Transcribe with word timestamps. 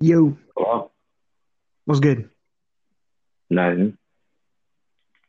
Yo, 0.00 0.36
Hello? 0.56 0.90
what's 1.84 2.00
good? 2.00 2.28
Nothing. 3.48 3.96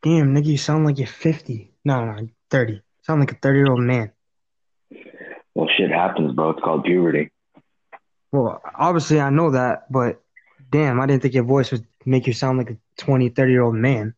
Damn, 0.04 0.36
nigga, 0.36 0.46
you 0.46 0.58
sound 0.58 0.86
like 0.86 0.98
you're 0.98 1.08
50. 1.08 1.72
No, 1.86 2.06
no, 2.06 2.28
30. 2.52 2.82
Sound 3.04 3.20
like 3.22 3.32
a 3.32 3.36
30 3.36 3.58
year 3.58 3.72
old 3.72 3.82
man. 3.82 4.12
Well, 5.56 5.70
shit 5.76 5.90
happens, 5.90 6.34
bro. 6.34 6.52
It's 6.52 6.62
called 6.62 6.84
puberty. 6.84 7.32
Well, 8.32 8.62
obviously, 8.78 9.20
I 9.22 9.30
know 9.30 9.52
that, 9.52 9.92
but 9.92 10.22
damn, 10.70 11.00
I 11.00 11.06
didn't 11.06 11.22
think 11.22 11.34
your 11.34 11.44
voice 11.44 11.72
would 11.72 11.86
make 12.06 12.28
you 12.28 12.34
sound 12.34 12.58
like 12.58 12.70
a 12.72 12.78
20, 12.98 13.30
30 13.30 13.52
year 13.52 13.64
old 13.64 13.76
man. 13.76 14.14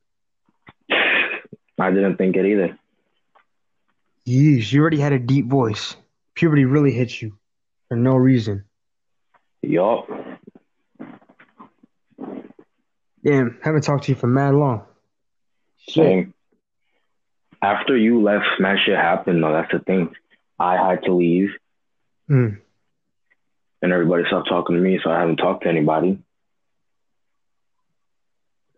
I 1.80 1.92
didn't 1.92 2.18
think 2.18 2.36
it 2.36 2.46
either. 2.46 2.78
Yeesh, 4.28 4.72
you 4.74 4.82
already 4.82 5.00
had 5.00 5.14
a 5.14 5.20
deep 5.20 5.46
voice. 5.48 5.96
Puberty 6.36 6.66
really 6.66 6.92
hits 6.92 7.22
you 7.22 7.38
for 7.88 7.96
no 7.96 8.16
reason. 8.16 8.66
Yup. 9.62 10.08
Damn, 13.24 13.58
haven't 13.64 13.82
talked 13.84 14.06
to 14.06 14.12
you 14.12 14.16
for 14.16 14.28
mad 14.28 14.56
long. 14.56 14.84
Same. 15.88 16.34
After 17.62 17.98
you 17.98 18.22
left, 18.22 18.46
man, 18.60 18.78
shit 18.84 18.96
happened, 18.96 19.44
though. 19.44 19.52
That's 19.52 19.72
the 19.72 19.80
thing. 19.80 20.16
I 20.60 20.76
had 20.78 21.04
to 21.04 21.14
leave, 21.14 21.50
Hmm. 22.28 22.56
and 23.82 23.92
everybody 23.94 24.24
stopped 24.28 24.50
talking 24.50 24.76
to 24.76 24.82
me, 24.82 25.00
so 25.04 25.10
I 25.10 25.20
haven't 25.20 25.38
talked 25.38 25.64
to 25.64 25.70
anybody. 25.70 26.20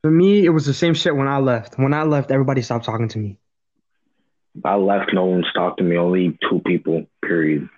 For 0.02 0.09
me, 0.12 0.46
it 0.46 0.49
was 0.49 0.66
the 0.66 0.73
same 0.73 0.94
shit 0.96 1.16
when 1.16 1.27
I 1.27 1.38
left. 1.38 1.77
When 1.77 1.94
I 1.94 2.04
left, 2.04 2.32
everybody 2.32 2.62
stopped 2.62 2.85
talking 2.85 3.08
to 3.10 3.20
me. 3.20 3.38
I 4.66 4.76
left, 4.76 5.13
no 5.13 5.26
one's 5.26 5.52
talked 5.54 5.77
to 5.77 5.84
me. 5.84 5.98
Only 5.98 6.38
two 6.49 6.60
people, 6.66 7.05
period. 7.23 7.70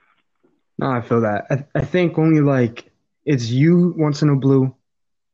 No, 0.79 0.89
I 0.89 1.01
feel 1.01 1.21
that. 1.21 1.45
I, 1.49 1.79
I 1.79 1.85
think 1.85 2.17
only 2.17 2.41
like 2.41 2.89
it's 3.25 3.49
you 3.49 3.93
once 3.97 4.21
in 4.21 4.29
a 4.29 4.35
blue, 4.35 4.73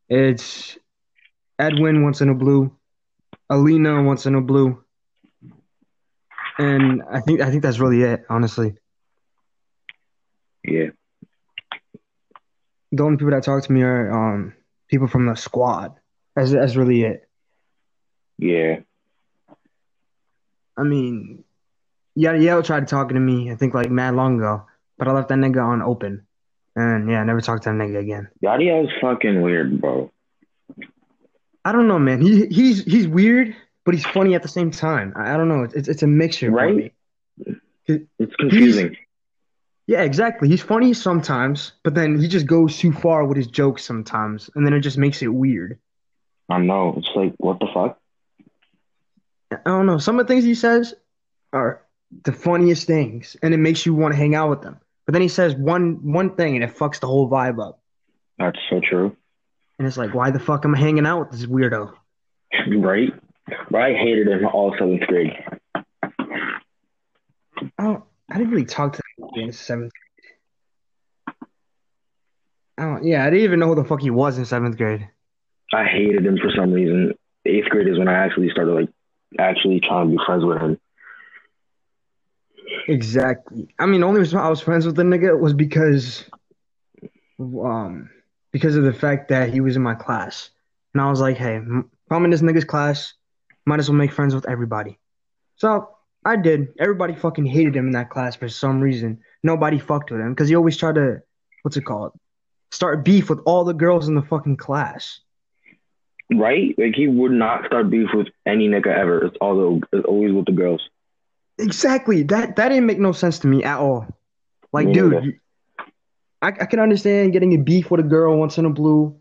it's 0.09 0.77
Edwin 1.59 2.03
once 2.03 2.21
in 2.21 2.29
a 2.29 2.33
blue, 2.33 2.71
Alina 3.49 4.01
once 4.01 4.25
in 4.25 4.33
a 4.35 4.41
blue, 4.41 4.81
and 6.57 7.03
I 7.11 7.19
think 7.19 7.41
I 7.41 7.49
think 7.51 7.63
that's 7.63 7.79
really 7.79 8.01
it. 8.03 8.25
Honestly, 8.29 8.75
Yeah. 10.63 10.91
the 12.91 13.03
only 13.03 13.17
people 13.17 13.31
that 13.31 13.43
talk 13.43 13.63
to 13.63 13.71
me 13.71 13.81
are 13.83 14.11
um 14.11 14.53
people 14.87 15.07
from 15.07 15.25
the 15.25 15.35
squad. 15.35 15.93
That's 16.35 16.51
that's 16.51 16.75
really 16.75 17.03
it. 17.03 17.27
Yeah. 18.37 18.79
I 20.77 20.83
mean, 20.83 21.43
Yada 22.15 22.39
Yell 22.39 22.63
tried 22.63 22.87
talking 22.87 23.15
to 23.15 23.19
me. 23.19 23.51
I 23.51 23.55
think 23.55 23.73
like 23.73 23.91
mad 23.91 24.15
long 24.15 24.37
ago, 24.37 24.65
but 24.97 25.09
I 25.09 25.11
left 25.11 25.27
that 25.27 25.37
nigga 25.37 25.61
on 25.61 25.81
open, 25.81 26.25
and 26.75 27.09
yeah, 27.09 27.19
I 27.19 27.25
never 27.25 27.41
talked 27.41 27.63
to 27.63 27.69
that 27.69 27.75
nigga 27.75 27.99
again. 27.99 28.29
Yadi 28.41 28.85
is 28.85 28.89
fucking 29.01 29.41
weird, 29.41 29.81
bro. 29.81 30.09
I 31.65 31.71
don't 31.71 31.87
know, 31.87 31.99
man. 31.99 32.21
He 32.21 32.47
he's 32.47 32.83
he's 32.83 33.07
weird, 33.07 33.55
but 33.85 33.93
he's 33.93 34.05
funny 34.05 34.35
at 34.35 34.41
the 34.41 34.47
same 34.47 34.71
time. 34.71 35.13
I, 35.15 35.33
I 35.33 35.37
don't 35.37 35.49
know. 35.49 35.63
It's 35.63 35.87
it's 35.87 36.03
a 36.03 36.07
mixture 36.07 36.49
for 36.49 36.55
Right? 36.55 36.93
It's 37.87 38.35
confusing. 38.35 38.95
Yeah, 39.87 40.03
exactly. 40.03 40.47
He's 40.47 40.61
funny 40.61 40.93
sometimes, 40.93 41.71
but 41.83 41.95
then 41.95 42.19
he 42.19 42.27
just 42.27 42.45
goes 42.45 42.77
too 42.77 42.93
far 42.93 43.25
with 43.25 43.35
his 43.37 43.47
jokes 43.47 43.83
sometimes, 43.83 44.49
and 44.53 44.63
then 44.65 44.73
it 44.73 44.81
just 44.81 44.99
makes 44.99 45.23
it 45.23 45.29
weird. 45.29 45.79
I 46.47 46.59
know. 46.59 46.93
It's 46.97 47.09
like, 47.15 47.33
what 47.37 47.59
the 47.59 47.67
fuck? 47.73 47.99
I 49.51 49.57
don't 49.65 49.87
know. 49.87 49.97
Some 49.97 50.19
of 50.19 50.27
the 50.27 50.31
things 50.31 50.43
he 50.43 50.53
says 50.53 50.93
are 51.53 51.81
the 52.23 52.31
funniest 52.31 52.85
things, 52.85 53.35
and 53.41 53.53
it 53.53 53.57
makes 53.57 53.85
you 53.85 53.95
want 53.95 54.13
to 54.13 54.17
hang 54.17 54.35
out 54.35 54.49
with 54.51 54.61
them. 54.61 54.79
But 55.07 55.13
then 55.13 55.23
he 55.23 55.27
says 55.27 55.55
one 55.55 56.11
one 56.11 56.35
thing, 56.35 56.53
and 56.55 56.63
it 56.63 56.75
fucks 56.75 56.99
the 56.99 57.07
whole 57.07 57.27
vibe 57.27 57.59
up. 57.59 57.81
That's 58.37 58.59
so 58.69 58.79
true. 58.79 59.17
And 59.79 59.87
it's 59.87 59.97
like, 59.97 60.13
why 60.13 60.29
the 60.29 60.39
fuck 60.39 60.65
am 60.65 60.75
I 60.75 60.77
hanging 60.77 61.05
out 61.05 61.21
with 61.21 61.31
this 61.31 61.45
weirdo? 61.45 61.93
Right? 62.77 63.13
But 63.71 63.81
I 63.81 63.93
hated 63.93 64.27
him 64.27 64.45
all 64.45 64.75
seventh 64.77 65.01
grade. 65.07 65.33
I 65.73 65.83
don't. 67.79 68.03
I 68.29 68.37
didn't 68.37 68.51
really 68.51 68.65
talk 68.65 68.93
to 68.93 69.01
him 69.17 69.29
in 69.35 69.51
seventh 69.53 69.91
grade. 69.93 71.35
Don't, 72.77 73.03
yeah, 73.03 73.25
I 73.25 73.29
didn't 73.29 73.45
even 73.45 73.59
know 73.59 73.67
who 73.67 73.75
the 73.75 73.83
fuck 73.85 74.01
he 74.01 74.11
was 74.11 74.37
in 74.37 74.45
seventh 74.45 74.77
grade. 74.77 75.09
I 75.73 75.85
hated 75.85 76.25
him 76.25 76.37
for 76.37 76.51
some 76.55 76.71
reason. 76.71 77.13
Eighth 77.45 77.69
grade 77.69 77.87
is 77.87 77.97
when 77.97 78.07
I 78.07 78.13
actually 78.13 78.49
started 78.49 78.73
like 78.73 78.89
actually 79.39 79.79
trying 79.79 80.11
to 80.11 80.17
be 80.17 80.23
friends 80.25 80.43
with 80.45 80.61
him. 80.61 80.77
Exactly. 82.87 83.73
I 83.79 83.85
mean, 83.85 84.01
the 84.01 84.07
only 84.07 84.19
reason 84.19 84.39
I 84.39 84.49
was 84.49 84.61
friends 84.61 84.85
with 84.85 84.95
the 84.95 85.03
nigga 85.03 85.39
was 85.39 85.53
because, 85.53 86.25
um, 87.39 88.09
because 88.51 88.75
of 88.75 88.83
the 88.83 88.93
fact 88.93 89.29
that 89.29 89.53
he 89.53 89.61
was 89.61 89.75
in 89.75 89.81
my 89.81 89.95
class, 89.95 90.49
and 90.93 91.01
I 91.01 91.09
was 91.09 91.21
like, 91.21 91.37
hey, 91.37 91.55
if 91.55 92.11
I'm 92.11 92.25
in 92.25 92.31
this 92.31 92.41
nigga's 92.41 92.65
class, 92.65 93.13
might 93.65 93.79
as 93.79 93.89
well 93.89 93.97
make 93.97 94.11
friends 94.11 94.33
with 94.33 94.49
everybody. 94.49 94.97
So 95.55 95.89
I 96.25 96.35
did. 96.35 96.69
Everybody 96.79 97.15
fucking 97.15 97.45
hated 97.45 97.75
him 97.75 97.87
in 97.87 97.91
that 97.93 98.09
class 98.09 98.35
for 98.35 98.49
some 98.49 98.81
reason. 98.81 99.19
Nobody 99.43 99.79
fucked 99.79 100.11
with 100.11 100.19
him 100.19 100.33
because 100.33 100.49
he 100.49 100.55
always 100.55 100.77
tried 100.77 100.95
to, 100.95 101.21
what's 101.61 101.77
it 101.77 101.85
called, 101.85 102.13
start 102.71 103.05
beef 103.05 103.29
with 103.29 103.39
all 103.45 103.63
the 103.63 103.73
girls 103.73 104.07
in 104.07 104.15
the 104.15 104.21
fucking 104.21 104.57
class. 104.57 105.19
Right? 106.31 106.75
Like 106.77 106.95
he 106.95 107.07
would 107.07 107.31
not 107.31 107.65
start 107.65 107.89
beef 107.89 108.09
with 108.13 108.27
any 108.45 108.67
nigga 108.67 108.87
ever. 108.87 109.25
It's 109.25 109.37
all 109.41 109.55
the, 109.55 109.97
it's 109.97 110.05
always 110.05 110.33
with 110.33 110.45
the 110.45 110.51
girls. 110.51 110.81
Exactly. 111.57 112.23
That 112.23 112.55
that 112.55 112.69
didn't 112.69 112.85
make 112.85 112.99
no 112.99 113.11
sense 113.11 113.39
to 113.39 113.47
me 113.47 113.63
at 113.63 113.79
all. 113.79 114.07
Like, 114.71 114.91
dude, 114.93 115.39
I 116.41 116.47
I 116.47 116.65
can 116.65 116.79
understand 116.79 117.33
getting 117.33 117.53
a 117.53 117.57
beef 117.57 117.91
with 117.91 117.99
a 117.99 118.03
girl 118.03 118.37
once 118.37 118.57
in 118.57 118.65
a 118.65 118.69
blue, 118.69 119.15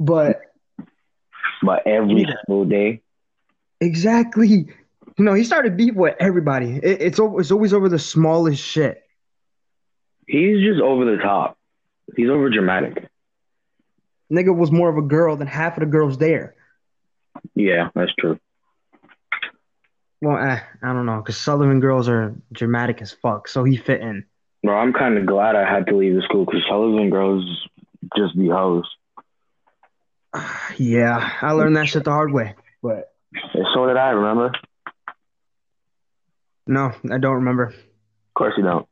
but 0.00 0.40
But 1.62 1.86
every 1.86 2.22
Yeah. 2.22 2.34
single 2.46 2.64
day, 2.64 3.02
exactly, 3.80 4.48
you 4.48 5.24
know, 5.24 5.34
he 5.34 5.44
started 5.44 5.76
beef 5.76 5.94
with 5.94 6.16
everybody. 6.18 6.76
It, 6.82 7.02
it's 7.02 7.20
over, 7.20 7.40
it's 7.40 7.50
always 7.52 7.72
over 7.72 7.88
the 7.88 7.98
smallest 7.98 8.62
shit. 8.62 9.02
he's 10.26 10.60
just 10.64 10.80
over 10.80 11.04
the 11.04 11.18
top. 11.22 11.56
He's 12.16 12.28
over 12.30 12.48
dramatic. 12.50 13.08
Nigga 14.32 14.56
was 14.56 14.70
more 14.72 14.88
of 14.88 14.96
a 14.96 15.02
girl 15.06 15.36
than 15.36 15.46
half 15.46 15.76
of 15.76 15.80
the 15.80 15.86
girls 15.86 16.18
there. 16.18 16.54
Yeah, 17.54 17.90
that's 17.94 18.12
true. 18.18 18.38
Well, 20.20 20.38
eh, 20.38 20.60
I 20.82 20.92
don't 20.92 21.06
know, 21.06 21.18
because 21.18 21.36
Sullivan 21.36 21.80
girls 21.80 22.08
are 22.08 22.34
dramatic 22.52 23.02
as 23.02 23.12
fuck, 23.12 23.48
so 23.48 23.64
he 23.64 23.76
fit 23.76 24.00
in. 24.00 24.24
Bro, 24.62 24.78
I'm 24.78 24.92
kind 24.92 25.18
of 25.18 25.26
glad 25.26 25.56
I 25.56 25.68
had 25.68 25.86
to 25.88 25.96
leave 25.96 26.14
the 26.14 26.22
school 26.22 26.44
because 26.44 26.62
and 26.70 27.10
girls 27.10 27.44
just 28.16 28.36
be 28.36 28.48
hoes. 28.48 28.88
Yeah, 30.78 31.30
I 31.42 31.52
learned 31.52 31.76
that 31.76 31.88
shit 31.88 32.04
the 32.04 32.10
hard 32.10 32.32
way, 32.32 32.54
but 32.82 33.12
And 33.52 33.66
so 33.74 33.86
did 33.86 33.96
I. 33.96 34.10
Remember? 34.10 34.52
No, 36.66 36.92
I 37.10 37.18
don't 37.18 37.34
remember. 37.34 37.64
Of 37.66 37.74
course 38.34 38.54
you 38.56 38.62
don't. 38.62 38.88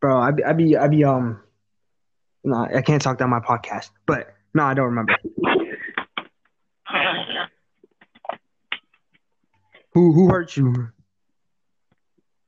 Bro, 0.00 0.20
I 0.20 0.30
be, 0.30 0.44
I 0.44 0.52
be, 0.52 0.76
I 0.76 0.88
be, 0.88 1.02
um, 1.04 1.40
no, 2.44 2.66
I 2.72 2.82
can't 2.82 3.02
talk 3.02 3.18
down 3.18 3.30
my 3.30 3.40
podcast, 3.40 3.90
but 4.06 4.34
no, 4.52 4.64
I 4.64 4.74
don't 4.74 4.86
remember. 4.86 5.14
Who, 9.94 10.12
who 10.12 10.28
hurt 10.28 10.56
you? 10.56 10.90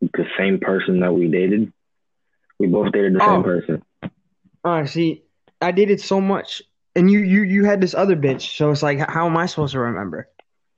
The 0.01 0.27
same 0.39 0.59
person 0.61 1.01
that 1.01 1.13
we 1.15 1.29
dated. 1.29 1.73
We 2.59 2.67
both 2.67 2.93
dated 2.93 3.15
the 3.15 3.23
Oh. 3.23 3.27
same 3.27 3.43
person. 3.43 3.83
Uh, 4.65 4.85
see, 4.87 5.23
I 5.61 5.71
dated 5.71 6.01
so 6.01 6.21
much, 6.21 6.63
and 6.95 7.11
you, 7.11 7.21
you, 7.21 7.43
you 7.43 7.65
had 7.65 7.81
this 7.81 7.95
other 7.95 8.17
bitch, 8.17 8.57
so 8.57 8.71
it's 8.71 8.83
like, 8.83 8.99
how 8.99 9.27
am 9.27 9.37
I 9.37 9.47
supposed 9.47 9.73
to 9.73 9.81
remember? 9.81 10.29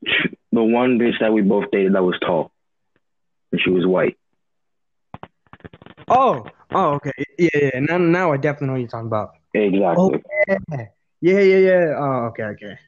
The 0.50 0.64
one 0.64 0.98
bitch 0.98 1.20
that 1.20 1.32
we 1.32 1.42
both 1.42 1.70
dated 1.70 1.92
that 1.94 2.02
was 2.02 2.18
tall, 2.20 2.50
and 3.52 3.60
she 3.60 3.68
was 3.70 3.86
white. 3.86 4.16
Oh, 6.08 6.46
oh, 6.72 6.94
okay, 6.94 7.12
yeah, 7.38 7.48
yeah. 7.54 7.80
Now, 7.80 7.98
now 7.98 8.32
I 8.32 8.38
definitely 8.38 8.68
know 8.68 8.72
what 8.72 8.78
you're 8.80 8.88
talking 8.88 9.06
about. 9.08 9.32
Exactly. 9.52 10.22
Yeah, 10.48 10.86
yeah, 11.20 11.40
yeah, 11.40 11.56
yeah. 11.58 11.94
Oh, 11.98 12.28
okay, 12.30 12.44
okay. 12.44 12.78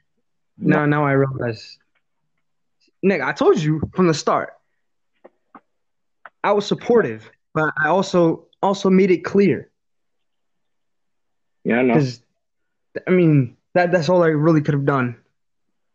Now, 0.56 0.87
now 0.87 1.05
I 1.05 1.12
realize. 1.12 1.79
Nick, 3.03 3.21
I 3.21 3.33
told 3.33 3.59
you 3.59 3.83
from 3.94 4.06
the 4.06 4.15
start. 4.15 4.55
I 6.42 6.52
was 6.52 6.66
supportive, 6.66 7.31
but 7.54 7.72
I 7.82 7.88
also 7.88 8.46
also 8.62 8.90
made 8.90 9.10
it 9.10 9.25
clear 9.25 9.70
Yeah, 11.64 11.78
I 11.78 11.82
know. 11.82 12.00
I 13.06 13.10
mean, 13.10 13.56
that 13.75 13.92
that's 13.92 14.08
all 14.08 14.22
I 14.22 14.28
really 14.28 14.60
could 14.60 14.75
have 14.75 14.87
done. 14.87 15.16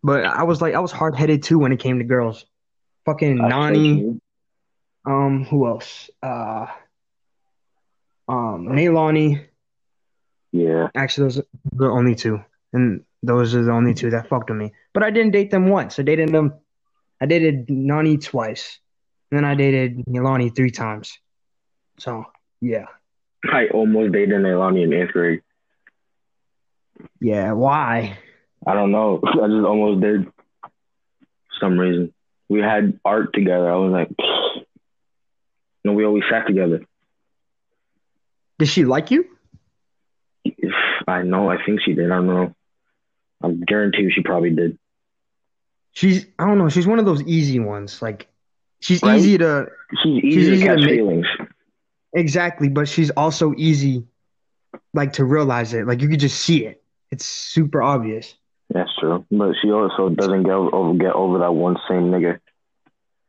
But 0.04 0.26
I 0.26 0.44
was 0.44 0.62
like, 0.62 0.76
I 0.76 0.80
was 0.80 0.92
hard 0.92 1.16
headed 1.16 1.44
too 1.44 1.58
when 1.58 1.72
it 1.72 1.80
came 1.80 1.98
to 1.98 2.06
girls. 2.06 2.46
Fucking 3.06 3.38
so 3.38 3.48
Nani. 3.48 4.20
Um, 5.06 5.46
who 5.46 5.68
else? 5.68 6.10
Uh, 6.22 6.68
um, 8.28 8.68
Nailani. 8.70 9.46
Yeah. 10.52 10.90
Actually, 10.96 11.26
those 11.26 11.40
are 11.40 11.46
the 11.74 11.86
only 11.88 12.16
two, 12.16 12.40
and 12.72 13.04
those 13.24 13.56
are 13.56 13.64
the 13.64 13.72
only 13.72 13.94
two 13.94 14.10
that 14.12 14.30
fucked 14.30 14.50
with 14.50 14.58
me. 14.58 14.74
But 14.94 15.04
I 15.04 15.12
didn't 15.12 15.32
date 15.32 15.52
them 15.52 15.68
once. 15.70 16.00
I 16.00 16.04
dated 16.04 16.30
them. 16.30 16.54
I 17.20 17.26
dated 17.26 17.70
Nani 17.70 18.18
twice, 18.18 18.80
and 19.36 19.44
then 19.44 19.52
I 19.52 19.56
dated 19.56 20.06
Nilani 20.06 20.56
three 20.56 20.72
times. 20.72 21.20
So 21.98 22.26
yeah, 22.62 22.86
I 23.44 23.68
almost 23.68 24.14
dated 24.14 24.40
Nailani 24.40 24.84
in 24.84 24.94
eighth 24.94 25.12
grade. 25.12 25.42
Yeah, 27.20 27.52
why? 27.52 28.18
I 28.66 28.74
don't 28.74 28.94
know. 28.94 29.20
I 29.26 29.48
just 29.48 29.66
almost 29.66 30.02
did. 30.02 30.26
For 30.26 31.60
some 31.60 31.78
reason, 31.78 32.14
we 32.48 32.62
had 32.62 32.98
art 33.04 33.34
together. 33.34 33.70
I 33.70 33.76
was 33.76 33.92
like, 33.92 34.10
no, 35.84 35.92
we 35.92 36.06
always 36.06 36.24
sat 36.30 36.48
together. 36.48 36.86
Did 38.58 38.70
she 38.70 38.86
like 38.86 39.12
you? 39.12 39.26
If 40.46 40.74
I 41.10 41.24
know, 41.24 41.50
I 41.50 41.58
think 41.66 41.82
she 41.82 41.94
did. 41.94 42.10
I 42.10 42.16
don't 42.16 42.28
know. 42.28 42.56
I'm 43.42 43.60
guaranteed 43.60 44.14
she 44.14 44.22
probably 44.22 44.52
did. 44.52 44.80
She's 45.92 46.26
I 46.40 46.46
don't 46.46 46.58
know, 46.58 46.70
she's 46.70 46.88
one 46.88 47.00
of 47.00 47.06
those 47.06 47.22
easy 47.24 47.60
ones. 47.60 48.02
Like 48.02 48.30
she's 48.86 49.02
Right? 49.04 49.18
easy 49.18 49.38
to 49.40 49.68
She's 50.04 50.24
easy 50.24 50.32
She's 50.32 50.48
to 50.48 50.54
easy 50.54 50.62
to 50.64 50.68
catch 50.68 50.80
make- 50.82 50.90
feelings. 51.00 51.28
exactly, 52.14 52.70
but 52.70 52.88
she's 52.88 53.10
also 53.12 53.54
easy 53.58 54.04
like 54.94 55.14
to 55.14 55.26
realize 55.26 55.74
it. 55.74 55.86
Like 55.88 56.02
you 56.02 56.10
could 56.10 56.20
just 56.20 56.40
see 56.42 56.66
it. 56.66 56.82
It's 57.12 57.26
super 57.26 57.82
obvious. 57.82 58.36
That's 58.70 58.90
true. 59.00 59.26
But 59.32 59.54
she 59.62 59.72
also 59.72 60.10
doesn't 60.10 60.44
get 60.44 60.52
over 60.54 60.94
get 60.98 61.14
over 61.14 61.40
that 61.40 61.54
one 61.54 61.78
same 61.88 62.12
nigga. 62.12 62.40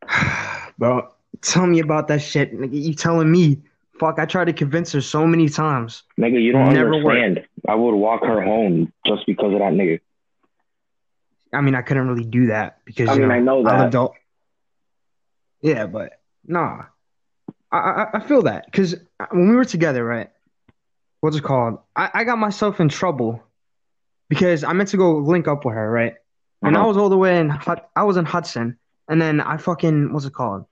Bro, 0.78 1.08
tell 1.42 1.66
me 1.66 1.80
about 1.80 2.08
that 2.08 2.20
shit. 2.22 2.54
Nigga, 2.58 2.82
You 2.82 2.94
telling 2.94 3.30
me? 3.30 3.58
Fuck, 3.98 4.18
I 4.18 4.26
tried 4.26 4.46
to 4.46 4.52
convince 4.52 4.92
her 4.92 5.00
so 5.00 5.26
many 5.26 5.48
times. 5.48 6.02
Nigga, 6.20 6.40
you 6.42 6.52
don't 6.52 6.72
Never 6.74 7.02
worked. 7.02 7.18
understand. 7.18 7.46
I 7.66 7.74
would 7.74 7.94
walk 7.94 8.22
her 8.24 8.42
home 8.42 8.92
just 9.06 9.24
because 9.26 9.54
of 9.54 9.58
that 9.60 9.72
nigga. 9.72 10.00
I 11.52 11.62
mean, 11.62 11.74
I 11.74 11.80
couldn't 11.82 12.06
really 12.08 12.24
do 12.26 12.46
that 12.48 12.78
because 12.84 13.08
I 13.08 13.14
you 13.14 13.20
mean, 13.22 13.30
I 13.30 13.38
know 13.40 13.60
I 13.66 13.70
that. 13.72 13.80
lived 13.84 13.94
all. 13.94 14.14
Yeah, 15.62 15.86
but 15.86 16.12
nah, 16.46 16.84
I 17.72 17.78
I, 17.78 18.06
I 18.14 18.20
feel 18.20 18.42
that 18.42 18.66
because 18.66 18.94
when 19.30 19.48
we 19.48 19.56
were 19.56 19.64
together, 19.64 20.04
right? 20.04 20.30
What's 21.20 21.36
it 21.36 21.44
called? 21.44 21.78
I, 21.96 22.10
I 22.14 22.24
got 22.24 22.38
myself 22.38 22.80
in 22.80 22.88
trouble 22.88 23.42
because 24.28 24.64
I 24.64 24.72
meant 24.72 24.90
to 24.90 24.96
go 24.96 25.18
link 25.18 25.48
up 25.48 25.64
with 25.64 25.74
her, 25.74 25.90
right? 25.90 26.14
And 26.64 26.76
I 26.76 26.80
Uh-huh. 26.80 26.88
was 26.88 26.96
all 26.96 27.08
the 27.08 27.18
way 27.18 27.38
in 27.38 27.50
I 27.96 28.02
was 28.04 28.16
in 28.16 28.24
Hudson, 28.24 28.78
and 29.08 29.20
then 29.20 29.40
I 29.40 29.56
fucking 29.56 30.12
what's 30.12 30.26
it 30.26 30.34
called? 30.34 30.64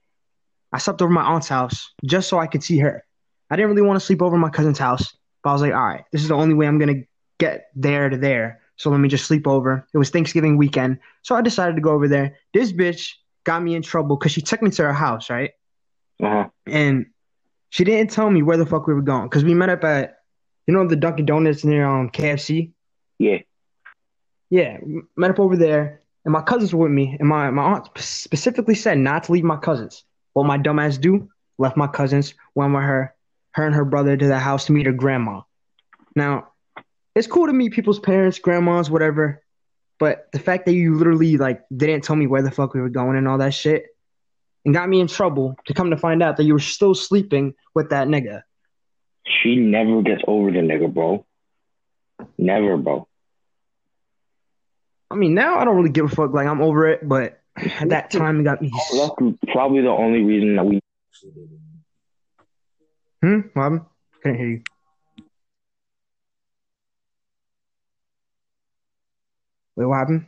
I 0.71 0.77
slept 0.79 1.01
over 1.01 1.11
my 1.11 1.23
aunt's 1.23 1.47
house 1.49 1.93
just 2.05 2.29
so 2.29 2.39
I 2.39 2.47
could 2.47 2.63
see 2.63 2.79
her. 2.79 3.03
I 3.49 3.55
didn't 3.55 3.69
really 3.71 3.81
want 3.87 3.99
to 3.99 4.05
sleep 4.05 4.21
over 4.21 4.37
my 4.37 4.49
cousin's 4.49 4.79
house, 4.79 5.15
but 5.43 5.49
I 5.49 5.53
was 5.53 5.61
like, 5.61 5.73
all 5.73 5.85
right, 5.85 6.03
this 6.11 6.21
is 6.21 6.29
the 6.29 6.35
only 6.35 6.53
way 6.55 6.67
I'm 6.67 6.79
gonna 6.79 7.03
get 7.39 7.67
there 7.75 8.09
to 8.09 8.17
there. 8.17 8.61
So 8.77 8.89
let 8.89 8.99
me 8.99 9.07
just 9.07 9.25
sleep 9.25 9.47
over. 9.47 9.87
It 9.93 9.97
was 9.97 10.09
Thanksgiving 10.09 10.57
weekend, 10.57 10.99
so 11.21 11.35
I 11.35 11.41
decided 11.41 11.75
to 11.75 11.81
go 11.81 11.91
over 11.91 12.07
there. 12.07 12.37
This 12.53 12.71
bitch 12.73 13.13
got 13.45 13.63
me 13.63 13.75
in 13.75 13.81
trouble 13.81 14.17
because 14.17 14.33
she 14.33 14.41
took 14.41 14.61
me 14.61 14.71
to 14.71 14.83
her 14.83 14.93
house, 14.93 15.29
right? 15.29 15.51
Uh-huh. 16.21 16.49
And 16.65 17.05
she 17.69 17.83
didn't 17.83 18.11
tell 18.11 18.29
me 18.29 18.41
where 18.41 18.57
the 18.57 18.65
fuck 18.65 18.87
we 18.87 18.93
were 18.93 19.01
going 19.01 19.23
because 19.23 19.43
we 19.45 19.53
met 19.53 19.69
up 19.69 19.83
at, 19.83 20.17
you 20.67 20.73
know, 20.73 20.85
the 20.87 20.95
Dunkin' 20.95 21.25
Donuts 21.25 21.63
near 21.63 21.85
um 21.87 22.09
KFC. 22.09 22.71
Yeah. 23.19 23.39
Yeah, 24.49 24.77
met 25.15 25.31
up 25.31 25.39
over 25.39 25.57
there, 25.57 26.01
and 26.23 26.31
my 26.31 26.41
cousins 26.41 26.73
were 26.73 26.83
with 26.83 26.91
me, 26.91 27.17
and 27.19 27.27
my, 27.27 27.49
my 27.49 27.63
aunt 27.63 27.89
specifically 27.97 28.75
said 28.75 28.99
not 28.99 29.23
to 29.23 29.31
leave 29.31 29.43
my 29.43 29.57
cousins. 29.57 30.03
What 30.33 30.45
my 30.45 30.57
dumbass 30.57 31.01
do? 31.01 31.29
Left 31.57 31.75
my 31.75 31.87
cousins, 31.87 32.35
went 32.53 32.73
with 32.73 32.83
her, 32.83 33.15
her 33.51 33.65
and 33.65 33.73
her 33.73 33.85
brother 33.85 34.15
to 34.15 34.27
the 34.27 34.37
house 34.37 34.65
to 34.65 34.71
meet 34.71 34.85
her 34.85 34.91
grandma. 34.91 35.41
Now, 36.15 36.49
it's 37.15 37.27
cool 37.27 37.47
to 37.47 37.53
meet 37.53 37.73
people's 37.73 37.99
parents, 37.99 38.39
grandmas, 38.39 38.91
whatever, 38.91 39.41
but 39.99 40.27
the 40.31 40.39
fact 40.39 40.65
that 40.65 40.73
you 40.73 40.95
literally 40.95 41.37
like 41.37 41.63
didn't 41.75 42.03
tell 42.03 42.15
me 42.15 42.27
where 42.27 42.41
the 42.41 42.51
fuck 42.51 42.73
we 42.73 42.81
were 42.81 42.89
going 42.89 43.17
and 43.17 43.27
all 43.27 43.37
that 43.37 43.53
shit, 43.53 43.87
and 44.65 44.73
got 44.73 44.89
me 44.89 44.99
in 44.99 45.07
trouble 45.07 45.55
to 45.65 45.73
come 45.73 45.91
to 45.91 45.97
find 45.97 46.21
out 46.23 46.37
that 46.37 46.43
you 46.43 46.53
were 46.53 46.59
still 46.59 46.95
sleeping 46.95 47.53
with 47.73 47.89
that 47.91 48.07
nigga. 48.07 48.43
She 49.25 49.55
never 49.55 50.01
gets 50.01 50.21
over 50.27 50.51
the 50.51 50.59
nigga, 50.59 50.93
bro. 50.93 51.25
Never, 52.37 52.77
bro. 52.77 53.07
I 55.09 55.15
mean, 55.15 55.33
now 55.33 55.57
I 55.59 55.65
don't 55.65 55.75
really 55.75 55.89
give 55.89 56.05
a 56.05 56.09
fuck. 56.09 56.33
Like 56.33 56.47
I'm 56.47 56.61
over 56.61 56.87
it, 56.87 57.07
but 57.07 57.41
at 57.55 57.89
that 57.89 58.11
time, 58.11 58.39
it 58.39 58.43
got 58.43 58.61
me. 58.61 58.71
Probably 59.51 59.81
the 59.81 59.89
only 59.89 60.21
reason 60.21 60.55
that 60.55 60.65
we 60.65 60.79
Hmm. 63.21 63.39
What? 63.53 63.85
Couldn't 64.21 64.37
hear 64.37 64.47
you. 64.47 64.61
Wait, 69.75 69.85
what 69.85 69.97
happened? 69.97 70.25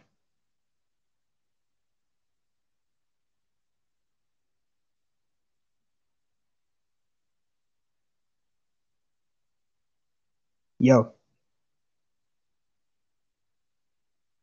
Yo. 10.80 11.12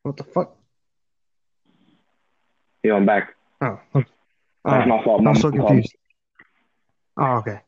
What 0.03 0.17
the 0.17 0.25
fuck? 0.25 0.57
Yo, 2.83 2.97
I'm 2.97 3.07
back. 3.07 3.35
Oh. 3.61 3.79
okay. 3.95 4.09
That's 4.65 4.89
my 4.89 4.97
ah, 4.97 5.05
fault. 5.05 5.27
I'm 5.27 5.35
so 5.35 5.51
fault. 5.51 5.55
confused. 5.55 5.95
Oh, 7.17 7.37
okay. 7.37 7.61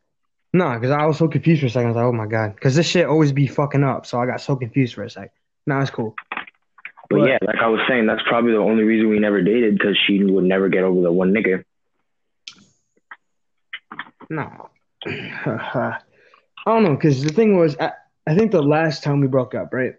No, 0.52 0.74
because 0.74 0.90
I 0.90 1.04
was 1.04 1.18
so 1.18 1.28
confused 1.28 1.60
for 1.60 1.66
a 1.66 1.70
second. 1.70 1.88
I 1.88 1.90
was 1.90 1.96
like, 1.96 2.04
oh 2.04 2.12
my 2.12 2.26
God. 2.26 2.54
Because 2.54 2.74
this 2.74 2.86
shit 2.86 3.06
always 3.06 3.32
be 3.32 3.46
fucking 3.46 3.84
up. 3.84 4.06
So 4.06 4.18
I 4.20 4.26
got 4.26 4.40
so 4.40 4.56
confused 4.56 4.94
for 4.94 5.04
a 5.04 5.10
sec. 5.10 5.32
No, 5.66 5.78
it's 5.80 5.90
cool. 5.90 6.14
But 7.08 7.20
But- 7.20 7.28
yeah, 7.28 7.38
like 7.42 7.56
I 7.60 7.68
was 7.68 7.80
saying, 7.88 8.06
that's 8.06 8.22
probably 8.26 8.52
the 8.52 8.58
only 8.58 8.84
reason 8.84 9.08
we 9.08 9.18
never 9.18 9.40
dated 9.42 9.78
because 9.78 9.96
she 10.06 10.22
would 10.24 10.44
never 10.44 10.68
get 10.68 10.82
over 10.84 11.00
the 11.00 11.12
one 11.12 11.32
nigga. 11.32 11.62
No. 14.28 14.70
I 15.06 15.98
don't 16.66 16.82
know, 16.82 16.94
because 16.96 17.22
the 17.22 17.32
thing 17.32 17.56
was, 17.56 17.76
I, 17.78 17.92
I 18.26 18.34
think 18.34 18.50
the 18.50 18.62
last 18.62 19.04
time 19.04 19.20
we 19.20 19.28
broke 19.28 19.54
up, 19.54 19.72
right? 19.72 19.94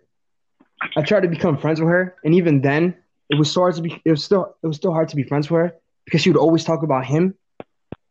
I 0.97 1.01
tried 1.01 1.21
to 1.21 1.29
become 1.29 1.57
friends 1.57 1.79
with 1.79 1.89
her, 1.89 2.15
and 2.25 2.35
even 2.35 2.61
then, 2.61 2.95
it 3.29 3.35
was 3.37 3.51
so 3.51 3.61
hard 3.61 3.75
to 3.75 3.81
be. 3.81 4.01
It 4.05 4.11
was 4.11 4.23
still, 4.23 4.55
it 4.61 4.67
was 4.67 4.75
still 4.75 4.91
hard 4.91 5.09
to 5.09 5.15
be 5.15 5.23
friends 5.23 5.49
with 5.49 5.59
her 5.59 5.75
because 6.05 6.21
she 6.21 6.29
would 6.29 6.37
always 6.37 6.63
talk 6.65 6.83
about 6.83 7.05
him, 7.05 7.35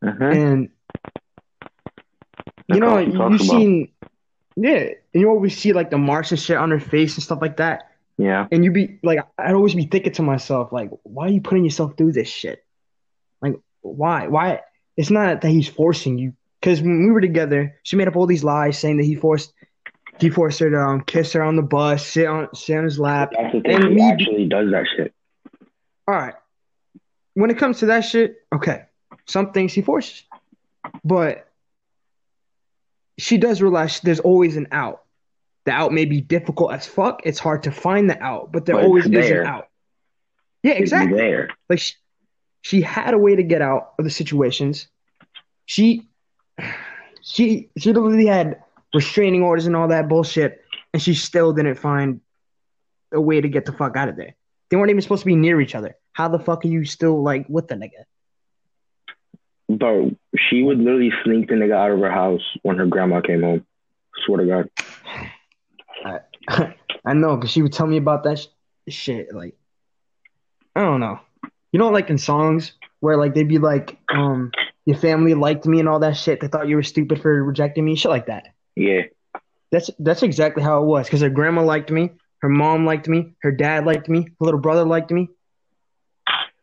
Uh-huh. 0.01 0.25
and 0.25 0.69
That's 1.61 1.69
you 2.69 2.79
know, 2.79 2.89
all 2.97 2.99
she 3.05 3.11
you 3.11 3.17
talks 3.17 3.35
about. 3.35 3.49
seen, 3.59 3.89
yeah, 4.55 4.71
and 5.13 5.21
you 5.21 5.29
always 5.29 5.55
see 5.57 5.71
like 5.73 5.91
the 5.91 5.97
marks 5.97 6.31
and 6.31 6.39
shit 6.39 6.57
on 6.57 6.71
her 6.71 6.79
face 6.79 7.15
and 7.15 7.23
stuff 7.23 7.39
like 7.41 7.57
that, 7.57 7.91
Yeah. 8.17 8.47
and 8.51 8.63
you 8.65 8.71
be 8.71 8.99
like, 9.03 9.19
I'd 9.37 9.53
always 9.53 9.75
be 9.75 9.85
thinking 9.85 10.13
to 10.13 10.23
myself, 10.23 10.71
like, 10.71 10.89
why 11.03 11.27
are 11.27 11.31
you 11.31 11.41
putting 11.41 11.63
yourself 11.63 11.95
through 11.97 12.13
this 12.13 12.27
shit? 12.27 12.63
Like, 13.41 13.55
why? 13.81 14.27
Why? 14.27 14.61
It's 14.95 15.11
not 15.11 15.41
that 15.41 15.49
he's 15.49 15.67
forcing 15.67 16.17
you. 16.17 16.33
Because 16.59 16.81
when 16.81 17.05
we 17.05 17.11
were 17.11 17.21
together, 17.21 17.75
she 17.83 17.95
made 17.95 18.07
up 18.07 18.15
all 18.15 18.25
these 18.25 18.43
lies 18.43 18.79
saying 18.79 18.97
that 18.97 19.03
he 19.05 19.15
forced, 19.15 19.53
he 20.19 20.31
forced 20.31 20.59
her 20.59 20.71
to 20.71 20.79
um, 20.79 21.01
kiss 21.01 21.33
her 21.33 21.43
on 21.43 21.55
the 21.55 21.61
bus, 21.61 22.05
sit 22.05 22.25
on, 22.25 22.53
sit 22.55 22.77
on 22.77 22.83
his 22.83 22.99
lap. 22.99 23.31
That's 23.35 23.53
the 23.53 23.61
thing. 23.61 23.83
And 23.83 23.93
He 23.93 24.01
actually 24.01 24.47
does 24.47 24.71
that 24.71 24.87
shit. 24.95 25.13
All 26.07 26.15
right. 26.15 26.33
When 27.35 27.51
it 27.51 27.59
comes 27.59 27.79
to 27.79 27.87
that 27.87 28.01
shit, 28.01 28.37
okay, 28.51 28.85
some 29.27 29.51
things 29.51 29.73
he 29.73 29.83
forces, 29.83 30.23
but 31.03 31.47
she 33.19 33.37
does 33.37 33.61
realize 33.61 33.99
there's 33.99 34.19
always 34.19 34.57
an 34.57 34.67
out. 34.71 35.03
The 35.67 35.73
out 35.73 35.91
may 35.91 36.05
be 36.05 36.21
difficult 36.21 36.71
as 36.71 36.87
fuck. 36.87 37.19
It's 37.25 37.39
hard 37.39 37.63
to 37.63 37.71
find 37.71 38.09
the 38.09 38.17
out, 38.23 38.53
but 38.53 38.65
there 38.65 38.75
But 38.75 38.85
always 38.85 39.03
is 39.03 39.11
there. 39.11 39.41
an 39.41 39.47
out. 39.47 39.67
Yeah, 40.63 40.71
exactly. 40.71 41.17
there. 41.17 41.49
Like 41.69 41.79
she, 41.79 41.93
she 42.61 42.81
had 42.81 43.13
a 43.13 43.17
way 43.17 43.35
to 43.35 43.43
get 43.43 43.61
out 43.61 43.91
of 43.99 44.05
the 44.05 44.09
situations. 44.09 44.87
She, 45.65 46.07
she, 47.21 47.69
she 47.77 47.91
literally 47.91 48.27
had 48.27 48.63
restraining 48.93 49.43
orders 49.43 49.65
and 49.65 49.75
all 49.75 49.89
that 49.89 50.07
bullshit, 50.07 50.61
and 50.93 51.01
she 51.01 51.13
still 51.13 51.51
didn't 51.51 51.75
find 51.75 52.21
a 53.11 53.19
way 53.19 53.41
to 53.41 53.49
get 53.49 53.65
the 53.65 53.73
fuck 53.73 53.97
out 53.97 54.07
of 54.07 54.15
there. 54.15 54.35
They 54.69 54.77
weren't 54.77 54.89
even 54.89 55.01
supposed 55.01 55.23
to 55.23 55.27
be 55.27 55.35
near 55.35 55.59
each 55.59 55.75
other. 55.75 55.97
How 56.13 56.29
the 56.29 56.39
fuck 56.39 56.63
are 56.63 56.69
you 56.69 56.85
still 56.85 57.21
like 57.21 57.45
with 57.49 57.67
the 57.67 57.75
nigga? 57.75 58.05
Bro, 59.77 60.11
she 60.37 60.63
would 60.63 60.77
literally 60.77 61.11
sneak 61.25 61.49
the 61.49 61.55
nigga 61.55 61.73
out 61.73 61.91
of 61.91 61.99
her 61.99 62.09
house 62.09 62.55
when 62.63 62.77
her 62.77 62.85
grandma 62.85 63.19
came 63.19 63.41
home. 63.41 63.65
Swear 64.25 64.39
to 64.39 64.47
God. 64.47 64.69
I 66.03 66.19
I 67.05 67.13
know, 67.13 67.35
because 67.35 67.51
she 67.51 67.61
would 67.61 67.73
tell 67.73 67.87
me 67.87 67.97
about 67.97 68.23
that 68.23 68.39
sh- 68.39 68.47
shit. 68.89 69.33
Like, 69.33 69.55
I 70.75 70.81
don't 70.81 70.99
know. 70.99 71.19
You 71.71 71.79
know, 71.79 71.89
like 71.89 72.09
in 72.09 72.17
songs 72.17 72.73
where 72.99 73.17
like 73.17 73.33
they'd 73.33 73.47
be 73.47 73.59
like, 73.59 73.97
um, 74.09 74.51
your 74.85 74.97
family 74.97 75.33
liked 75.33 75.65
me 75.65 75.79
and 75.79 75.87
all 75.87 75.99
that 75.99 76.17
shit. 76.17 76.39
They 76.39 76.47
thought 76.47 76.67
you 76.67 76.75
were 76.75 76.83
stupid 76.83 77.21
for 77.21 77.43
rejecting 77.43 77.85
me, 77.85 77.95
shit 77.95 78.11
like 78.11 78.27
that. 78.27 78.53
Yeah. 78.75 79.03
That's 79.71 79.89
that's 79.99 80.23
exactly 80.23 80.63
how 80.63 80.81
it 80.81 80.85
was. 80.85 81.07
Because 81.07 81.21
her 81.21 81.29
grandma 81.29 81.63
liked 81.63 81.91
me, 81.91 82.11
her 82.39 82.49
mom 82.49 82.85
liked 82.85 83.07
me, 83.07 83.33
her 83.41 83.51
dad 83.51 83.85
liked 83.85 84.07
me, 84.07 84.23
her 84.23 84.45
little 84.45 84.61
brother 84.61 84.85
liked 84.85 85.11
me, 85.11 85.29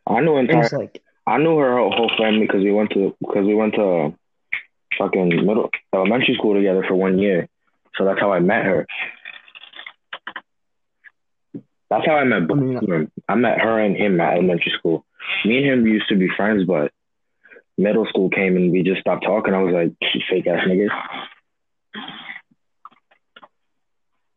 I 0.07 0.21
knew 0.21 0.37
and 0.37 0.49
entire 0.49 0.65
it's 0.65 0.73
like, 0.73 1.03
I 1.27 1.39
knew 1.39 1.57
her 1.59 1.79
whole 1.79 1.93
whole 1.93 2.11
family 2.19 2.47
because 2.47 2.63
we 2.63 2.73
went 2.73 2.91
to 2.91 3.17
because 3.21 3.47
we 3.47 3.55
went 3.55 3.75
to 3.75 4.15
fucking 4.99 5.47
middle 5.47 5.71
elementary 5.95 6.35
school 6.35 6.55
together 6.55 6.85
for 6.87 6.95
one 6.95 7.19
year. 7.19 7.49
So 7.97 8.05
that's 8.05 8.21
how 8.21 8.33
I 8.33 8.41
met 8.41 8.65
her. 8.65 8.87
That's 11.95 12.07
how 12.07 12.17
I 12.17 12.25
met 12.25 12.49
both 12.49 12.59
I 12.59 12.61
mean, 12.61 12.77
of 12.77 12.87
them. 12.87 13.13
I 13.29 13.35
met 13.37 13.61
her 13.61 13.79
and 13.79 13.97
him 13.97 14.21
at 14.21 14.35
elementary 14.35 14.73
school. 14.77 15.05
Me 15.45 15.59
and 15.59 15.67
him 15.67 15.87
used 15.87 16.09
to 16.09 16.17
be 16.17 16.29
friends, 16.37 16.65
but 16.67 16.91
middle 17.79 18.07
school 18.07 18.31
came 18.31 18.57
and 18.57 18.73
we 18.73 18.83
just 18.83 19.01
stopped 19.01 19.25
talking. 19.25 19.55
I 19.55 19.63
was 19.63 19.73
like, 19.73 19.93
fake 20.29 20.47
ass 20.47 20.67
niggas. 20.67 20.91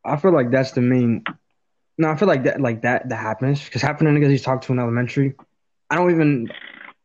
I 0.05 0.17
feel 0.17 0.33
like 0.33 0.51
that's 0.51 0.71
the 0.71 0.81
main 0.81 1.23
No, 1.97 2.09
I 2.09 2.15
feel 2.15 2.27
like 2.27 2.43
that 2.43 2.61
like 2.61 2.83
that 2.83 3.09
that 3.09 3.15
happens 3.15 3.63
because 3.63 3.81
half 3.81 3.99
of 3.99 4.05
the 4.05 4.05
niggas 4.05 4.31
you 4.31 4.39
talk 4.39 4.61
to 4.61 4.73
in 4.73 4.79
elementary, 4.79 5.33
I 5.89 5.95
don't 5.95 6.11
even 6.11 6.49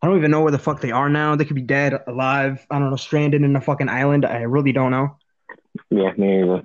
I 0.03 0.07
don't 0.07 0.19
even 0.19 0.31
know 0.31 0.43
where 0.43 0.53
the 0.53 0.59
fuck 0.59 0.81
they 0.81 0.91
are 0.91 1.09
now. 1.09 1.35
They 1.35 1.45
could 1.45 1.57
be 1.57 1.63
dead, 1.63 1.95
alive. 2.07 2.67
I 2.71 2.79
don't 2.79 2.91
know, 2.91 2.97
stranded 2.97 3.43
in 3.43 3.57
a 3.57 3.61
fucking 3.61 3.89
island. 3.89 4.27
I 4.27 4.43
really 4.43 4.73
don't 4.73 4.91
know. 4.91 5.17
Yeah, 5.91 6.13
me 6.19 6.43
either. 6.43 6.63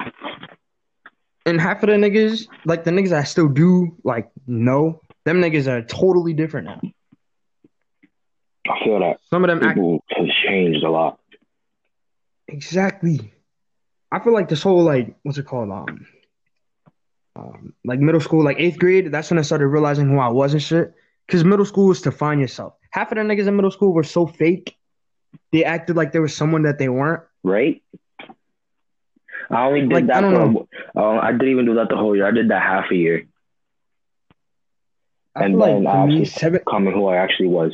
And 1.47 1.59
half 1.61 1.81
of 1.81 1.87
the 1.89 1.95
niggas, 1.95 2.47
like 2.65 2.83
the 2.83 2.91
niggas 2.91 3.11
I 3.13 3.23
still 3.23 3.47
do 3.47 3.95
like 4.03 4.29
know, 4.45 5.01
them 5.25 5.41
niggas 5.41 5.67
are 5.67 5.81
totally 5.81 6.33
different 6.33 6.67
now. 6.67 6.81
I 8.69 8.83
feel 8.83 8.99
that 8.99 9.19
Some 9.29 9.43
of 9.43 9.47
them 9.47 9.63
act 9.63 9.75
people 9.75 10.03
has 10.09 10.27
changed 10.45 10.83
a 10.83 10.89
lot. 10.91 11.19
exactly. 12.47 13.31
I 14.11 14.19
feel 14.19 14.33
like 14.33 14.49
this 14.49 14.61
whole 14.61 14.83
like 14.83 15.15
what's 15.23 15.37
it 15.37 15.45
called 15.45 15.71
um, 15.71 16.05
um 17.35 17.73
like 17.85 17.99
middle 17.99 18.21
school 18.21 18.43
like 18.43 18.59
eighth 18.59 18.77
grade. 18.79 19.11
That's 19.11 19.29
when 19.29 19.39
I 19.39 19.43
started 19.43 19.67
realizing 19.67 20.09
who 20.09 20.19
I 20.19 20.29
was 20.29 20.53
and 20.53 20.61
shit. 20.61 20.93
Because 21.25 21.43
middle 21.43 21.65
school 21.65 21.91
is 21.91 22.01
to 22.03 22.11
find 22.11 22.39
yourself. 22.39 22.73
Half 22.91 23.11
of 23.11 23.17
the 23.17 23.23
niggas 23.23 23.47
in 23.47 23.55
middle 23.55 23.71
school 23.71 23.93
were 23.93 24.03
so 24.03 24.25
fake. 24.27 24.75
They 25.51 25.63
acted 25.65 25.95
like 25.97 26.11
they 26.13 26.19
was 26.19 26.35
someone 26.35 26.63
that 26.63 26.77
they 26.77 26.89
weren't. 26.89 27.23
right? 27.43 27.81
I 29.49 29.65
only 29.67 29.81
did 29.87 29.91
Like, 29.91 30.03
I 30.05 30.07
that 30.07 30.21
don't 30.21 30.33
for. 30.53 30.67
Uh, 30.95 31.17
I 31.19 31.31
didn't 31.31 31.49
even 31.49 31.65
do 31.65 31.75
that 31.75 31.89
the 31.89 31.95
whole 31.97 32.15
year. 32.15 32.27
I 32.27 32.31
did 32.31 32.49
that 32.49 32.61
half 32.61 32.91
a 32.91 32.95
year, 32.95 33.25
I 35.35 35.45
and 35.45 35.57
like 35.57 35.71
then 35.75 35.83
for 35.83 35.89
I 35.89 36.03
actually 36.05 36.25
seventh 36.25 36.63
becoming 36.65 36.93
who 36.93 37.07
I 37.07 37.17
actually 37.17 37.47
was. 37.47 37.73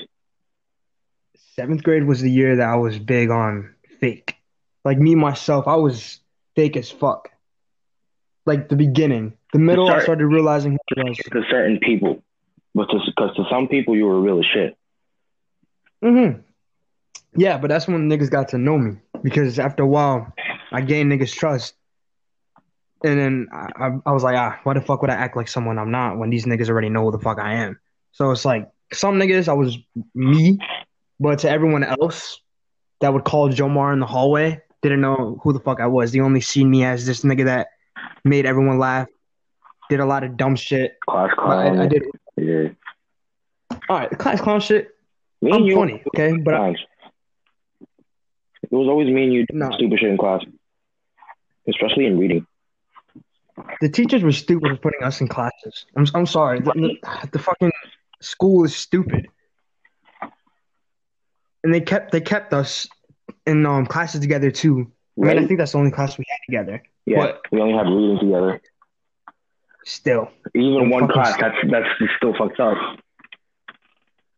seventh 1.56 1.84
grade 1.84 2.06
was 2.06 2.22
the 2.22 2.32
year 2.32 2.58
that 2.58 2.68
I 2.68 2.76
was 2.76 3.00
big 3.00 3.30
on 3.30 3.74
fake. 4.00 4.36
Like 4.86 4.98
me 4.98 5.16
myself, 5.16 5.68
I 5.68 5.76
was 5.76 6.20
fake 6.56 6.78
as 6.78 6.90
fuck. 6.90 7.30
Like 8.46 8.70
the 8.70 8.76
beginning, 8.76 9.34
the 9.54 9.60
middle, 9.60 9.90
I 9.90 10.00
started 10.00 10.26
realizing 10.28 10.74
who 10.74 11.02
I 11.02 11.10
was. 11.10 11.18
To 11.18 11.44
certain 11.50 11.80
people, 11.80 12.22
but 12.76 12.88
because 13.06 13.36
to 13.36 13.44
some 13.50 13.68
people 13.68 13.96
you 13.96 14.06
were 14.06 14.20
real 14.20 14.40
as 14.40 14.46
shit. 14.46 14.78
hmm 16.04 16.42
Yeah, 17.36 17.58
but 17.58 17.70
that's 17.70 17.88
when 17.88 18.10
niggas 18.10 18.30
got 18.30 18.50
to 18.50 18.58
know 18.58 18.78
me 18.78 18.98
because 19.24 19.60
after 19.60 19.84
a 19.84 19.88
while, 19.88 20.34
I 20.74 20.82
gained 20.82 21.12
niggas 21.12 21.34
trust, 21.34 21.76
and 23.04 23.20
then 23.20 23.48
I, 23.54 23.68
I, 23.76 23.92
I 24.08 24.12
was 24.12 24.24
like, 24.24 24.36
ah, 24.36 24.60
why 24.64 24.74
the 24.74 24.82
fuck 24.82 25.02
would 25.02 25.12
I 25.12 25.16
act 25.16 25.38
like 25.38 25.48
someone 25.48 25.78
I'm 25.78 25.92
not 25.92 26.18
when 26.18 26.30
these 26.30 26.46
niggas 26.46 26.70
already 26.70 26.90
know 26.90 27.04
who 27.04 27.12
the 27.12 27.20
fuck 27.20 27.40
I 27.40 27.54
am? 27.54 27.80
So 28.12 28.32
it's 28.32 28.46
like 28.46 28.70
some 28.92 29.16
niggas 29.20 29.48
I 29.48 29.54
was 29.54 29.78
me, 30.16 30.60
but 31.20 31.40
to 31.40 31.50
everyone 31.50 31.84
else 31.84 32.40
that 33.02 33.14
would 33.14 33.24
call 33.24 33.50
Jomar 33.50 33.94
in 33.94 34.00
the 34.00 34.06
hallway 34.06 34.62
didn't 34.82 35.02
know 35.02 35.40
who 35.44 35.54
the 35.54 35.60
fuck 35.60 35.80
I 35.80 35.88
was. 35.88 36.12
They 36.12 36.20
only 36.20 36.42
seen 36.42 36.70
me 36.70 36.84
as 36.84 37.06
this 37.06 37.22
nigga 37.22 37.46
that 37.46 37.68
made 38.26 38.46
everyone 38.46 38.80
laugh, 38.80 39.08
did 39.90 40.00
a 40.00 40.06
lot 40.06 40.24
of 40.24 40.38
dumb 40.38 40.56
shit. 40.56 40.96
Class 41.10 41.32
clown. 41.38 41.80
I, 41.80 41.84
I 41.84 41.88
did 41.88 42.04
Yeah. 42.38 42.70
all 43.90 44.00
right, 44.00 44.10
class 44.18 44.42
clown 44.42 44.60
shit. 44.60 44.90
Me 45.42 45.52
and 45.52 45.62
I'm 45.62 45.66
you. 45.66 45.76
funny, 45.76 46.04
okay, 46.08 46.38
but 46.38 46.54
I, 46.54 46.70
it 46.70 46.78
was 48.72 48.88
always 48.88 49.08
me 49.08 49.24
and 49.24 49.34
you 49.34 49.46
doing 49.46 49.60
No. 49.60 49.72
stupid 49.76 50.00
shit 50.00 50.10
in 50.10 50.18
class, 50.18 50.42
especially 51.68 52.06
in 52.06 52.18
reading. 52.20 52.46
The 53.82 53.90
teachers 53.90 54.24
were 54.24 54.32
stupid 54.32 54.70
for 54.72 54.78
putting 54.78 55.04
us 55.04 55.22
in 55.22 55.28
classes. 55.28 55.86
I'm 55.96 56.06
I'm 56.16 56.26
sorry. 56.26 56.60
The, 56.60 56.72
the, 56.74 57.28
the 57.34 57.40
fucking 57.40 57.72
school 58.22 58.64
is 58.64 58.76
stupid. 58.76 59.28
And 61.64 61.74
they 61.74 61.82
kept 61.82 62.12
they 62.12 62.22
kept 62.22 62.54
us 62.54 62.88
in 63.46 63.66
um 63.66 63.86
classes 63.86 64.22
together 64.22 64.52
too. 64.52 64.92
I 65.22 65.26
mean, 65.28 65.38
I 65.44 65.46
think 65.48 65.60
that's 65.60 65.74
the 65.74 65.78
only 65.78 65.92
class 65.92 66.18
we 66.18 66.26
had 66.28 66.40
together. 66.48 66.84
yeah. 67.06 67.18
but- 67.18 67.42
we 67.52 67.62
only 67.62 67.74
had 67.76 67.86
reading 67.88 68.20
together. 68.20 68.62
Still. 69.86 70.32
Even 70.56 70.90
one 70.90 71.08
class. 71.10 71.34
stu- 71.34 71.42
That's 71.42 71.58
that's 71.70 71.88
still 72.18 72.34
fucked 72.38 72.60
up. 72.60 72.78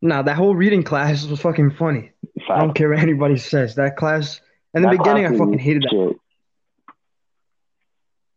Nah, 0.02 0.24
that 0.24 0.36
whole 0.36 0.56
reading 0.56 0.84
class 0.84 1.26
was 1.26 1.40
fucking 1.40 1.72
funny. 1.72 2.12
I 2.50 2.60
don't 2.60 2.74
care 2.74 2.90
what 2.90 3.00
anybody 3.00 3.38
says. 3.38 3.76
That 3.76 3.96
class 3.96 4.42
in 4.74 4.82
the 4.82 4.90
That 4.90 4.98
beginning 4.98 5.26
I 5.28 5.38
fucking 5.38 5.60
hated 5.60 5.84
that. 5.84 5.90
shit. 5.92 6.18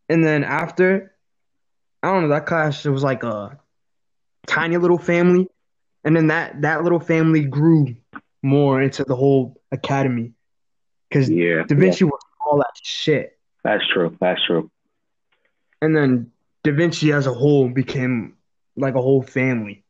And 0.09 0.25
then 0.25 0.45
after 0.45 1.13
I 2.03 2.13
don't 2.13 2.23
know, 2.23 2.29
that 2.29 2.47
class 2.47 2.85
it 2.87 2.91
was 2.91 3.03
like 3.03 3.23
a 3.23 3.59
tiny 4.47 4.77
little 4.77 4.99
family. 4.99 5.49
And 6.05 6.17
then 6.17 6.29
that 6.29 6.63
that 6.63 6.83
little 6.83 7.01
family 7.01 7.45
grew 7.45 7.97
more 8.43 8.81
into 8.81 9.05
the 9.05 9.17
whole 9.17 9.61
academy. 9.73 10.33
Because 11.09 11.29
Yeah. 11.29 11.65
Da 11.69 11.75
yeah. 11.75 11.81
Vinci 11.81 12.05
was 12.05 12.21
all 12.41 12.59
that 12.59 12.73
shit. 12.83 13.39
That's 13.65 13.87
true. 13.93 14.17
That's 14.21 14.45
true. 14.47 14.71
And 15.83 15.95
then 15.97 16.31
Da 16.65 16.73
Vinci 16.73 17.13
as 17.13 17.27
a 17.27 17.35
whole 17.35 17.69
became 17.69 18.35
like 18.77 18.95
a 18.95 19.03
whole 19.03 19.23
family. 19.23 19.85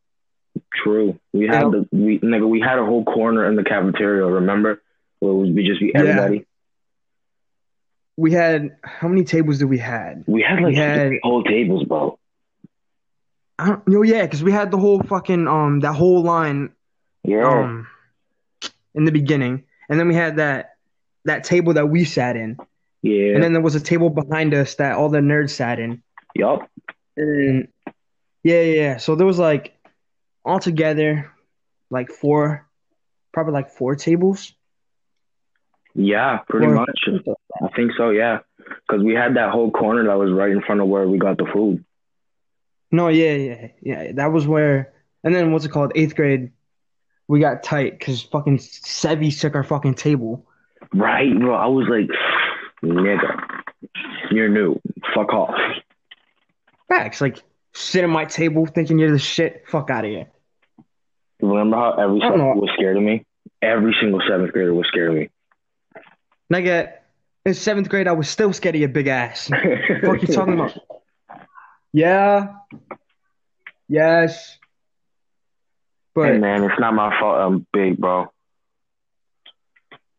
True. 0.75 1.19
We 1.33 1.47
had 1.47 1.71
the 1.71 1.87
we 1.93 2.19
nigga, 2.21 2.49
we 2.49 2.61
had 2.61 2.79
a 2.79 2.85
whole 2.85 3.05
corner 3.05 3.47
in 3.47 3.57
the 3.57 3.65
cafeteria, 3.65 4.25
remember? 4.27 4.83
Where 5.21 5.33
it 5.33 5.35
would 5.35 5.55
be 5.55 5.67
just 5.67 5.81
be 5.81 5.93
Yeah. 5.95 6.01
everybody. 6.01 6.47
We 8.19 8.33
had 8.33 8.77
how 8.83 9.07
many 9.07 9.23
tables 9.23 9.59
did 9.61 9.67
we 9.67 9.79
had? 9.79 10.25
We 10.27 10.43
had 10.43 10.57
like 10.61 10.73
We 10.73 10.75
had- 10.75 11.13
whole 11.23 11.45
tables, 11.45 11.85
bro. 11.85 12.19
I 13.61 13.67
don't 13.69 13.87
know, 13.89 14.03
yeah, 14.03 14.23
because 14.23 14.43
we 14.43 14.51
had 14.51 14.73
the 14.73 14.77
whole 14.77 15.01
fucking 15.03 15.47
um 15.47 15.81
that 15.81 15.93
whole 15.95 16.23
line 16.23 16.71
Yeah. 17.23 17.49
um 17.49 17.87
in 18.95 19.05
the 19.05 19.13
beginning. 19.13 19.65
And 19.89 20.01
then 20.01 20.09
we 20.09 20.15
had 20.17 20.37
that 20.37 20.75
that 21.27 21.45
table 21.45 21.75
that 21.75 21.89
we 21.89 22.05
sat 22.05 22.35
in. 22.37 22.57
yeah. 23.03 23.35
And 23.35 23.43
then 23.43 23.53
there 23.53 23.63
was 23.63 23.77
a 23.77 23.81
table 23.81 24.11
behind 24.11 24.53
us 24.53 24.75
that 24.77 24.97
all 24.97 25.09
the 25.11 25.21
nerds 25.21 25.51
sat 25.51 25.79
in. 25.79 26.03
yup. 26.35 26.69
And 27.17 27.69
yeah, 28.43 28.61
yeah, 28.63 28.81
yeah. 28.83 28.97
So 28.97 29.15
there 29.15 29.27
was 29.27 29.39
like 29.39 29.75
altogether 30.45 31.31
like 31.91 32.11
four, 32.11 32.67
probably 33.33 33.53
like 33.53 33.71
four 33.71 33.95
tables. 33.95 34.55
Yeah, 36.01 36.39
pretty 36.49 36.69
much. 36.69 37.09
I 37.61 37.69
think 37.75 37.91
so, 37.97 38.11
yeah. 38.11 38.39
Because 38.87 39.03
we 39.03 39.15
had 39.15 39.35
that 39.35 39.51
whole 39.51 39.73
corner 39.73 40.07
that 40.07 40.17
was 40.17 40.31
right 40.31 40.53
in 40.53 40.63
front 40.63 40.81
of 40.81 40.87
where 40.87 41.09
we 41.09 41.19
got 41.19 41.39
the 41.39 41.47
food. 41.53 41.85
No, 42.93 43.09
yeah, 43.09 43.35
yeah, 43.35 43.69
yeah. 43.83 44.13
That 44.13 44.33
was 44.33 44.47
where. 44.47 44.93
And 45.25 45.35
then 45.35 45.51
what's 45.51 45.65
it 45.65 45.71
called? 45.71 45.91
Eighth 45.97 46.15
grade, 46.15 46.53
we 47.27 47.41
got 47.41 47.65
tight 47.65 47.99
because 47.99 48.23
fucking 48.23 48.59
Sevi 48.59 49.37
took 49.39 49.57
our 49.57 49.65
fucking 49.65 49.95
table. 49.95 50.47
Right, 50.95 51.37
bro. 51.37 51.57
I 51.57 51.67
was 51.67 51.89
like, 51.89 52.09
nigga, 52.85 53.63
you're 54.31 54.49
new. 54.49 54.81
Fuck 55.17 55.33
off. 55.33 55.59
Facts, 56.89 57.21
like 57.21 57.43
sit 57.75 58.05
at 58.05 58.11
my 58.11 58.25
table 58.25 58.67
thinking 58.67 59.01
you're 59.01 59.11
the 59.11 59.19
shit. 59.19 59.65
Fuck 59.67 59.91
out 59.91 60.05
of 60.05 60.11
here. 60.13 60.29
Remember 61.43 61.77
how 61.77 61.93
every 61.95 62.21
seventh 62.21 62.57
was 62.57 62.71
scared 62.75 62.97
of 62.97 63.03
me? 63.03 63.27
Every 63.61 63.97
single 64.01 64.23
seventh 64.29 64.53
grader 64.53 64.73
was 64.73 64.87
scared 64.87 65.11
of 65.11 65.17
me. 65.17 65.31
Nigga, 66.53 66.93
in 67.45 67.55
seventh 67.55 67.89
grade, 67.89 68.09
I 68.09 68.13
was 68.13 68.29
still 68.29 68.53
scared 68.53 68.75
of 68.75 68.81
your 68.81 68.89
big 68.89 69.07
ass. 69.07 69.51
What 70.03 70.23
you 70.23 70.29
talking 70.29 70.55
about? 70.55 70.79
Yeah. 71.91 72.53
Yes. 73.89 74.59
But 76.15 76.33
Hey 76.33 76.39
man, 76.39 76.63
it's 76.65 76.79
not 76.79 76.93
my 76.93 77.19
fault. 77.19 77.39
I'm 77.41 77.67
big, 77.73 77.97
bro. 77.97 78.31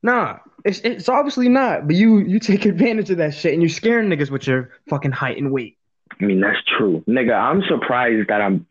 nah, 0.01 0.39
it's 0.65 0.79
it's 0.79 1.07
obviously 1.07 1.48
not. 1.48 1.86
But 1.86 1.95
you 1.95 2.17
you 2.19 2.39
take 2.39 2.65
advantage 2.65 3.12
of 3.12 3.17
that 3.17 3.36
shit 3.36 3.53
and 3.53 3.62
you're 3.62 3.69
scaring 3.69 4.09
niggas 4.09 4.31
with 4.31 4.48
your 4.48 4.71
fucking 4.89 5.12
height 5.12 5.38
and 5.38 5.51
weight. 5.51 5.77
I 6.19 6.25
mean, 6.25 6.41
that's 6.41 6.57
true, 6.75 7.03
nigga. 7.07 7.33
I'm 7.39 7.62
surprised 7.69 8.29
that 8.29 8.41
I'm, 8.41 8.65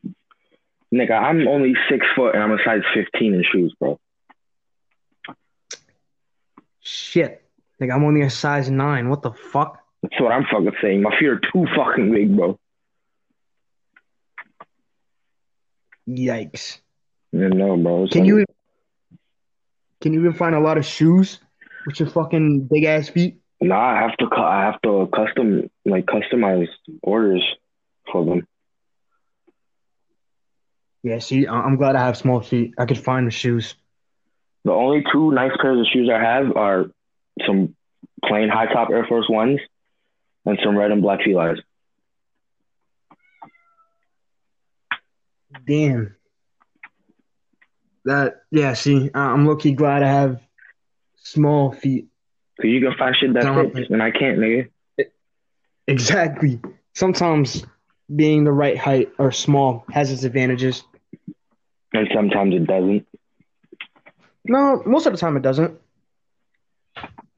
nigga. 0.93 1.13
I'm 1.13 1.47
only 1.47 1.75
six 1.89 2.05
foot 2.17 2.35
and 2.35 2.43
I'm 2.43 2.51
a 2.51 2.59
size 2.65 2.83
15 2.95 3.35
in 3.35 3.45
shoes, 3.45 3.75
bro. 3.79 4.01
Shit. 6.81 7.48
Like 7.81 7.91
I'm 7.91 8.05
only 8.05 8.23
a 8.23 8.31
size 8.31 8.71
nine. 8.71 9.09
What 9.09 9.23
the 9.23 9.33
fuck? 9.33 9.79
That's 10.03 10.21
what 10.21 10.33
I'm 10.33 10.45
fucking 10.45 10.73
saying. 10.83 11.03
My 11.03 11.17
feet 11.19 11.29
are 11.29 11.41
too 11.41 11.67
fucking 11.77 12.11
big, 12.13 12.37
bro. 12.37 12.59
Yikes. 16.09 16.79
Yeah, 17.33 17.49
no, 17.49 17.77
bro. 17.77 18.05
It's 18.05 18.13
Can 18.13 18.23
like- 18.23 18.29
you 18.29 18.45
can 20.01 20.13
you 20.13 20.21
even 20.21 20.33
find 20.33 20.55
a 20.55 20.61
lot 20.61 20.79
of 20.79 20.85
shoes 20.87 21.41
with 21.87 21.99
your 21.99 22.09
fucking 22.09 22.69
big 22.69 22.85
ass 22.85 23.09
feet? 23.09 23.39
Nah, 23.61 23.77
I 23.77 24.01
have 24.03 24.17
to. 24.19 24.29
I 24.37 24.65
have 24.65 24.81
to 24.83 25.09
custom, 25.13 25.69
like, 25.85 26.07
customize 26.07 26.69
orders 27.03 27.45
for 28.11 28.25
them. 28.25 28.47
Yeah, 31.03 31.19
see, 31.19 31.49
I'm 31.49 31.77
glad 31.77 31.97
I 31.97 32.05
have 32.07 32.17
small 32.17 32.41
feet. 32.41 32.75
I 32.79 32.87
could 32.87 32.99
find 32.99 33.27
the 33.27 33.31
shoes. 33.33 33.75
The 34.65 34.71
only 34.73 35.05
two 35.13 35.33
nice 35.33 35.51
pairs 35.61 35.81
of 35.81 35.87
shoes 35.93 36.09
I 36.13 36.21
have 36.21 36.57
are 36.57 36.87
some 37.47 37.75
plain 38.25 38.49
high 38.49 38.67
top 38.67 38.91
Air 38.91 39.07
Force 39.07 39.29
Ones 39.29 39.61
and 40.47 40.59
some 40.65 40.77
red 40.77 40.91
and 40.91 41.03
black 41.03 41.21
Felines. 41.23 41.61
Damn. 45.67 46.15
That 48.05 48.43
yeah, 48.51 48.73
see, 48.75 49.11
I'm 49.15 49.47
lucky. 49.47 49.73
glad 49.73 50.03
I 50.03 50.09
have 50.09 50.41
small 51.17 51.73
feet. 51.73 52.09
Cause 52.61 52.71
you 52.71 52.81
can 52.81 52.95
find 52.99 53.15
shit 53.15 53.35
that 53.35 53.73
fits, 53.75 53.91
and 53.91 54.03
I 54.03 54.11
can't, 54.11 54.39
nigga. 54.39 54.69
Exactly. 55.87 56.61
Sometimes 56.95 57.65
being 58.15 58.45
the 58.45 58.53
right 58.53 58.77
height 58.77 59.11
or 59.19 59.31
small 59.31 59.85
has 59.91 60.11
its 60.11 60.25
advantages. 60.25 60.83
And 61.93 62.09
sometimes 62.15 62.55
it 62.55 62.67
doesn't. 62.67 63.07
No, 64.45 64.83
most 64.87 65.07
of 65.07 65.13
the 65.13 65.19
time 65.19 65.37
it 65.37 65.43
doesn't. 65.43 65.79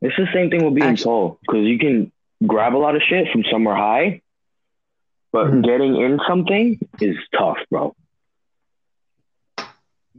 It's 0.03 0.17
the 0.17 0.27
same 0.33 0.51
thing 0.51 0.65
with 0.65 0.75
being 0.75 0.87
Actu- 0.93 1.05
tall 1.05 1.39
because 1.43 1.65
you 1.67 1.79
can 1.79 2.11
grab 2.47 2.75
a 2.75 2.79
lot 2.79 2.97
of 2.97 3.03
shit 3.03 3.29
from 3.33 3.45
somewhere 3.51 3.77
high, 3.77 4.23
but 5.33 5.47
Mhm. 5.49 5.65
getting 5.65 5.97
in 5.97 6.21
something 6.27 6.79
is 7.01 7.17
tough, 7.37 7.59
bro. 7.71 7.95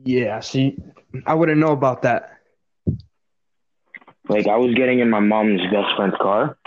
Yeah, 0.04 0.40
see, 0.40 0.78
I 1.26 1.34
wouldn't 1.34 1.60
know 1.60 1.72
about 1.72 2.04
that. 2.04 2.38
Like 4.30 4.48
I 4.48 4.58
was 4.58 4.74
getting 4.76 5.00
in 5.00 5.10
my 5.10 5.20
mom's 5.20 5.62
best 5.72 5.96
friend's 5.96 6.16
car 6.18 6.58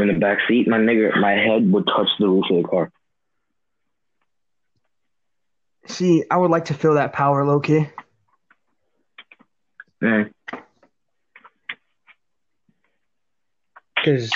in 0.00 0.08
the 0.08 0.14
back 0.14 0.38
seat, 0.48 0.66
my 0.68 0.78
nigga, 0.78 1.16
my 1.20 1.32
head 1.32 1.70
would 1.72 1.86
touch 1.86 2.08
the 2.18 2.28
roof 2.28 2.44
of 2.50 2.62
the 2.62 2.68
car. 2.68 2.92
See, 5.86 6.24
I 6.30 6.36
would 6.36 6.50
like 6.50 6.66
to 6.66 6.74
feel 6.74 6.94
that 6.94 7.12
power, 7.12 7.44
low 7.44 7.60
key. 7.60 7.86
Man, 10.00 10.32
Because 14.02 14.30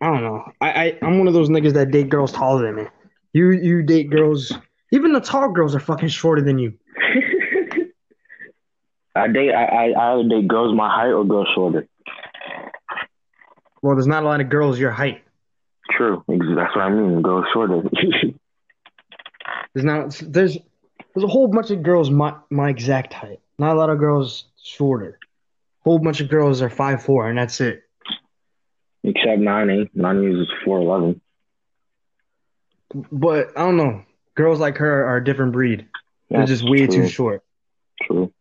I 0.00 0.06
don't 0.06 0.22
know. 0.22 0.44
I, 0.60 0.70
I 0.70 0.98
I'm 1.02 1.18
one 1.18 1.28
of 1.28 1.34
those 1.34 1.50
niggas 1.50 1.74
that 1.74 1.90
date 1.90 2.08
girls 2.08 2.32
taller 2.32 2.64
than 2.64 2.76
me. 2.76 2.84
You 3.32 3.50
you 3.50 3.82
date 3.82 4.10
girls. 4.10 4.52
Even 4.92 5.12
the 5.12 5.20
tall 5.20 5.52
girls 5.52 5.74
are 5.74 5.80
fucking 5.80 6.08
shorter 6.08 6.42
than 6.42 6.58
you. 6.58 6.72
I 9.14 9.28
date 9.28 9.52
I, 9.52 9.64
I 9.64 9.90
I 9.90 10.14
either 10.14 10.28
date 10.28 10.48
girls 10.48 10.74
my 10.74 10.88
height 10.88 11.10
or 11.12 11.24
girls 11.24 11.48
shorter. 11.54 11.86
Well, 13.82 13.94
there's 13.94 14.06
not 14.06 14.22
a 14.22 14.26
lot 14.26 14.40
of 14.40 14.48
girls 14.48 14.78
your 14.78 14.90
height. 14.90 15.22
True, 15.90 16.22
that's 16.28 16.76
what 16.76 16.82
I 16.82 16.90
mean. 16.90 17.22
Girls 17.22 17.46
shorter. 17.52 17.82
There's 19.74 19.84
not. 19.84 20.20
There's 20.26 20.58
there's 21.14 21.24
a 21.24 21.28
whole 21.28 21.48
bunch 21.48 21.70
of 21.70 21.82
girls 21.82 22.10
my 22.10 22.34
my 22.50 22.70
exact 22.70 23.12
height. 23.12 23.40
Not 23.58 23.76
a 23.76 23.78
lot 23.78 23.90
of 23.90 23.98
girls 23.98 24.44
shorter. 24.62 25.18
Whole 25.80 25.98
bunch 25.98 26.20
of 26.20 26.28
girls 26.28 26.62
are 26.62 26.70
five 26.70 27.02
four, 27.02 27.28
and 27.28 27.38
that's 27.38 27.60
it. 27.60 27.82
Except 29.02 29.38
Nani. 29.40 29.90
Nani 29.94 30.26
is 30.40 30.48
four 30.64 30.78
eleven. 30.78 31.20
But 33.12 33.56
I 33.56 33.62
don't 33.62 33.76
know. 33.76 34.02
Girls 34.34 34.58
like 34.60 34.76
her 34.78 35.06
are 35.06 35.16
a 35.16 35.24
different 35.24 35.52
breed. 35.52 35.86
They're 36.28 36.44
just 36.46 36.68
way 36.68 36.86
too 36.86 37.08
short. 37.08 37.42
True. 38.02 38.32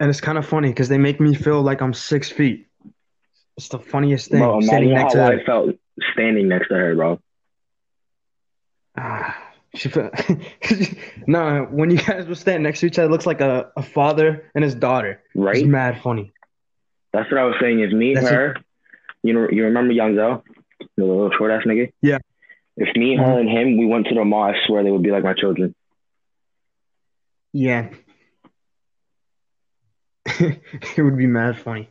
And 0.00 0.08
it's 0.10 0.20
kind 0.20 0.38
of 0.38 0.46
funny 0.46 0.68
because 0.68 0.88
they 0.88 0.98
make 0.98 1.20
me 1.20 1.34
feel 1.34 1.60
like 1.62 1.80
I'm 1.80 1.92
six 1.94 2.30
feet. 2.30 2.66
It's 3.56 3.68
the 3.68 3.78
funniest 3.78 4.30
thing. 4.30 4.40
Bro, 4.40 4.60
standing 4.60 4.94
next 4.94 5.14
to 5.14 5.22
I 5.24 5.32
her. 5.36 5.44
felt 5.44 5.74
standing 6.12 6.48
next 6.48 6.68
to 6.68 6.74
her, 6.74 6.94
bro. 6.94 7.20
Ah, 8.96 9.36
she 9.74 9.88
felt. 9.88 10.12
no, 11.26 11.66
when 11.70 11.90
you 11.90 11.98
guys 11.98 12.26
were 12.26 12.34
standing 12.34 12.62
next 12.62 12.80
to 12.80 12.86
each 12.86 12.98
other, 12.98 13.08
it 13.08 13.10
looks 13.10 13.26
like 13.26 13.40
a, 13.40 13.70
a 13.76 13.82
father 13.82 14.50
and 14.54 14.62
his 14.64 14.74
daughter. 14.74 15.22
It's 15.34 15.34
Right? 15.34 15.66
mad 15.66 16.00
funny. 16.02 16.32
That's 17.12 17.30
what 17.30 17.40
I 17.40 17.44
was 17.44 17.56
saying. 17.60 17.80
Is 17.80 17.92
me, 17.92 18.14
That's 18.14 18.28
her. 18.28 18.56
You 19.22 19.32
know, 19.34 19.48
you 19.50 19.64
remember 19.64 19.92
Young 19.92 20.14
Zell, 20.14 20.44
the 20.96 21.04
little 21.04 21.30
short 21.36 21.50
ass 21.50 21.62
nigga. 21.66 21.92
Yeah. 22.00 22.18
If 22.76 22.96
me, 22.96 23.16
her, 23.16 23.40
and 23.40 23.48
him, 23.48 23.76
we 23.76 23.86
went 23.86 24.06
to 24.06 24.14
the 24.14 24.24
mall, 24.24 24.44
I 24.44 24.54
swear 24.66 24.84
they 24.84 24.90
would 24.90 25.02
be 25.02 25.10
like 25.10 25.24
my 25.24 25.34
children. 25.34 25.74
Yeah. 27.52 27.90
it 30.26 30.98
would 31.02 31.16
be 31.16 31.26
mad 31.26 31.58
funny. 31.58 31.88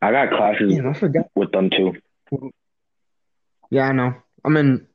I 0.00 0.10
got 0.12 0.30
classes 0.30 0.74
Yeah, 0.74 0.90
I 0.90 0.92
forgot. 0.94 1.26
with 1.34 1.52
them 1.52 1.70
too. 1.70 1.94
Yeah, 3.70 3.82
I 3.88 3.92
know. 3.92 4.14
I 4.44 4.48
mean, 4.48 4.86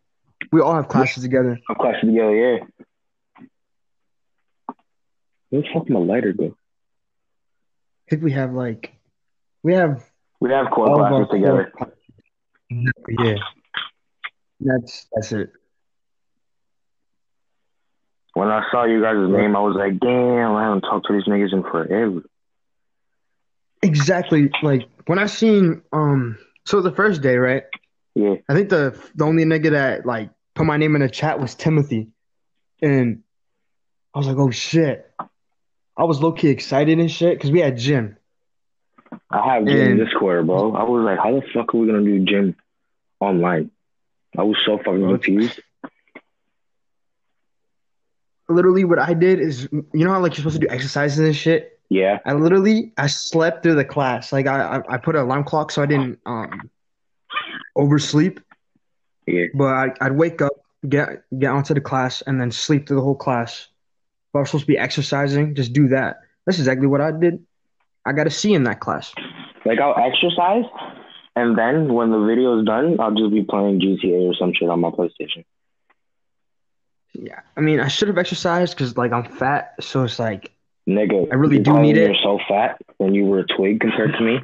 we 0.51 0.61
all 0.61 0.75
have 0.75 0.87
classes 0.87 1.23
together. 1.23 1.59
Our 1.69 1.75
classes 1.75 2.01
together, 2.01 2.35
yeah. 2.35 2.57
Where 5.49 5.61
the 5.61 5.67
fuck 5.73 5.89
my 5.89 5.99
lighter 5.99 6.33
go? 6.33 6.55
I 8.07 8.09
think 8.09 8.23
we 8.23 8.31
have 8.31 8.53
like, 8.53 8.93
we 9.63 9.73
have 9.73 10.03
We 10.39 10.51
have 10.51 10.69
core 10.71 10.89
all 10.89 10.97
classes 10.97 11.27
together. 11.31 11.71
core. 11.77 11.93
Yeah. 13.19 13.35
That's 14.59 15.07
that's 15.13 15.31
it. 15.31 15.51
When 18.33 18.47
I 18.47 18.65
saw 18.71 18.85
you 18.85 19.01
guys' 19.01 19.29
name, 19.29 19.55
I 19.55 19.59
was 19.59 19.75
like, 19.75 19.99
damn, 19.99 20.55
I 20.55 20.63
haven't 20.63 20.81
talked 20.81 21.05
to 21.07 21.13
these 21.13 21.25
niggas 21.25 21.53
in 21.53 21.61
forever. 21.63 22.23
Exactly. 23.83 24.49
Like 24.63 24.87
when 25.05 25.19
I 25.19 25.27
seen 25.27 25.81
um, 25.91 26.37
so 26.65 26.81
the 26.81 26.91
first 26.91 27.21
day, 27.21 27.35
right? 27.35 27.63
Yeah. 28.15 28.35
I 28.49 28.53
think 28.53 28.69
the 28.69 28.99
the 29.15 29.25
only 29.25 29.43
nigga 29.45 29.71
that 29.71 30.05
like 30.05 30.29
put 30.55 30.65
my 30.65 30.77
name 30.77 30.95
in 30.95 31.01
the 31.01 31.09
chat 31.09 31.39
was 31.39 31.53
Timothy, 31.55 32.09
and 32.81 33.23
I 34.13 34.19
was 34.19 34.27
like, 34.27 34.37
oh 34.37 34.51
shit. 34.51 35.09
I 35.95 36.05
was 36.05 36.21
low 36.21 36.31
key 36.31 36.49
excited 36.49 36.97
and 36.97 37.11
shit 37.11 37.37
because 37.37 37.51
we 37.51 37.59
had 37.59 37.77
gym. 37.77 38.17
I 39.33 39.55
have 39.55 39.65
gym 39.65 39.99
And- 39.99 40.13
quarter, 40.15 40.43
bro. 40.43 40.73
I 40.75 40.83
was 40.83 41.03
like, 41.03 41.17
how 41.17 41.31
the 41.33 41.41
fuck 41.53 41.73
are 41.73 41.77
we 41.77 41.87
gonna 41.87 42.03
do 42.03 42.19
gym 42.23 42.55
online? 43.19 43.71
I 44.37 44.43
was 44.43 44.57
so 44.65 44.77
fucking 44.77 45.01
confused. 45.01 45.59
Literally, 48.49 48.83
what 48.83 48.99
I 48.99 49.13
did 49.13 49.39
is, 49.39 49.67
you 49.71 50.05
know 50.05 50.11
how 50.11 50.19
like 50.19 50.33
you're 50.33 50.37
supposed 50.43 50.59
to 50.61 50.67
do 50.67 50.71
exercises 50.71 51.19
and 51.19 51.35
shit. 51.35 51.79
Yeah. 51.89 52.19
I 52.25 52.33
literally 52.33 52.91
I 52.97 53.07
slept 53.07 53.63
through 53.63 53.75
the 53.75 53.85
class. 53.85 54.31
Like 54.31 54.47
I 54.47 54.77
I, 54.77 54.93
I 54.95 54.97
put 54.97 55.15
an 55.15 55.21
alarm 55.21 55.43
clock 55.45 55.71
so 55.71 55.81
I 55.81 55.85
didn't 55.85 56.19
um 56.25 56.69
oversleep. 57.75 58.39
Yeah. 59.25 59.45
But 59.53 59.67
I, 59.73 59.93
I'd 60.01 60.11
wake 60.17 60.41
up, 60.41 60.53
get 60.87 61.23
get 61.39 61.51
onto 61.51 61.73
the 61.73 61.81
class, 61.81 62.21
and 62.27 62.39
then 62.39 62.51
sleep 62.51 62.87
through 62.87 62.97
the 62.97 63.03
whole 63.03 63.15
class. 63.15 63.67
If 64.29 64.35
I 64.35 64.39
was 64.39 64.49
supposed 64.49 64.63
to 64.63 64.67
be 64.67 64.77
exercising, 64.77 65.55
just 65.55 65.73
do 65.73 65.87
that. 65.89 66.19
That's 66.45 66.59
exactly 66.59 66.87
what 66.87 67.01
I 67.01 67.11
did. 67.11 67.43
I 68.05 68.13
got 68.13 68.27
a 68.27 68.31
C 68.31 68.53
in 68.53 68.63
that 68.63 68.79
class. 68.79 69.13
Like 69.65 69.79
I'll 69.79 69.95
exercise 69.97 70.65
and 71.35 71.57
then 71.57 71.93
when 71.93 72.11
the 72.11 72.19
video 72.19 72.59
is 72.59 72.65
done, 72.65 72.99
I'll 72.99 73.13
just 73.13 73.31
be 73.31 73.43
playing 73.43 73.81
GTA 73.81 74.29
or 74.29 74.35
some 74.35 74.53
shit 74.53 74.69
on 74.69 74.79
my 74.81 74.89
PlayStation. 74.91 75.45
Yeah, 77.13 77.39
I 77.55 77.61
mean, 77.61 77.79
I 77.79 77.87
should 77.87 78.07
have 78.07 78.17
exercised 78.17 78.75
because 78.75 78.97
like 78.97 79.11
I'm 79.11 79.25
fat, 79.25 79.75
so 79.79 80.03
it's 80.03 80.19
like 80.19 80.51
Nigga, 80.87 81.31
I 81.31 81.35
really 81.35 81.59
do 81.59 81.79
need 81.79 81.97
it. 81.97 82.07
You're 82.07 82.21
so 82.21 82.39
fat 82.47 82.81
when 82.97 83.13
you 83.13 83.25
were 83.25 83.39
a 83.39 83.47
twig 83.47 83.79
compared 83.79 84.13
to 84.13 84.21
me. 84.21 84.39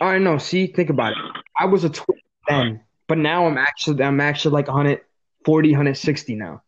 I 0.00 0.18
know. 0.18 0.38
See, 0.38 0.66
think 0.66 0.90
about 0.90 1.12
it. 1.12 1.18
I 1.58 1.66
was 1.66 1.84
a 1.84 1.90
twig 1.90 2.22
then, 2.48 2.80
but 3.06 3.18
now 3.18 3.46
I'm 3.46 3.58
actually 3.58 4.02
I'm 4.02 4.20
actually 4.20 4.52
like 4.52 4.68
140, 4.68 5.70
160 5.70 6.34
now. 6.36 6.62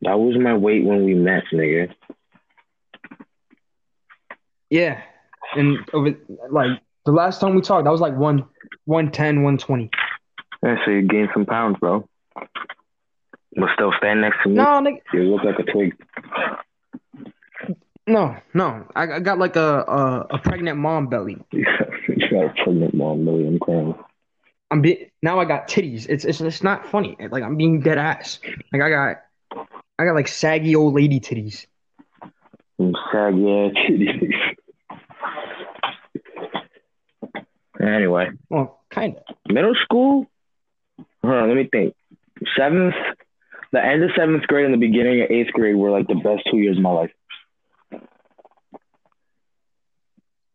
That 0.00 0.18
was 0.18 0.36
my 0.36 0.56
weight 0.56 0.84
when 0.84 1.04
we 1.04 1.14
met, 1.14 1.44
nigga. 1.52 1.94
Yeah, 4.72 5.02
and 5.54 5.78
over 5.92 6.14
like 6.50 6.80
the 7.04 7.12
last 7.12 7.40
time 7.42 7.54
we 7.54 7.60
talked, 7.60 7.86
I 7.86 7.90
was 7.90 8.00
like 8.00 8.16
one 8.16 8.46
110, 8.86 9.42
120. 9.42 9.90
Yeah, 10.62 10.76
so 10.84 10.90
you 10.90 11.02
gained 11.02 11.28
some 11.34 11.44
pounds, 11.44 11.76
bro. 11.78 12.08
But 13.54 13.68
still 13.74 13.92
stand 13.98 14.22
next 14.22 14.38
to 14.44 14.48
me. 14.48 14.54
No, 14.54 14.64
nigga, 14.80 15.00
You 15.12 15.24
look 15.24 15.44
like 15.44 15.58
a 15.58 15.70
twig. 15.70 15.94
no, 18.06 18.34
no. 18.54 18.86
I, 18.96 19.02
I 19.12 19.20
got 19.20 19.38
like 19.38 19.56
a, 19.56 19.84
a 19.86 20.26
a 20.36 20.38
pregnant 20.38 20.78
mom 20.78 21.08
belly. 21.08 21.36
you 21.52 21.66
got 22.30 22.44
a 22.46 22.64
pregnant 22.64 22.94
mom, 22.94 23.26
belly. 23.26 23.46
I'm 23.46 23.58
crying. 23.58 23.94
I'm 24.70 24.80
be 24.80 25.10
now 25.22 25.38
I 25.38 25.44
got 25.44 25.68
titties. 25.68 26.06
It's 26.08 26.24
it's 26.24 26.40
it's 26.40 26.62
not 26.62 26.86
funny. 26.86 27.18
Like 27.30 27.42
I'm 27.42 27.58
being 27.58 27.80
dead 27.80 27.98
ass. 27.98 28.40
Like 28.72 28.80
I 28.80 28.88
got 28.88 29.16
I 29.98 30.06
got 30.06 30.14
like 30.14 30.28
saggy 30.28 30.74
old 30.74 30.94
lady 30.94 31.20
titties. 31.20 31.66
Saggy 32.78 33.50
ass 33.50 33.72
titties. 33.84 34.51
Anyway, 37.82 38.30
Well, 38.48 38.80
kind 38.90 39.16
of. 39.16 39.36
middle 39.52 39.74
school. 39.74 40.26
Hold 41.22 41.34
on, 41.34 41.48
let 41.48 41.56
me 41.56 41.68
think. 41.70 41.94
Seventh, 42.56 42.94
the 43.72 43.84
end 43.84 44.04
of 44.04 44.10
seventh 44.16 44.46
grade 44.46 44.64
and 44.66 44.74
the 44.74 44.78
beginning 44.78 45.22
of 45.22 45.30
eighth 45.30 45.52
grade 45.52 45.76
were 45.76 45.90
like 45.90 46.06
the 46.06 46.14
best 46.14 46.42
two 46.50 46.58
years 46.58 46.76
of 46.76 46.82
my 46.82 46.90
life. 46.90 47.10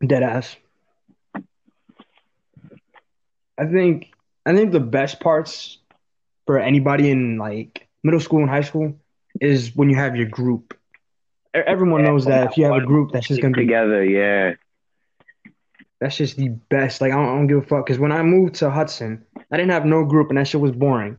Dead 0.06 0.22
ass. 0.22 0.56
I 3.58 3.66
think 3.66 4.12
I 4.46 4.54
think 4.54 4.72
the 4.72 4.80
best 4.80 5.20
parts 5.20 5.78
for 6.46 6.58
anybody 6.58 7.10
in 7.10 7.36
like 7.36 7.88
middle 8.04 8.20
school 8.20 8.40
and 8.40 8.48
high 8.48 8.60
school 8.62 8.94
is 9.40 9.74
when 9.74 9.90
you 9.90 9.96
have 9.96 10.16
your 10.16 10.26
group. 10.26 10.78
Everyone 11.52 12.04
knows 12.04 12.26
that 12.26 12.52
if 12.52 12.56
you 12.56 12.64
have 12.64 12.76
a 12.76 12.86
group, 12.86 13.10
that's 13.12 13.26
just 13.26 13.42
gonna 13.42 13.54
be 13.54 13.62
together. 13.62 14.04
Yeah, 14.04 14.54
that's 16.00 16.16
just 16.16 16.36
the 16.36 16.48
best. 16.48 17.00
Like 17.00 17.12
I 17.12 17.16
don't, 17.16 17.28
I 17.28 17.34
don't 17.34 17.46
give 17.46 17.58
a 17.58 17.62
fuck. 17.62 17.86
Because 17.86 17.98
when 17.98 18.12
I 18.12 18.22
moved 18.22 18.56
to 18.56 18.70
Hudson, 18.70 19.24
I 19.50 19.56
didn't 19.56 19.72
have 19.72 19.84
no 19.84 20.04
group, 20.04 20.28
and 20.28 20.38
that 20.38 20.46
shit 20.48 20.60
was 20.60 20.72
boring. 20.72 21.18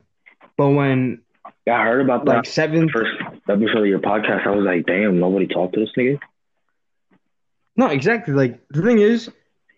But 0.58 0.70
when 0.70 1.22
yeah, 1.65 1.80
I 1.82 1.86
heard 1.86 2.02
about 2.02 2.26
that 2.26 2.32
like 2.38 2.46
seventh, 2.46 2.92
first 2.92 3.12
episode 3.50 3.78
of 3.80 3.86
your 3.86 4.00
podcast. 4.00 4.46
I 4.48 4.52
was 4.52 4.65
like, 4.65 4.86
damn, 4.86 5.20
nobody 5.20 5.48
talked 5.48 5.74
to 5.76 5.80
this 5.82 5.89
nigga. 5.98 6.20
no, 7.76 7.88
exactly. 7.88 8.34
Like 8.34 8.62
the 8.70 8.82
thing 8.82 9.00
is, 9.00 9.30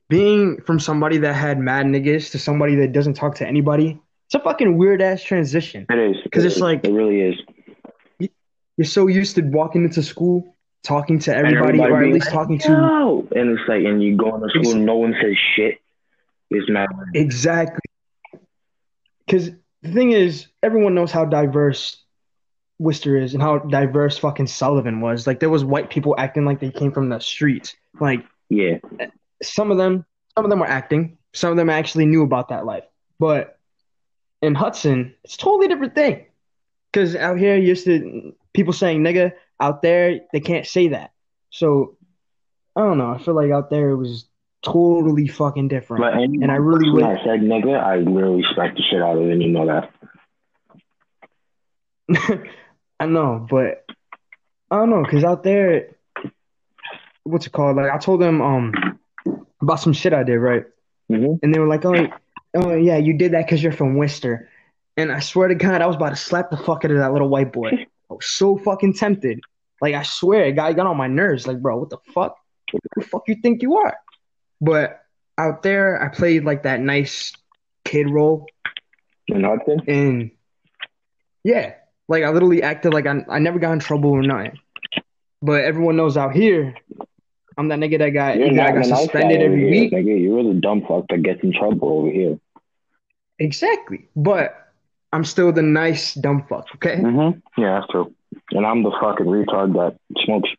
being 0.09 0.59
from 0.65 0.79
somebody 0.79 1.17
that 1.19 1.33
had 1.33 1.59
mad 1.59 1.85
niggas 1.85 2.31
to 2.31 2.39
somebody 2.39 2.75
that 2.75 2.91
doesn't 2.93 3.13
talk 3.15 3.35
to 3.35 3.47
anybody, 3.47 3.99
it's 4.27 4.35
a 4.35 4.39
fucking 4.39 4.77
weird 4.77 5.01
ass 5.01 5.23
transition. 5.23 5.85
It 5.89 5.97
is 5.99 6.17
'Cause 6.31 6.43
It 6.43 6.47
it's 6.47 6.55
is. 6.57 6.61
like- 6.61 6.85
it 6.85 6.91
really 6.91 7.21
is. 7.21 7.35
You're 8.77 8.85
so 8.85 9.07
used 9.07 9.35
to 9.35 9.41
walking 9.41 9.83
into 9.83 10.01
school, 10.01 10.50
talking 10.83 11.19
to 11.19 11.35
And 11.35 11.47
everybody, 11.47 11.79
or 11.79 12.03
at 12.03 12.11
least 12.11 12.25
like, 12.27 12.33
talking 12.33 12.59
to 12.59 12.71
Yo! 12.71 13.27
and 13.35 13.57
it's 13.57 13.67
like, 13.67 13.83
and 13.83 14.01
you 14.01 14.15
go 14.15 14.35
into 14.35 14.49
school, 14.49 14.75
no 14.75 14.95
one 14.95 15.15
says 15.21 15.35
shit. 15.55 15.79
It's 16.49 16.69
not 16.69 16.89
exactly. 17.13 17.79
Because 19.25 19.51
the 19.81 19.91
thing 19.93 20.11
is, 20.11 20.47
everyone 20.61 20.95
knows 20.95 21.11
how 21.11 21.25
diverse 21.25 21.97
Worcester 22.79 23.15
is 23.15 23.33
and 23.33 23.43
how 23.43 23.59
diverse 23.59 24.17
fucking 24.17 24.47
Sullivan 24.47 25.01
was. 25.01 25.27
Like 25.27 25.39
there 25.39 25.49
was 25.49 25.63
white 25.63 25.89
people 25.89 26.15
acting 26.17 26.45
like 26.45 26.59
they 26.59 26.71
came 26.71 26.91
from 26.91 27.09
the 27.09 27.19
streets. 27.19 27.75
Like 27.99 28.25
Yeah, 28.49 28.79
some 29.43 29.71
of 29.71 29.77
them, 29.77 30.05
some 30.35 30.45
of 30.45 30.49
them 30.49 30.59
were 30.59 30.67
acting. 30.67 31.17
Some 31.33 31.51
of 31.51 31.57
them 31.57 31.69
actually 31.69 32.05
knew 32.05 32.23
about 32.23 32.49
that 32.49 32.65
life. 32.65 32.83
But 33.19 33.57
in 34.41 34.55
Hudson, 34.55 35.13
it's 35.23 35.35
a 35.35 35.37
totally 35.37 35.67
different 35.67 35.95
thing. 35.95 36.25
Because 36.91 37.15
out 37.15 37.37
here, 37.37 37.55
you 37.55 37.67
used 37.67 37.85
to 37.85 38.33
people 38.53 38.73
saying 38.73 39.01
nigga. 39.01 39.33
Out 39.61 39.81
there, 39.83 40.21
they 40.33 40.39
can't 40.39 40.65
say 40.65 40.87
that. 40.89 41.11
So 41.51 41.95
I 42.75 42.81
don't 42.81 42.97
know. 42.97 43.11
I 43.11 43.19
feel 43.19 43.35
like 43.35 43.51
out 43.51 43.69
there 43.69 43.89
it 43.91 43.95
was 43.97 44.25
totally 44.63 45.27
fucking 45.27 45.67
different. 45.67 46.01
but 46.03 46.13
anyone 46.15 46.43
And 46.43 46.51
I 46.51 46.55
really 46.55 46.89
would- 46.89 47.03
that 47.03 47.19
said 47.23 47.41
nigga, 47.41 47.79
I 47.79 47.97
literally 47.97 48.43
respect 48.43 48.77
the 48.77 48.83
shit 48.83 49.01
out 49.01 49.17
of 49.17 49.29
and 49.29 49.41
you 49.41 49.49
know 49.49 49.67
that. 49.67 49.91
I 52.99 53.05
know, 53.05 53.45
but 53.49 53.85
I 54.69 54.75
don't 54.77 54.89
know, 54.89 55.03
cause 55.05 55.23
out 55.23 55.43
there, 55.43 55.95
what's 57.23 57.45
it 57.47 57.51
called? 57.53 57.77
Like 57.77 57.91
I 57.91 57.97
told 57.97 58.21
them 58.21 58.41
um 58.41 58.99
about 59.61 59.79
some 59.79 59.93
shit 59.93 60.13
I 60.13 60.23
did, 60.23 60.37
right? 60.37 60.65
hmm 61.09 61.33
And 61.43 61.53
they 61.53 61.59
were 61.59 61.67
like, 61.67 61.85
"Oh, 61.85 62.07
oh 62.55 62.75
yeah, 62.75 62.97
you 62.97 63.13
did 63.13 63.33
that 63.33 63.45
because 63.45 63.61
you're 63.61 63.71
from 63.71 63.95
Worcester." 63.95 64.49
And 64.97 65.11
I 65.11 65.19
swear 65.19 65.47
to 65.47 65.55
God, 65.55 65.81
I 65.81 65.87
was 65.87 65.95
about 65.95 66.09
to 66.09 66.15
slap 66.15 66.49
the 66.51 66.57
fuck 66.57 66.83
out 66.85 66.91
of 66.91 66.97
that 66.97 67.11
little 67.13 67.29
white 67.29 67.51
boy. 67.53 67.69
I 68.09 68.13
was 68.13 68.25
so 68.25 68.57
fucking 68.57 68.93
tempted. 68.95 69.39
Like 69.81 69.95
I 69.95 70.03
swear, 70.03 70.45
it 70.45 70.53
got, 70.53 70.71
it 70.71 70.75
got 70.75 70.85
on 70.85 70.95
my 70.95 71.07
nerves. 71.07 71.47
Like, 71.47 71.59
bro, 71.59 71.79
what 71.79 71.89
the 71.89 71.97
fuck? 72.13 72.37
Who 72.71 72.79
the 72.95 73.03
fuck 73.03 73.23
you 73.27 73.35
think 73.35 73.61
you 73.61 73.77
are? 73.77 73.97
But 74.61 75.01
out 75.37 75.63
there, 75.63 76.01
I 76.01 76.09
played 76.09 76.45
like 76.45 76.63
that 76.63 76.79
nice 76.79 77.33
kid 77.83 78.09
role, 78.09 78.45
In 79.27 79.43
Hudson, 79.43 79.81
and 79.87 80.31
yeah, 81.43 81.73
like 82.07 82.23
I 82.23 82.29
literally 82.29 82.61
acted 82.61 82.93
like 82.93 83.07
I, 83.07 83.25
I 83.27 83.39
never 83.39 83.59
got 83.59 83.73
in 83.73 83.79
trouble 83.79 84.11
or 84.11 84.21
nothing. 84.21 84.59
But 85.41 85.63
everyone 85.63 85.97
knows 85.97 86.15
out 86.15 86.35
here, 86.35 86.75
I'm 87.57 87.67
that 87.69 87.79
nigga 87.79 87.97
that 87.97 88.09
got 88.11 88.37
got 88.37 88.75
nice 88.75 88.87
suspended 88.87 89.41
every 89.41 89.61
here, 89.61 89.71
week. 89.71 89.91
Nigga, 89.91 90.21
you're 90.21 90.43
the 90.43 90.59
dumb 90.59 90.85
fuck 90.87 91.07
that 91.09 91.23
gets 91.23 91.41
in 91.41 91.51
trouble 91.53 91.89
over 91.89 92.11
here. 92.11 92.39
Exactly. 93.39 94.07
But 94.15 94.55
I'm 95.11 95.25
still 95.25 95.51
the 95.51 95.63
nice 95.63 96.13
dumb 96.13 96.45
fuck, 96.47 96.67
okay? 96.75 96.97
Mm-hmm. 96.97 97.61
Yeah, 97.61 97.79
that's 97.79 97.91
true. 97.91 98.13
And 98.51 98.65
I'm 98.65 98.83
the 98.83 98.91
fucking 99.01 99.25
retard 99.25 99.73
that 99.73 99.97
smokes. 100.23 100.49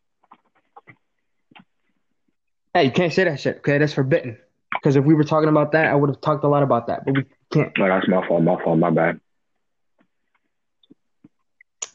Hey, 2.74 2.84
you 2.84 2.90
can't 2.90 3.12
say 3.12 3.24
that 3.24 3.38
shit, 3.38 3.58
okay? 3.58 3.78
That's 3.78 3.92
forbidden. 3.92 4.38
Because 4.72 4.96
if 4.96 5.04
we 5.04 5.14
were 5.14 5.24
talking 5.24 5.48
about 5.48 5.72
that, 5.72 5.86
I 5.86 5.94
would 5.94 6.08
have 6.08 6.20
talked 6.20 6.42
a 6.44 6.48
lot 6.48 6.62
about 6.62 6.86
that, 6.86 7.04
but 7.04 7.14
we 7.14 7.24
can't. 7.52 7.70
No, 7.78 7.86
that's 7.88 8.08
my 8.08 8.26
fault. 8.26 8.42
My 8.42 8.62
fault. 8.62 8.78
My 8.78 8.90
bad. 8.90 9.20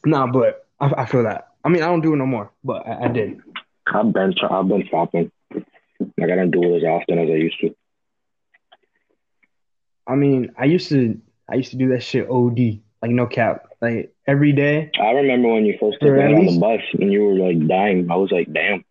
Nah, 0.05 0.27
but 0.27 0.67
I, 0.79 0.93
I 0.97 1.05
feel 1.05 1.23
that. 1.23 1.49
I 1.65 1.69
mean, 1.69 1.81
I 1.81 1.87
don't 1.87 2.01
do 2.01 2.13
it 2.13 2.17
no 2.17 2.25
more, 2.25 2.51
but 2.63 2.87
I, 2.87 3.05
I 3.05 3.07
did. 3.09 3.41
I've 3.87 4.13
been 4.13 4.33
I've 4.49 4.67
been 4.67 4.85
stopping. 4.87 5.31
Like 5.51 6.31
I 6.31 6.35
don't 6.35 6.51
do 6.51 6.63
it 6.63 6.77
as 6.77 6.83
often 6.83 7.19
as 7.19 7.29
I 7.29 7.33
used 7.33 7.59
to. 7.61 7.75
I 10.05 10.15
mean, 10.15 10.51
I 10.57 10.65
used 10.65 10.89
to, 10.89 11.19
I 11.49 11.55
used 11.55 11.71
to 11.71 11.77
do 11.77 11.89
that 11.89 12.03
shit 12.03 12.29
OD, 12.29 12.79
like 13.01 13.11
no 13.11 13.27
cap, 13.27 13.67
like 13.81 14.13
every 14.25 14.53
day. 14.53 14.91
I 14.99 15.11
remember 15.11 15.49
when 15.49 15.65
you 15.65 15.77
first 15.79 15.99
took 16.01 16.11
me 16.11 16.23
on 16.23 16.45
the 16.45 16.59
bus 16.59 16.81
and 16.93 17.11
you 17.11 17.23
were 17.23 17.35
like 17.35 17.67
dying. 17.67 18.09
I 18.09 18.15
was 18.15 18.31
like, 18.31 18.51
damn. 18.51 18.83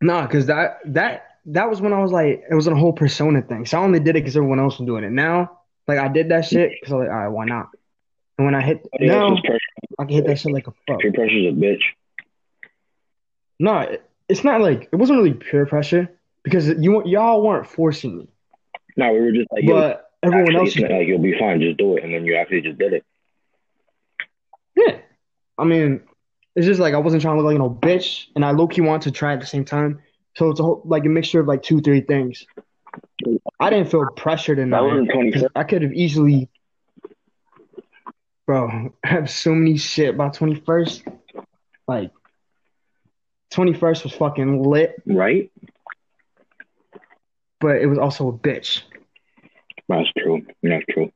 Nah, 0.00 0.22
because 0.26 0.46
that 0.46 0.80
that 0.86 1.38
that 1.46 1.68
was 1.68 1.80
when 1.80 1.92
I 1.92 2.00
was 2.00 2.12
like, 2.12 2.44
it 2.50 2.54
was 2.54 2.66
a 2.66 2.74
whole 2.74 2.92
persona 2.92 3.42
thing. 3.42 3.66
So 3.66 3.78
I 3.78 3.82
only 3.82 4.00
did 4.00 4.10
it 4.10 4.20
because 4.20 4.36
everyone 4.36 4.60
else 4.60 4.78
was 4.78 4.86
doing 4.86 5.04
it. 5.04 5.12
Now, 5.12 5.60
like 5.86 5.98
I 5.98 6.08
did 6.08 6.30
that 6.30 6.44
shit 6.44 6.72
because 6.72 6.92
I 6.92 6.96
was 6.96 7.06
like, 7.06 7.14
all 7.14 7.20
right, 7.22 7.28
why 7.28 7.44
not? 7.44 7.68
And 8.38 8.46
when 8.46 8.54
I 8.54 8.62
hit 8.62 8.80
oh, 8.84 8.88
Everybody 8.94 9.32
now, 9.48 9.58
I 9.98 10.04
can 10.04 10.14
hit 10.14 10.26
that 10.26 10.38
shit 10.38 10.52
like 10.52 10.66
a 10.66 10.72
fuck. 10.86 11.00
peer 11.00 11.12
pressure's 11.12 11.52
a 11.52 11.56
bitch. 11.56 11.82
No, 13.58 13.78
it, 13.78 14.02
it's 14.28 14.42
not 14.42 14.60
like 14.60 14.88
it 14.90 14.96
wasn't 14.96 15.18
really 15.18 15.34
peer 15.34 15.66
pressure 15.66 16.10
because 16.42 16.68
you 16.68 17.06
y'all 17.06 17.42
weren't 17.42 17.66
forcing 17.66 18.18
me, 18.18 18.28
No, 18.96 19.12
we 19.12 19.20
were 19.20 19.32
just 19.32 19.48
like, 19.52 19.64
but 19.66 20.11
everyone 20.22 20.56
else, 20.56 20.76
like 20.78 21.06
you'll 21.06 21.18
be 21.18 21.38
fine, 21.38 21.60
just 21.60 21.76
do 21.78 21.96
it, 21.96 22.04
and 22.04 22.14
then 22.14 22.24
you 22.24 22.36
actually 22.36 22.62
just 22.62 22.78
did 22.78 22.92
it. 22.92 23.04
yeah. 24.76 24.98
I 25.58 25.64
mean, 25.64 26.00
it's 26.56 26.66
just 26.66 26.80
like 26.80 26.94
I 26.94 26.98
wasn't 26.98 27.22
trying 27.22 27.36
to 27.36 27.42
look 27.42 27.50
like 27.50 27.58
no 27.58 27.70
bitch, 27.70 28.26
and 28.34 28.44
I 28.44 28.50
low 28.52 28.66
key 28.68 28.80
wanted 28.80 29.02
to 29.02 29.10
try 29.12 29.32
at 29.34 29.40
the 29.40 29.46
same 29.46 29.64
time. 29.64 30.00
So 30.36 30.50
it's 30.50 30.60
a 30.60 30.62
whole 30.62 30.82
like 30.84 31.04
a 31.04 31.08
mixture 31.08 31.40
of 31.40 31.46
like 31.46 31.62
two, 31.62 31.80
three 31.80 32.00
things. 32.00 32.46
I 33.60 33.70
didn't 33.70 33.90
feel 33.90 34.06
pressured 34.16 34.58
in 34.58 34.70
That 34.70 35.50
I 35.54 35.64
could 35.64 35.82
have 35.82 35.92
easily, 35.92 36.48
bro. 38.46 38.68
I 38.68 38.90
have 39.08 39.30
so 39.30 39.54
many 39.54 39.76
shit 39.76 40.14
about 40.14 40.34
twenty 40.34 40.54
first. 40.54 41.04
Like, 41.88 42.10
twenty 43.50 43.74
first 43.74 44.04
was 44.04 44.12
fucking 44.12 44.62
lit, 44.62 45.02
Right? 45.06 45.50
but 47.60 47.76
it 47.76 47.86
was 47.86 47.98
also 47.98 48.28
a 48.28 48.32
bitch. 48.32 48.82
That's 49.98 50.12
true. 50.16 50.46
That's 50.62 50.84
true. 50.90 51.12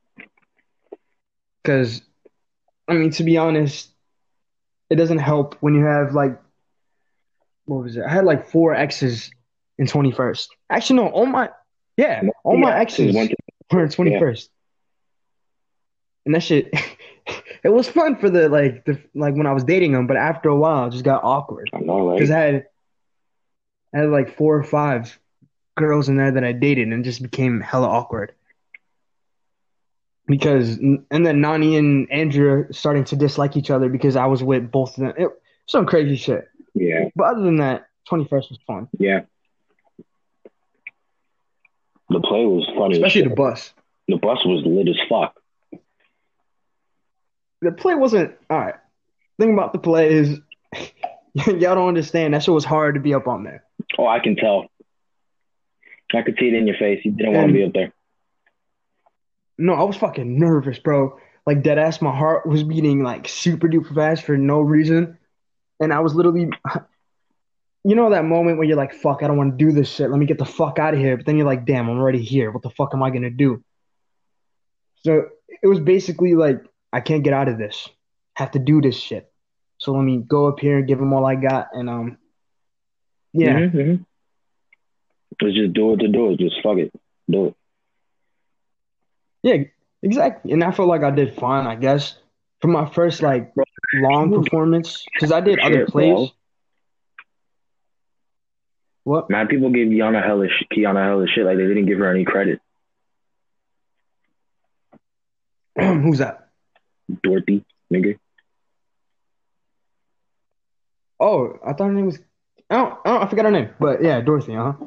Because, 1.63 2.01
I 2.87 2.93
mean, 2.93 3.11
to 3.11 3.23
be 3.23 3.37
honest, 3.37 3.89
it 4.89 4.95
doesn't 4.95 5.17
help 5.17 5.55
when 5.59 5.75
you 5.75 5.83
have 5.83 6.13
like, 6.13 6.39
what 7.65 7.83
was 7.83 7.97
it? 7.97 8.03
I 8.03 8.09
had 8.09 8.25
like 8.25 8.47
four 8.47 8.73
exes 8.73 9.31
in 9.77 9.85
21st. 9.85 10.47
Actually, 10.69 10.97
no, 10.97 11.07
all 11.09 11.25
my, 11.25 11.49
yeah, 11.97 12.23
all 12.43 12.57
my 12.57 12.69
Yeah, 12.69 12.79
exes 12.79 13.15
went 13.15 13.33
were 13.71 13.83
in 13.83 13.89
21st. 13.89 14.47
And 16.25 16.35
that 16.35 16.43
shit, 16.43 16.69
it 17.63 17.69
was 17.69 17.89
fun 17.89 18.15
for 18.15 18.29
the, 18.29 18.47
like, 18.47 18.85
the, 18.85 19.01
like 19.13 19.35
when 19.35 19.47
I 19.47 19.53
was 19.53 19.63
dating 19.63 19.91
them, 19.91 20.07
but 20.07 20.17
after 20.17 20.49
a 20.49 20.55
while, 20.55 20.87
it 20.87 20.91
just 20.91 21.03
got 21.03 21.23
awkward. 21.23 21.69
I 21.73 21.79
know, 21.79 22.13
Because? 22.13 22.31
I 22.31 22.39
had, 22.39 22.65
I 23.93 23.99
had 23.99 24.09
like 24.09 24.37
four 24.37 24.57
or 24.57 24.63
five 24.63 25.19
girls 25.75 26.09
in 26.09 26.17
there 26.17 26.31
that 26.31 26.43
I 26.43 26.51
dated 26.51 26.87
and 26.87 27.01
it 27.01 27.03
just 27.03 27.21
became 27.21 27.61
hella 27.61 27.87
awkward. 27.87 28.33
Because, 30.27 30.77
and 30.77 31.25
then 31.25 31.39
Nani 31.39 31.77
and 31.77 32.11
Andrea 32.11 32.65
starting 32.73 33.05
to 33.05 33.15
dislike 33.15 33.55
each 33.55 33.71
other 33.71 33.87
because 33.87 34.15
I 34.17 34.25
was 34.25 34.43
with 34.43 34.69
both 34.69 34.97
of 34.97 35.03
them. 35.05 35.13
It, 35.17 35.29
some 35.67 35.85
crazy 35.85 36.15
shit. 36.17 36.47
Yeah, 36.73 37.09
But 37.15 37.27
other 37.27 37.41
than 37.41 37.57
that, 37.57 37.87
21st 38.11 38.29
was 38.49 38.59
fun, 38.67 38.87
yeah. 38.99 39.21
The 42.09 42.19
play 42.21 42.45
was 42.45 42.69
funny. 42.77 42.95
especially 42.95 43.23
the 43.23 43.35
bus. 43.35 43.73
the 44.07 44.17
bus 44.17 44.39
was 44.45 44.63
lit 44.65 44.87
as 44.87 44.95
fuck. 45.09 45.35
The 47.61 47.71
play 47.71 47.95
wasn't, 47.95 48.35
all 48.49 48.59
right. 48.59 48.75
Thing 49.39 49.53
about 49.53 49.73
the 49.73 49.79
play 49.79 50.13
is, 50.13 50.39
y'all 51.33 51.57
don't 51.75 51.87
understand. 51.87 52.33
That 52.33 52.43
shit 52.43 52.53
was 52.53 52.65
hard 52.65 52.95
to 52.95 53.01
be 53.01 53.13
up 53.13 53.27
on 53.27 53.43
there. 53.43 53.63
Oh, 53.97 54.07
I 54.07 54.19
can 54.19 54.35
tell. 54.35 54.67
I 56.13 56.21
could 56.21 56.37
see 56.39 56.47
it 56.47 56.53
in 56.53 56.67
your 56.67 56.77
face. 56.77 57.01
You 57.03 57.11
didn't 57.11 57.33
want 57.33 57.47
to 57.47 57.53
be 57.53 57.63
up 57.63 57.73
there. 57.73 57.91
No, 59.57 59.73
I 59.73 59.83
was 59.83 59.97
fucking 59.97 60.39
nervous, 60.39 60.79
bro. 60.79 61.17
Like 61.45 61.63
dead 61.63 61.77
ass, 61.79 62.01
my 62.01 62.15
heart 62.15 62.45
was 62.45 62.63
beating 62.63 63.03
like 63.03 63.27
super 63.27 63.67
duper 63.67 63.95
fast 63.95 64.23
for 64.23 64.37
no 64.37 64.59
reason, 64.59 65.17
and 65.79 65.93
I 65.93 65.99
was 65.99 66.13
literally, 66.13 66.49
you 67.83 67.95
know, 67.95 68.09
that 68.09 68.25
moment 68.25 68.57
where 68.57 68.67
you're 68.67 68.77
like, 68.77 68.93
"Fuck, 68.93 69.23
I 69.23 69.27
don't 69.27 69.37
want 69.37 69.57
to 69.57 69.65
do 69.65 69.71
this 69.71 69.89
shit. 69.89 70.09
Let 70.09 70.19
me 70.19 70.25
get 70.25 70.37
the 70.37 70.45
fuck 70.45 70.77
out 70.77 70.93
of 70.93 70.99
here." 70.99 71.17
But 71.17 71.25
then 71.25 71.37
you're 71.37 71.45
like, 71.45 71.65
"Damn, 71.65 71.89
I'm 71.89 71.97
already 71.97 72.21
here. 72.21 72.51
What 72.51 72.63
the 72.63 72.69
fuck 72.69 72.93
am 72.93 73.01
I 73.01 73.09
gonna 73.09 73.29
do?" 73.29 73.63
So 75.03 75.29
it 75.63 75.67
was 75.67 75.79
basically 75.79 76.35
like, 76.35 76.63
I 76.91 76.99
can't 76.99 77.23
get 77.23 77.33
out 77.33 77.47
of 77.47 77.57
this. 77.57 77.87
have 78.35 78.51
to 78.51 78.59
do 78.59 78.81
this 78.81 78.95
shit. 78.95 79.31
So 79.79 79.93
let 79.93 80.03
me 80.03 80.17
go 80.17 80.47
up 80.47 80.59
here 80.59 80.77
and 80.77 80.87
give 80.87 80.99
them 80.99 81.11
all 81.13 81.25
I 81.25 81.35
got, 81.35 81.69
and 81.73 81.89
um, 81.89 82.17
yeah, 83.33 83.53
Mhm, 83.53 83.73
mhm. 83.73 84.05
Let's 85.41 85.55
just 85.55 85.73
do 85.73 85.93
it 85.93 85.97
to 85.97 86.07
do 86.07 86.31
it. 86.31 86.39
Just 86.39 86.61
fuck 86.61 86.77
it. 86.77 86.91
Do 87.29 87.47
it. 87.47 87.56
Yeah, 89.43 89.63
exactly. 90.03 90.51
And 90.51 90.63
I 90.63 90.71
felt 90.71 90.87
like 90.87 91.03
I 91.03 91.11
did 91.11 91.35
fine, 91.35 91.67
I 91.67 91.75
guess, 91.75 92.15
for 92.61 92.67
my 92.67 92.89
first 92.89 93.21
like 93.21 93.53
long 93.93 94.33
performance 94.33 95.05
because 95.13 95.31
I 95.31 95.41
did 95.41 95.59
other 95.59 95.85
plays. 95.85 96.13
bro. 96.13 96.29
What? 99.03 99.29
Man, 99.29 99.47
people 99.47 99.69
gave 99.69 99.87
Kiana 99.87 100.21
hella, 100.23 100.47
sh- 100.49 100.65
Kiana 100.73 101.05
hella 101.05 101.27
shit. 101.27 101.45
Like 101.45 101.55
they 101.57 101.65
didn't 101.65 101.85
give 101.85 101.99
her 101.99 102.11
any 102.11 102.25
credit. 102.25 102.59
Who's 105.79 106.17
that? 106.17 106.49
Dorothy, 107.23 107.63
nigga. 107.91 108.19
Oh, 111.19 111.57
I 111.65 111.73
thought 111.73 111.85
her 111.85 111.93
name 111.93 112.07
was. 112.07 112.19
I 112.69 112.75
don't, 112.75 112.99
I 113.05 113.09
don't. 113.11 113.23
I 113.23 113.29
forgot 113.29 113.45
her 113.45 113.51
name, 113.51 113.69
but 113.79 114.03
yeah, 114.03 114.19
Dorothy. 114.19 114.55
Uh 114.55 114.73
huh. 114.73 114.85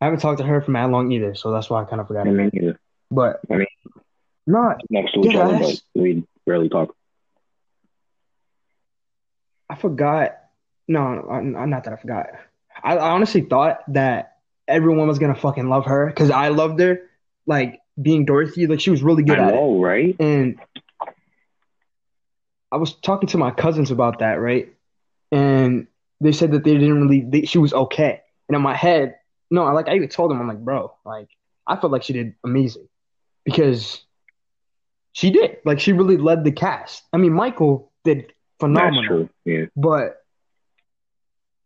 I 0.00 0.04
haven't 0.04 0.20
talked 0.20 0.38
to 0.38 0.44
her 0.44 0.60
for 0.60 0.70
that 0.70 0.90
long 0.90 1.10
either, 1.10 1.34
so 1.34 1.50
that's 1.50 1.68
why 1.68 1.82
I 1.82 1.84
kind 1.84 2.00
of 2.00 2.06
forgot. 2.06 2.26
her 2.26 2.32
name. 2.32 2.50
either. 2.54 2.78
But 3.10 3.40
I 3.50 3.56
mean, 3.56 3.66
not 4.46 4.76
next 4.90 5.12
to 5.14 5.20
each 5.20 5.34
Yeah, 5.34 5.42
other, 5.44 5.58
but 5.58 5.80
we 5.94 6.24
rarely 6.46 6.68
talk. 6.68 6.94
I 9.68 9.76
forgot. 9.76 10.36
No, 10.88 11.00
I'm 11.30 11.70
not 11.70 11.84
that 11.84 11.92
I 11.92 11.96
forgot. 11.96 12.26
I, 12.82 12.96
I 12.96 13.10
honestly 13.10 13.42
thought 13.42 13.80
that 13.92 14.36
everyone 14.66 15.08
was 15.08 15.18
gonna 15.18 15.34
fucking 15.34 15.68
love 15.68 15.86
her 15.86 16.06
because 16.06 16.30
I 16.30 16.48
loved 16.48 16.80
her, 16.80 17.00
like 17.46 17.80
being 18.00 18.24
Dorothy. 18.24 18.66
Like 18.66 18.80
she 18.80 18.90
was 18.90 19.02
really 19.02 19.22
good 19.22 19.38
I 19.38 19.40
at 19.40 19.54
it. 19.54 19.60
know, 19.60 19.80
right? 19.80 20.16
And 20.18 20.58
I 22.72 22.76
was 22.76 22.94
talking 22.94 23.28
to 23.30 23.38
my 23.38 23.50
cousins 23.50 23.90
about 23.90 24.18
that, 24.20 24.34
right? 24.34 24.68
And 25.30 25.86
they 26.20 26.32
said 26.32 26.52
that 26.52 26.64
they 26.64 26.74
didn't 26.74 27.00
really. 27.02 27.20
They, 27.28 27.42
she 27.42 27.58
was 27.58 27.72
okay. 27.72 28.20
And 28.48 28.56
in 28.56 28.62
my 28.62 28.74
head, 28.74 29.16
no, 29.50 29.64
I 29.64 29.72
like 29.72 29.88
I 29.88 29.94
even 29.96 30.08
told 30.08 30.30
them, 30.30 30.40
I'm 30.40 30.48
like, 30.48 30.64
bro, 30.64 30.92
like 31.04 31.28
I 31.66 31.76
felt 31.76 31.92
like 31.92 32.02
she 32.02 32.12
did 32.12 32.34
amazing 32.44 32.88
because 33.48 34.04
she 35.12 35.30
did. 35.30 35.56
Like 35.64 35.80
she 35.80 35.92
really 35.92 36.16
led 36.16 36.44
the 36.44 36.52
cast. 36.52 37.02
I 37.12 37.16
mean, 37.16 37.32
Michael 37.32 37.90
did 38.04 38.32
phenomenal. 38.60 39.28
Yeah. 39.44 39.66
but 39.76 40.22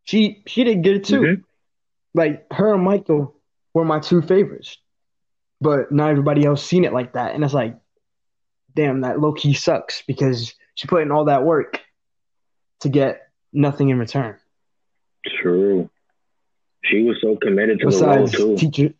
she 0.04 0.42
she 0.46 0.64
did 0.64 0.82
good 0.84 1.04
too. 1.04 1.20
Mhm. 1.20 1.44
Like 2.14 2.46
her 2.52 2.74
and 2.74 2.82
Michael 2.82 3.34
were 3.74 3.84
my 3.84 3.98
two 4.00 4.22
favorites, 4.22 4.76
but 5.60 5.90
not 5.92 6.10
everybody 6.10 6.44
else 6.44 6.64
seen 6.64 6.84
it 6.84 6.92
like 6.92 7.14
that. 7.14 7.34
And 7.34 7.42
it's 7.42 7.54
like, 7.54 7.76
damn, 8.74 9.00
that 9.00 9.18
low 9.20 9.32
key 9.32 9.54
sucks 9.54 10.02
because 10.06 10.54
she 10.74 10.86
put 10.86 11.02
in 11.02 11.10
all 11.10 11.24
that 11.26 11.44
work 11.44 11.80
to 12.80 12.88
get 12.88 13.28
nothing 13.52 13.88
in 13.90 13.98
return. 13.98 14.36
True. 15.40 15.88
She 16.84 17.02
was 17.04 17.16
so 17.20 17.36
committed 17.36 17.80
to 17.80 17.88
the 17.90 18.06
role 18.06 18.26
too. 18.28 18.56
teacher, 18.56 18.92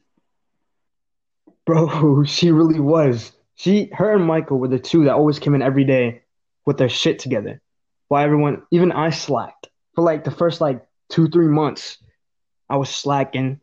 bro, 1.66 2.24
she 2.26 2.50
really 2.50 2.80
was. 2.80 3.32
She, 3.54 3.90
her, 3.92 4.14
and 4.14 4.24
Michael 4.24 4.58
were 4.58 4.68
the 4.68 4.78
two 4.78 5.04
that 5.04 5.14
always 5.14 5.38
came 5.38 5.54
in 5.54 5.62
every 5.62 5.84
day 5.84 6.22
with 6.66 6.78
their 6.78 6.88
shit 6.88 7.18
together. 7.18 7.60
While 8.08 8.24
everyone, 8.24 8.62
even 8.70 8.92
I 8.92 9.10
slacked 9.10 9.68
for 9.94 10.02
like 10.02 10.24
the 10.24 10.30
first 10.30 10.60
like 10.60 10.86
two, 11.10 11.28
three 11.28 11.46
months. 11.46 11.98
I 12.68 12.76
was 12.76 12.90
slacking. 12.90 13.60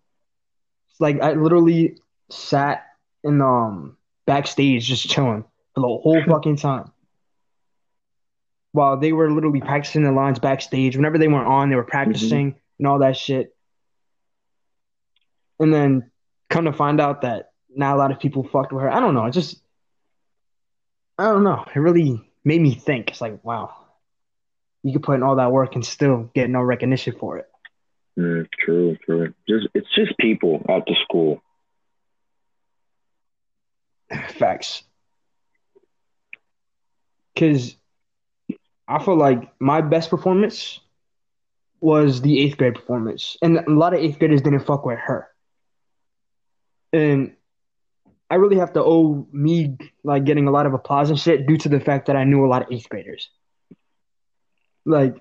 Like 1.00 1.22
I 1.22 1.34
literally 1.34 1.98
sat 2.30 2.86
in 3.24 3.42
um 3.42 3.98
backstage 4.26 4.86
just 4.86 5.10
chilling 5.10 5.44
for 5.74 5.82
the 5.82 5.88
whole 5.88 6.22
fucking 6.28 6.58
time. 6.58 6.92
While 8.72 8.98
they 8.98 9.12
were 9.12 9.32
literally 9.32 9.62
practicing 9.62 10.04
the 10.04 10.12
lines 10.12 10.40
backstage. 10.40 10.96
Whenever 10.96 11.18
they 11.18 11.28
weren't 11.28 11.48
on, 11.48 11.70
they 11.70 11.76
were 11.76 11.84
practicing 11.84 12.56
and 12.78 12.88
all 12.88 13.00
that 13.00 13.18
shit. 13.18 13.56
And 15.60 15.74
then 15.74 16.12
come 16.50 16.66
to 16.66 16.74
find 16.74 17.02
out 17.02 17.22
that 17.22 17.49
not 17.80 17.96
a 17.96 17.98
lot 17.98 18.12
of 18.12 18.20
people 18.20 18.44
fucked 18.44 18.72
with 18.72 18.84
her. 18.84 18.92
I 18.92 19.00
don't 19.00 19.16
know. 19.16 19.26
It 19.26 19.32
just 19.32 19.60
I 21.18 21.24
don't 21.24 21.44
know. 21.44 21.66
It 21.74 21.80
really 21.80 22.22
made 22.44 22.62
me 22.62 22.76
think. 22.76 23.10
It's 23.10 23.22
like, 23.22 23.44
wow. 23.44 23.74
You 24.84 24.94
could 24.94 25.04
put 25.04 25.16
in 25.16 25.24
all 25.24 25.38
that 25.38 25.52
work 25.52 25.76
and 25.76 25.86
still 25.86 26.30
get 26.34 26.50
no 26.50 26.62
recognition 26.62 27.16
for 27.20 27.38
it. 27.40 27.50
Mm, 28.18 28.48
true, 28.58 28.98
true. 29.06 29.34
Just 29.48 29.68
it's 29.74 29.88
just 29.96 30.18
people 30.18 30.66
at 30.70 30.86
the 30.86 30.96
school. 31.04 31.42
Facts. 34.38 34.84
Because 37.34 37.76
I 38.88 39.04
feel 39.04 39.16
like 39.16 39.52
my 39.60 39.82
best 39.82 40.10
performance 40.10 40.80
was 41.82 42.22
the 42.22 42.40
eighth 42.40 42.58
grade 42.58 42.76
performance. 42.76 43.38
And 43.42 43.58
a 43.58 43.70
lot 43.70 43.94
of 43.94 44.00
eighth 44.00 44.20
graders 44.20 44.42
didn't 44.42 44.66
fuck 44.66 44.86
with 44.86 45.00
her. 45.00 45.28
And 46.92 47.36
I 48.30 48.36
really 48.36 48.58
have 48.58 48.74
to 48.74 48.84
owe 48.84 49.28
me 49.32 49.78
like 50.04 50.24
getting 50.26 50.48
a 50.48 50.52
lot 50.52 50.66
of 50.66 50.74
applause 50.74 51.10
and 51.10 51.20
shit 51.20 51.48
due 51.48 51.58
to 51.58 51.70
the 51.70 51.80
fact 51.80 52.08
that 52.08 52.16
I 52.16 52.24
knew 52.26 52.46
a 52.46 52.48
lot 52.48 52.62
of 52.62 52.72
eighth 52.72 52.88
graders. 52.88 53.30
Like, 54.86 55.16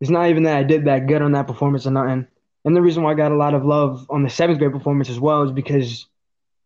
it's 0.00 0.10
not 0.10 0.28
even 0.28 0.42
that 0.44 0.56
I 0.56 0.62
did 0.64 0.84
that 0.86 1.06
good 1.06 1.22
on 1.22 1.32
that 1.32 1.46
performance 1.46 1.86
or 1.86 1.90
nothing. 1.90 2.26
And 2.64 2.76
the 2.76 2.82
reason 2.82 3.02
why 3.02 3.12
I 3.12 3.14
got 3.14 3.32
a 3.32 3.36
lot 3.36 3.54
of 3.54 3.64
love 3.64 4.06
on 4.10 4.22
the 4.24 4.30
seventh 4.30 4.58
grade 4.58 4.72
performance 4.72 5.08
as 5.08 5.18
well 5.20 5.42
is 5.42 5.52
because 5.52 6.06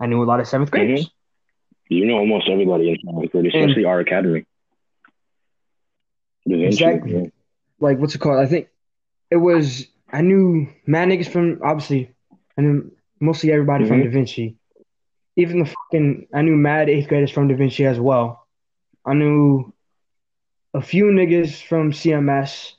I 0.00 0.06
knew 0.06 0.22
a 0.22 0.24
lot 0.24 0.40
of 0.40 0.48
seventh 0.48 0.70
graders. 0.70 1.10
You 1.88 2.06
know 2.06 2.14
almost 2.16 2.48
everybody 2.48 2.90
in 2.90 2.96
seventh 3.04 3.30
grade, 3.30 3.46
especially 3.46 3.84
our 3.84 4.00
academy. 4.00 4.46
Da 6.48 6.56
Vinci, 6.56 6.66
Exactly. 6.84 7.30
like 7.78 7.98
what's 7.98 8.14
it 8.14 8.18
called? 8.18 8.38
I 8.40 8.46
think 8.46 8.68
it 9.30 9.36
was 9.36 9.86
I 10.10 10.22
knew 10.22 10.68
mad 10.86 11.08
niggas 11.08 11.28
from 11.28 11.60
obviously 11.62 12.10
I 12.58 12.62
knew 12.62 12.90
mostly 13.20 13.52
everybody 13.52 13.84
from 13.84 14.00
Mhm. 14.00 14.04
Da 14.04 14.10
Vinci. 14.10 14.56
Even 15.36 15.60
the 15.60 15.66
fucking 15.66 16.28
I 16.34 16.42
knew 16.42 16.56
mad 16.56 16.88
eighth 16.88 17.08
graders 17.08 17.30
from 17.30 17.48
Da 17.48 17.54
Vinci 17.54 17.86
as 17.86 17.98
well. 17.98 18.46
I 19.04 19.14
knew 19.14 19.72
a 20.74 20.82
few 20.82 21.06
niggas 21.06 21.62
from 21.62 21.92
CMS 21.92 22.72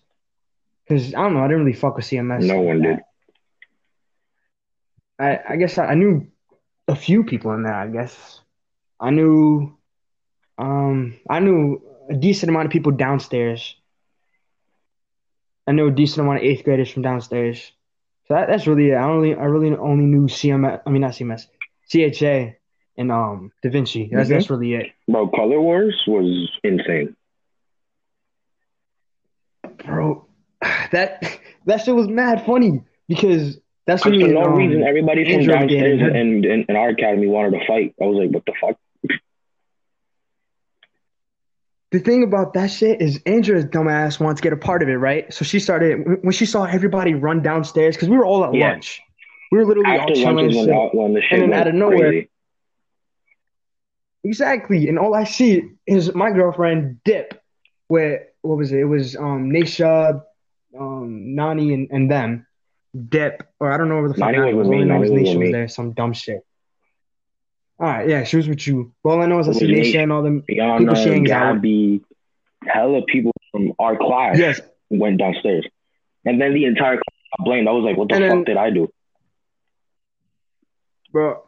because 0.84 1.13
I 1.13 1.22
don't 1.22 1.34
know 1.34 1.44
I 1.44 1.48
didn't 1.48 1.66
really 1.66 1.78
fuck 1.78 1.96
with 1.96 2.06
CMS. 2.06 2.46
No 2.46 2.62
one 2.62 2.82
did. 2.82 3.00
I 5.20 5.39
I 5.50 5.56
guess 5.56 5.78
I, 5.78 5.88
I 5.88 5.96
knew 5.96 6.28
a 6.88 6.96
few 6.96 7.24
people 7.24 7.54
in 7.54 7.63
there. 7.63 7.74
I 7.74 7.88
guess 7.88 8.42
I 9.00 9.10
knew 9.10 9.78
um 10.58 11.18
I 11.30 11.39
knew 11.39 11.82
a 12.10 12.16
decent 12.16 12.50
amount 12.50 12.66
of 12.66 12.72
people 12.72 12.92
downstairs. 12.92 13.76
I 15.66 15.72
know 15.72 15.88
a 15.88 15.92
decent 15.92 16.26
amount 16.26 16.39
of 16.39 16.44
eighth 16.44 16.63
graders 16.66 16.92
from 16.92 17.04
downstairs. 17.04 17.72
So 18.28 18.34
that, 18.36 18.48
that's 18.48 18.68
really 18.68 18.92
it. 18.92 18.96
I 18.96 19.04
only 19.04 19.36
I 19.36 19.44
really 19.44 19.76
only 19.76 20.06
knew 20.06 20.28
CMS. 20.28 20.82
I 20.86 20.89
mean 20.89 21.02
not 21.02 21.12
CMS, 21.12 21.48
CHA, 21.91 22.56
and 22.98 23.12
um 23.12 23.52
Da 23.62 23.69
Vinci. 23.69 24.10
That's 24.12 24.30
Mhm. 24.30 24.34
that's 24.34 24.50
really 24.50 24.74
it, 24.76 24.88
Bro, 25.08 25.30
Color 25.30 25.62
Wars 25.62 26.02
was 26.08 26.50
insane. 26.63 27.15
bro. 29.86 30.26
That 30.91 31.24
that 31.65 31.82
shit 31.84 31.96
was 31.96 32.08
mad 32.08 32.46
funny 32.46 32.82
because 33.08 33.60
that's 33.86 34.04
For 34.04 34.12
when 34.12 34.22
and, 34.22 34.34
no 34.34 34.41
um, 34.43 34.56
reason, 34.56 34.84
everybody 34.84 35.26
from 35.26 35.46
downstairs 35.46 36.00
and 36.02 36.46
in, 36.46 36.65
in 36.69 36.76
our 36.76 36.89
academy 36.89 37.28
wanted 37.28 37.60
to 37.60 37.65
fight. 37.67 37.93
I 38.02 38.06
was 38.06 38.17
like, 38.17 38.32
what 38.34 38.46
the 38.46 38.54
fuck? 38.62 38.78
The 41.91 42.00
thing 42.00 42.24
about 42.24 42.54
that 42.54 42.72
shit 42.72 43.04
is 43.04 43.22
Andrea's 43.28 43.65
dumbass 43.65 44.19
wants 44.19 44.41
to 44.41 44.43
get 44.43 44.52
a 44.52 44.58
part 44.58 44.82
of 44.82 44.89
it, 44.89 44.93
right? 44.96 45.32
So 45.32 45.46
she 45.46 45.60
started 45.60 46.24
when 46.24 46.32
she 46.32 46.48
saw 46.48 46.63
everybody 46.63 47.13
run 47.13 47.43
downstairs 47.43 47.96
because 47.96 48.10
we 48.10 48.17
were 48.17 48.26
all 48.26 48.43
at 48.43 48.52
Yeah. 48.56 48.72
lunch. 48.72 49.00
We 49.54 49.60
were 49.60 49.66
literally 49.66 49.92
all 49.92 50.00
After 50.02 50.16
chilling. 50.16 50.36
lunches 50.38 50.58
and 50.58 50.68
the- 50.70 50.89
when 50.94 51.13
the 51.13 51.22
shit 51.22 51.39
And 51.39 51.52
then 51.54 51.60
out 51.60 51.68
of 51.68 51.76
nowhere- 51.76 52.10
crazy. 52.10 52.30
Exactly. 54.24 54.88
And 54.89 54.98
all 54.98 55.13
I 55.13 55.26
see 55.26 55.70
is 55.86 56.16
my 56.16 56.32
girlfriend 56.32 57.04
dip 57.04 57.39
with 57.88 58.22
what 58.42 58.58
was 58.58 58.72
it? 58.72 58.80
It 58.80 58.86
was 58.86 59.16
um 59.16 59.52
Nisha, 59.52 60.24
um 60.78 61.36
Nani 61.36 61.72
and, 61.76 61.88
and 61.92 62.10
them 62.10 62.48
dip 63.10 63.44
or 63.60 63.72
I 63.72 63.78
don't 63.78 63.89
know 63.89 64.00
where 64.00 64.08
the 64.10 64.16
fuck 64.16 64.32
Nani 64.32 64.54
was 64.56 64.68
was. 64.68 64.68
with 64.70 64.76
All 64.76 64.82
I 64.82 64.86
me, 64.86 64.89
Nani 64.89 65.00
was 65.02 65.12
Nisha 65.12 65.39
was 65.39 65.52
there, 65.52 65.68
some 65.68 65.92
dumb 65.92 66.13
shit. 66.13 66.42
All 67.80 67.88
right, 67.88 68.10
yeah, 68.10 68.24
she 68.24 68.38
was 68.38 68.48
with 68.48 68.66
you. 68.66 68.92
But 69.04 69.10
all 69.12 69.22
I 69.22 69.28
know 69.28 69.38
is 69.39 69.50
I 69.50 69.52
see 69.52 69.68
Nisha 69.72 70.02
and 70.02 70.12
all 70.12 70.24
them. 70.24 70.42
Rihanna, 70.50 70.80
People 70.80 70.96
she 70.96 71.10
hangs 71.10 71.30
out 71.32 71.54
with. 71.56 71.62
Gabby, 71.62 72.02
hella 72.66 73.02
people 73.06 73.32
from 73.52 73.74
our 73.78 73.98
class 73.98 74.39
Yes, 74.39 74.62
went 74.89 75.20
downstairs. 75.20 75.68
And 76.26 76.42
then 76.42 76.54
the 76.56 76.66
entire 76.66 76.96
class 76.96 77.20
got 77.38 77.46
blamed. 77.46 77.68
I 77.68 77.72
was 77.72 77.84
like, 77.84 77.98
what 77.98 78.08
the 78.10 78.16
And 78.16 78.24
fuck 78.24 78.32
then- 78.32 78.44
did 78.46 78.58
I 78.58 78.70
do? 78.72 78.89
Bro. 81.13 81.41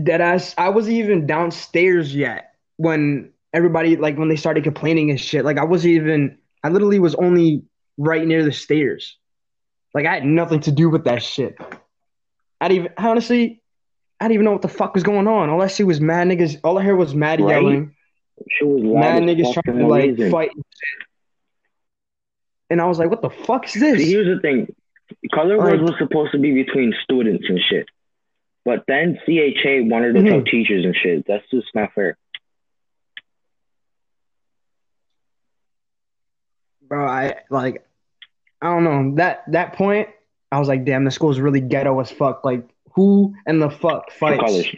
Dead 0.00 0.20
ass. 0.20 0.54
I 0.56 0.68
wasn't 0.68 0.96
even 0.98 1.26
downstairs 1.26 2.14
yet 2.14 2.54
when 2.76 3.32
everybody 3.52 3.96
like 3.96 4.16
when 4.18 4.28
they 4.28 4.36
started 4.36 4.62
complaining 4.62 5.10
and 5.10 5.20
shit. 5.20 5.44
Like 5.44 5.58
I 5.58 5.64
wasn't 5.64 5.94
even. 5.94 6.38
I 6.62 6.68
literally 6.68 6.98
was 7.00 7.14
only 7.16 7.62
right 7.96 8.24
near 8.26 8.44
the 8.44 8.52
stairs. 8.52 9.16
Like 9.94 10.06
I 10.06 10.14
had 10.14 10.24
nothing 10.24 10.60
to 10.60 10.70
do 10.70 10.88
with 10.90 11.04
that 11.04 11.22
shit. 11.22 11.56
I 12.60 12.68
didn't 12.68 12.84
even 12.84 12.92
honestly. 12.98 13.62
I 14.20 14.24
didn't 14.24 14.34
even 14.34 14.44
know 14.46 14.52
what 14.52 14.62
the 14.62 14.68
fuck 14.68 14.94
was 14.94 15.02
going 15.02 15.26
on. 15.28 15.50
All 15.50 15.60
I 15.62 15.66
see 15.66 15.84
was 15.84 16.00
mad 16.00 16.28
niggas. 16.28 16.58
All 16.64 16.78
I 16.78 16.82
heard 16.82 16.96
was 16.96 17.14
mad 17.14 17.40
Right? 17.40 17.50
yelling, 17.54 17.94
was 18.62 18.82
mad 18.82 19.22
niggas 19.24 19.52
trying 19.52 19.78
to 19.78 19.86
like 19.86 20.10
reason. 20.10 20.30
fight. 20.30 20.50
and 20.54 20.64
shit. 20.70 21.06
And 22.70 22.80
I 22.80 22.86
was 22.86 22.98
like, 22.98 23.10
"What 23.10 23.22
the 23.22 23.30
fuck 23.30 23.64
is 23.66 23.72
See, 23.72 23.80
this?" 23.80 24.02
here's 24.06 24.26
the 24.34 24.40
thing. 24.40 24.74
Color 25.34 25.58
Wars 25.58 25.80
was 25.80 25.92
supposed 25.98 26.32
to 26.32 26.38
be 26.38 26.52
between 26.52 26.92
students 27.04 27.44
and 27.48 27.60
shit. 27.60 27.86
But 28.66 28.82
then 28.88 29.16
CHA 29.24 29.82
wanted 29.88 30.14
to 30.14 30.22
tell 30.24 30.40
Mhm. 30.40 30.50
teachers 30.50 30.84
and 30.84 30.94
shit. 30.94 31.24
That's 31.26 31.48
just 31.50 31.72
not 31.74 31.94
fair. 31.94 32.18
bro. 36.82 37.04
I 37.06 37.34
like, 37.50 37.86
I 38.62 38.66
don't 38.72 38.84
know 38.84 39.14
that 39.16 39.44
that 39.52 39.72
point. 39.74 40.08
I 40.52 40.58
was 40.58 40.68
like, 40.68 40.84
damn, 40.84 41.04
the 41.04 41.10
school's 41.10 41.40
really 41.40 41.60
ghetto 41.60 41.98
as 42.00 42.10
fuck. 42.10 42.44
Like, 42.44 42.68
who 42.94 43.34
and 43.46 43.60
the 43.60 43.70
fuck 43.70 44.10
fights 44.12 44.68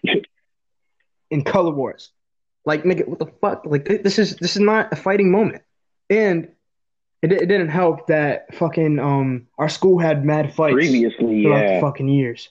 in 1.31 1.45
color 1.45 1.71
wars? 1.71 2.11
Like, 2.65 2.85
nigga, 2.85 3.07
what 3.07 3.19
the 3.19 3.27
fuck? 3.41 3.65
Like, 3.67 3.85
this 3.87 4.19
is 4.19 4.37
this 4.37 4.57
is 4.57 4.61
not 4.63 4.93
a 4.93 4.97
fighting 4.97 5.31
moment. 5.31 5.63
And 6.11 6.49
it, 7.23 7.33
it 7.33 7.47
didn't 7.47 7.69
help 7.69 8.07
that 8.09 8.55
fucking 8.55 8.99
um 8.99 9.47
our 9.59 9.69
school 9.69 9.99
had 9.99 10.25
mad 10.25 10.55
fights 10.55 10.75
Previously, 10.75 11.43
throughout 11.43 11.61
yeah. 11.61 11.75
the 11.77 11.81
fucking 11.81 12.09
years. 12.09 12.49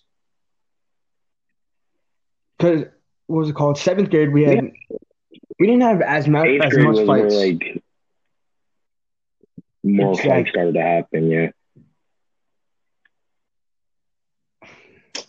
Because 2.57 2.83
what 3.27 3.39
was 3.39 3.49
it 3.49 3.55
called? 3.55 3.77
Seventh 3.77 4.09
grade, 4.09 4.31
we 4.33 4.43
had 4.43 4.71
we 5.59 5.67
didn't 5.67 5.81
have 5.81 6.01
as 6.01 6.27
much 6.27 6.47
Eighth 6.47 6.61
as 6.61 6.71
grade 6.71 6.85
much 6.85 6.99
fights. 7.05 7.35
like 7.35 7.83
more 9.83 10.13
Exactly. 10.13 10.29
fights 10.29 10.49
started 10.49 10.73
to 10.73 10.81
happen. 10.81 11.29
Yeah, 11.29 11.49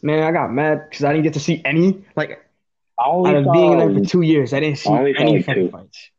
Man, 0.03 0.23
I 0.23 0.33
got 0.33 0.53
mad 0.53 0.89
because 0.89 1.05
I 1.05 1.13
didn't 1.13 1.25
get 1.25 1.35
to 1.35 1.41
see 1.41 1.61
any. 1.65 2.05
Like 2.17 2.45
out 3.01 3.35
of 3.35 3.53
being 3.53 3.73
in 3.73 3.79
there 3.79 3.91
for 3.93 4.01
two 4.01 4.23
years, 4.23 4.53
I 4.53 4.61
didn't 4.61 4.79
see 4.79 4.91
I 4.91 5.11
any 5.19 5.43
fucking 5.43 5.71
fights. 5.71 6.11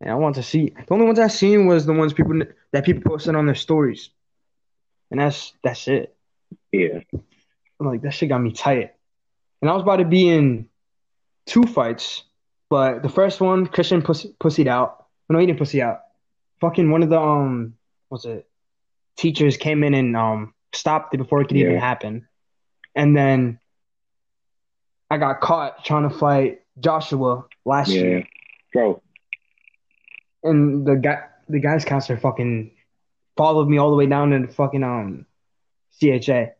And 0.00 0.10
I 0.10 0.14
want 0.14 0.36
to 0.36 0.42
see. 0.42 0.70
The 0.70 0.94
only 0.94 1.06
ones 1.06 1.18
I 1.18 1.28
seen 1.28 1.66
was 1.66 1.86
the 1.86 1.92
ones 1.92 2.12
people 2.12 2.40
that 2.72 2.84
people 2.84 3.02
posted 3.02 3.34
on 3.34 3.46
their 3.46 3.54
stories, 3.54 4.10
and 5.10 5.20
that's 5.20 5.52
that's 5.62 5.88
it. 5.88 6.14
yeah. 6.72 7.00
I'm 7.80 7.86
like 7.86 8.02
that 8.02 8.12
shit 8.12 8.28
got 8.28 8.38
me 8.40 8.52
tight. 8.52 8.94
And 9.62 9.70
I 9.70 9.74
was 9.74 9.82
about 9.82 9.96
to 9.96 10.04
be 10.04 10.28
in 10.28 10.68
two 11.46 11.64
fights, 11.64 12.22
but 12.68 13.02
the 13.02 13.08
first 13.08 13.40
one 13.40 13.66
Christian 13.66 14.02
pussy, 14.02 14.34
pussied 14.40 14.68
out. 14.68 15.06
No, 15.28 15.38
he 15.38 15.46
didn't 15.46 15.58
pussy 15.58 15.80
out. 15.82 16.00
Fucking 16.60 16.90
one 16.90 17.02
of 17.02 17.08
the 17.08 17.20
um, 17.20 17.74
what's 18.08 18.24
it? 18.26 18.46
Teachers 19.16 19.56
came 19.56 19.82
in 19.84 19.94
and 19.94 20.16
um 20.16 20.54
stopped 20.72 21.14
it 21.14 21.18
before 21.18 21.40
it 21.40 21.48
could 21.48 21.56
even 21.56 21.76
happen. 21.78 22.28
And 22.94 23.16
then 23.16 23.58
I 25.10 25.18
got 25.18 25.40
caught 25.40 25.84
trying 25.84 26.08
to 26.08 26.14
fight 26.14 26.60
Joshua 26.78 27.44
last 27.64 27.88
Yeah, 27.90 28.00
year, 28.02 28.28
bro. 28.72 29.02
and 30.42 30.86
the 30.86 30.96
guy, 30.96 31.22
the 31.48 31.60
guy's 31.60 31.84
counselor, 31.84 32.18
fucking 32.18 32.70
followed 33.36 33.68
me 33.68 33.78
all 33.78 33.90
the 33.90 33.96
way 33.96 34.06
down 34.06 34.30
to 34.30 34.46
fucking 34.48 34.82
um 34.84 35.26
CHA. 36.00 36.52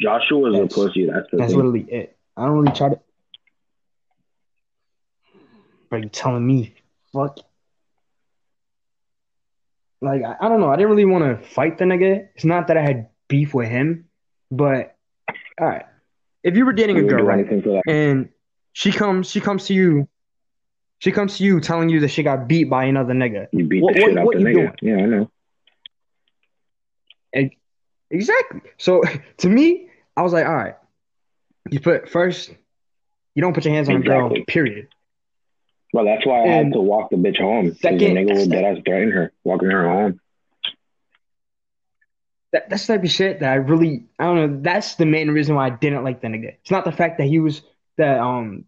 Joshua's 0.00 0.54
a 0.54 0.58
That's- 0.62 0.74
pussy. 0.74 1.06
That's 1.06 1.30
the 1.30 1.36
That's 1.38 1.50
thing. 1.52 1.56
literally 1.56 1.82
it. 1.90 2.16
I 2.36 2.46
don't 2.46 2.58
really 2.58 2.72
try 2.76 2.88
to. 2.90 3.00
Are 5.92 5.98
you 5.98 6.08
telling 6.08 6.44
me, 6.46 6.74
fuck? 7.12 7.38
Like 10.00 10.22
I, 10.22 10.34
I 10.40 10.48
don't 10.48 10.60
know. 10.60 10.68
I 10.68 10.76
didn't 10.76 10.90
really 10.90 11.04
want 11.04 11.24
to 11.24 11.46
fight 11.48 11.78
the 11.78 11.84
nigga. 11.84 12.28
It's 12.34 12.44
not 12.44 12.66
that 12.68 12.76
I 12.76 12.82
had 12.82 13.08
beef 13.28 13.54
with 13.54 13.68
him, 13.68 14.06
but 14.50 14.96
all 15.60 15.66
right. 15.68 15.86
If 16.42 16.56
you 16.56 16.66
were 16.66 16.72
dating 16.72 16.98
a 16.98 17.02
girl, 17.04 17.24
right, 17.24 17.38
anything 17.38 17.62
for 17.62 17.68
that. 17.70 17.82
and 17.90 18.28
she 18.72 18.90
comes, 18.92 19.30
she 19.30 19.40
comes 19.40 19.66
to 19.66 19.74
you, 19.74 20.08
she 20.98 21.10
comes 21.12 21.38
to 21.38 21.44
you 21.44 21.60
telling 21.60 21.88
you 21.88 22.00
that 22.00 22.08
she 22.08 22.22
got 22.22 22.48
beat 22.48 22.64
by 22.64 22.84
another 22.84 23.14
nigga. 23.14 23.46
You 23.52 23.64
beat 23.64 23.82
What- 23.82 23.94
the 23.94 24.02
what- 24.02 24.08
shit 24.10 24.18
out 24.18 24.26
what 24.26 24.36
the 24.38 24.42
nigga. 24.44 24.74
Yeah, 24.82 24.96
I 24.96 25.06
know. 25.06 25.30
Exactly. 28.10 28.60
So 28.78 29.02
to 29.38 29.48
me, 29.48 29.88
I 30.16 30.22
was 30.22 30.32
like, 30.32 30.46
all 30.46 30.54
right. 30.54 30.74
You 31.70 31.80
put 31.80 32.08
first, 32.08 32.50
you 33.34 33.42
don't 33.42 33.54
put 33.54 33.64
your 33.64 33.74
hands 33.74 33.88
on 33.88 33.96
a 33.96 34.00
girl. 34.00 34.30
Period. 34.46 34.88
Well, 35.92 36.04
that's 36.04 36.26
why 36.26 36.42
I 36.42 36.48
had 36.48 36.72
to 36.72 36.80
walk 36.80 37.10
the 37.10 37.16
bitch 37.16 37.38
home. 37.38 37.70
Because 37.70 37.80
the 37.80 37.88
second- 37.98 38.16
nigga 38.16 38.38
would 38.38 38.50
dead 38.50 38.64
ass 38.64 38.82
threaten 38.84 39.12
her, 39.12 39.32
walking 39.44 39.70
her 39.70 39.88
home. 39.88 40.20
that, 42.52 42.68
that's 42.70 42.86
the 42.86 42.94
type 42.94 43.04
of 43.04 43.10
shit 43.10 43.40
that 43.40 43.50
I 43.52 43.56
really 43.56 44.04
I 44.18 44.24
don't 44.24 44.36
know. 44.36 44.60
That's 44.62 44.94
the 44.96 45.06
main 45.06 45.30
reason 45.30 45.54
why 45.56 45.66
I 45.66 45.70
didn't 45.70 46.04
like 46.04 46.20
the 46.20 46.28
nigga. 46.28 46.54
It's 46.60 46.70
not 46.70 46.84
the 46.84 46.92
fact 46.92 47.18
that 47.18 47.26
he 47.26 47.38
was 47.38 47.62
that 47.96 48.20
um 48.20 48.64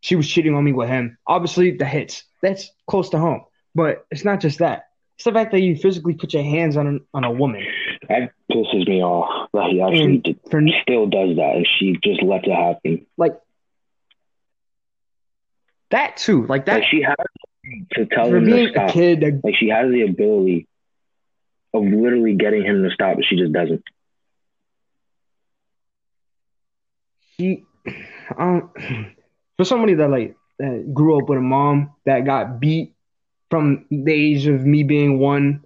she 0.00 0.16
was 0.16 0.28
cheating 0.28 0.54
on 0.54 0.64
me 0.64 0.72
with 0.72 0.88
him. 0.88 1.18
Obviously 1.26 1.72
the 1.72 1.84
hits 1.84 2.24
that's 2.42 2.70
close 2.86 3.10
to 3.10 3.18
home, 3.18 3.44
but 3.74 4.06
it's 4.10 4.24
not 4.24 4.40
just 4.40 4.58
that. 4.60 4.86
It's 5.16 5.24
the 5.24 5.32
fact 5.32 5.52
that 5.52 5.60
you 5.60 5.76
physically 5.76 6.14
put 6.14 6.32
your 6.32 6.42
hands 6.44 6.76
on 6.76 7.00
on 7.14 7.24
a 7.24 7.30
woman. 7.30 7.64
That 8.08 8.32
pisses 8.50 8.86
me 8.88 9.02
off 9.02 9.50
that 9.52 9.68
he 9.70 9.80
actually 9.80 10.18
And 10.18 10.22
did, 10.24 10.38
for 10.50 10.60
still 10.82 11.06
does 11.06 11.36
that, 11.36 11.56
and 11.56 11.66
she 11.78 11.96
just 12.02 12.22
lets 12.22 12.46
it 12.46 12.52
happen. 12.54 13.06
like 13.16 13.38
that 15.90 16.16
too, 16.16 16.46
like 16.46 16.66
that 16.66 16.82
Like 16.82 16.84
she 16.90 17.02
has 17.02 17.16
to 17.92 18.06
tell 18.06 18.32
him 18.32 18.50
to 18.50 18.58
stop. 18.70 18.94
kid. 18.94 19.22
Like 19.42 19.54
she 19.58 19.68
has 19.68 19.90
the 19.90 20.02
ability 20.02 20.66
of 21.74 21.82
literally 21.84 22.34
getting 22.34 22.64
him 22.64 22.82
to 22.82 22.90
stop, 22.90 23.16
but 23.16 23.24
she 23.24 23.36
just 23.36 23.52
doesn't. 23.52 23.82
she 27.38 27.64
um 28.38 28.70
for 29.56 29.64
somebody 29.64 29.94
that 29.94 30.10
like 30.10 30.36
that 30.58 30.92
grew 30.94 31.18
up 31.18 31.28
with 31.28 31.38
a 31.38 31.42
mom 31.42 31.90
that 32.06 32.24
got 32.24 32.60
beat 32.60 32.94
from 33.50 33.84
the 33.90 34.12
age 34.12 34.46
of 34.46 34.64
me 34.66 34.82
being 34.82 35.18
one 35.18 35.62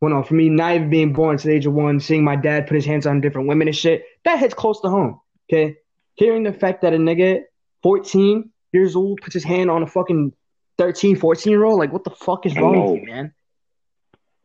well 0.00 0.10
no 0.10 0.22
for 0.22 0.34
me 0.34 0.48
not 0.48 0.74
even 0.74 0.90
being 0.90 1.12
born 1.12 1.36
to 1.36 1.46
the 1.46 1.54
age 1.54 1.66
of 1.66 1.72
one 1.72 2.00
seeing 2.00 2.24
my 2.24 2.36
dad 2.36 2.66
put 2.66 2.74
his 2.74 2.84
hands 2.84 3.06
on 3.06 3.20
different 3.20 3.48
women 3.48 3.68
and 3.68 3.76
shit 3.76 4.04
that 4.24 4.38
hits 4.38 4.54
close 4.54 4.80
to 4.80 4.88
home 4.88 5.20
okay 5.50 5.76
hearing 6.14 6.42
the 6.42 6.52
fact 6.52 6.82
that 6.82 6.92
a 6.92 6.96
nigga 6.96 7.42
14 7.82 8.50
years 8.72 8.96
old 8.96 9.20
puts 9.22 9.34
his 9.34 9.44
hand 9.44 9.70
on 9.70 9.82
a 9.82 9.86
fucking 9.86 10.32
13 10.78 11.16
14 11.16 11.50
year 11.50 11.64
old 11.64 11.78
like 11.78 11.92
what 11.92 12.04
the 12.04 12.10
fuck 12.10 12.46
is 12.46 12.56
wrong 12.56 12.92
with 12.92 13.02
you 13.02 13.06
man 13.06 13.32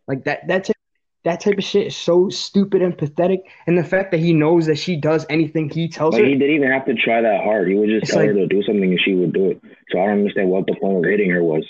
like 0.08 0.24
that 0.26 0.48
that 0.48 0.66
type, 0.66 0.76
that 1.24 1.40
type 1.40 1.58
of 1.58 1.64
shit 1.64 1.88
is 1.88 1.96
so 1.96 2.30
stupid 2.30 2.82
and 2.82 2.98
pathetic 2.98 3.42
and 3.66 3.78
the 3.78 3.84
fact 3.84 4.12
that 4.12 4.20
he 4.20 4.34
knows 4.34 4.66
that 4.66 4.78
she 4.78 4.96
does 4.96 5.26
anything 5.30 5.70
he 5.70 5.88
tells 5.88 6.14
Like 6.14 6.24
her 6.24 6.28
he 6.28 6.36
didn't 6.36 6.56
even 6.56 6.72
have 6.72 6.86
to 6.86 6.96
try 6.96 7.22
that 7.22 7.44
hard. 7.44 7.70
He 7.70 7.76
would 7.76 7.90
just 7.90 8.12
tell 8.12 8.26
her 8.26 8.34
to 8.34 8.48
do 8.48 8.62
something, 8.64 8.84
and 8.90 9.00
she 9.00 9.16
would 9.16 9.34
do 9.34 9.52
it. 9.52 9.62
So 9.90 10.00
I 10.00 10.08
don't 10.08 10.20
understand 10.20 10.50
what 10.50 10.66
the 10.66 10.76
point 10.76 10.98
of 10.98 11.10
hitting 11.10 11.30
her 11.30 11.44
was. 11.44 11.66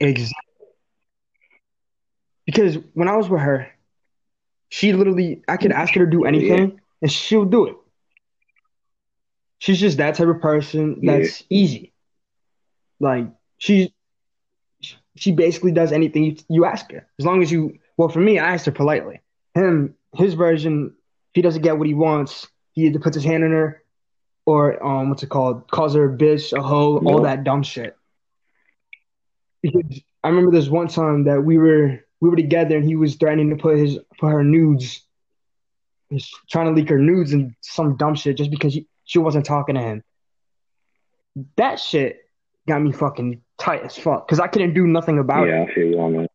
Exactly. 0.00 0.45
Because 2.46 2.78
when 2.94 3.08
I 3.08 3.16
was 3.16 3.28
with 3.28 3.40
her, 3.40 3.68
she 4.68 4.92
literally, 4.92 5.42
I 5.48 5.56
could 5.56 5.72
ask 5.72 5.92
her 5.94 6.04
to 6.04 6.10
do 6.10 6.24
anything 6.24 6.80
and 7.02 7.12
she'll 7.12 7.44
do 7.44 7.66
it. 7.66 7.76
She's 9.58 9.80
just 9.80 9.98
that 9.98 10.14
type 10.14 10.28
of 10.28 10.40
person 10.40 11.00
that's 11.02 11.42
easy. 11.50 11.92
Like, 13.00 13.26
she, 13.58 13.92
she 15.16 15.32
basically 15.32 15.72
does 15.72 15.92
anything 15.92 16.24
you, 16.24 16.36
you 16.48 16.64
ask 16.64 16.90
her. 16.92 17.06
As 17.18 17.26
long 17.26 17.42
as 17.42 17.50
you, 17.50 17.78
well, 17.96 18.08
for 18.08 18.20
me, 18.20 18.38
I 18.38 18.54
asked 18.54 18.66
her 18.66 18.72
politely. 18.72 19.20
Him, 19.54 19.94
his 20.14 20.34
version, 20.34 20.94
if 21.30 21.34
he 21.34 21.42
doesn't 21.42 21.62
get 21.62 21.78
what 21.78 21.88
he 21.88 21.94
wants, 21.94 22.46
he 22.72 22.86
either 22.86 23.00
puts 23.00 23.14
his 23.14 23.24
hand 23.24 23.44
on 23.44 23.50
her 23.50 23.82
or, 24.44 24.82
um, 24.84 25.08
what's 25.08 25.22
it 25.22 25.30
called? 25.30 25.68
Calls 25.70 25.94
her 25.94 26.14
a 26.14 26.16
bitch, 26.16 26.56
a 26.56 26.62
hoe, 26.62 26.98
all 26.98 27.22
that 27.22 27.42
dumb 27.42 27.62
shit. 27.62 27.96
Because 29.62 30.00
I 30.22 30.28
remember 30.28 30.52
this 30.52 30.68
one 30.68 30.88
time 30.88 31.24
that 31.24 31.42
we 31.42 31.58
were 31.58 32.05
we 32.20 32.30
were 32.30 32.36
together 32.36 32.76
and 32.76 32.84
he 32.84 32.96
was 32.96 33.16
threatening 33.16 33.50
to 33.50 33.56
put 33.56 33.76
his 33.78 33.98
put 34.18 34.28
her 34.28 34.44
nudes, 34.44 35.02
he's 36.08 36.30
trying 36.50 36.66
to 36.66 36.72
leak 36.72 36.88
her 36.88 36.98
nudes 36.98 37.32
and 37.32 37.54
some 37.60 37.96
dumb 37.96 38.14
shit 38.14 38.36
just 38.36 38.50
because 38.50 38.74
he, 38.74 38.86
she 39.04 39.18
wasn't 39.18 39.44
talking 39.44 39.74
to 39.74 39.80
him. 39.80 40.02
That 41.56 41.78
shit 41.78 42.28
got 42.66 42.80
me 42.80 42.92
fucking 42.92 43.42
tight 43.58 43.82
as 43.84 43.96
fuck 43.96 44.26
because 44.26 44.40
I 44.40 44.46
couldn't 44.48 44.74
do 44.74 44.86
nothing 44.86 45.18
about 45.18 45.46
it 45.48 45.50
yeah, 45.50 45.62
I 45.62 45.74
feel 45.74 45.86
you 45.86 46.00
on 46.00 46.12
that. 46.14 46.30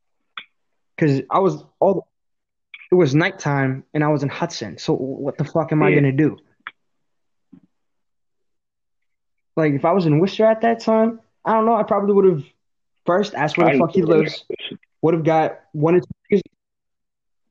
because 0.95 1.21
I 1.29 1.39
was 1.39 1.63
all 1.79 2.07
it 2.91 2.95
was 2.95 3.15
nighttime 3.15 3.83
and 3.93 4.03
I 4.03 4.09
was 4.09 4.21
in 4.21 4.29
Hudson. 4.29 4.77
So 4.77 4.93
what 4.93 5.37
the 5.37 5.45
fuck 5.45 5.71
am 5.71 5.81
I 5.81 5.93
gonna 5.93 6.11
do? 6.11 6.37
Like 9.55 9.73
if 9.73 9.85
I 9.85 9.91
was 9.91 10.05
in 10.05 10.19
Worcester 10.19 10.45
at 10.45 10.61
that 10.61 10.79
time, 10.81 11.19
I 11.45 11.53
don't 11.53 11.65
know. 11.65 11.75
I 11.75 11.83
probably 11.83 12.13
would 12.13 12.25
have 12.25 12.43
first 13.05 13.33
asked 13.33 13.57
where 13.57 13.67
the 13.67 13.73
I- 13.75 13.79
fuck 13.79 13.91
he 13.91 14.01
lives. 14.01 14.45
Would 15.01 15.13
have 15.13 15.23
got 15.23 15.59
one 15.73 15.95
or 15.95 15.99
two. 16.01 16.07
Niggas, 16.31 16.41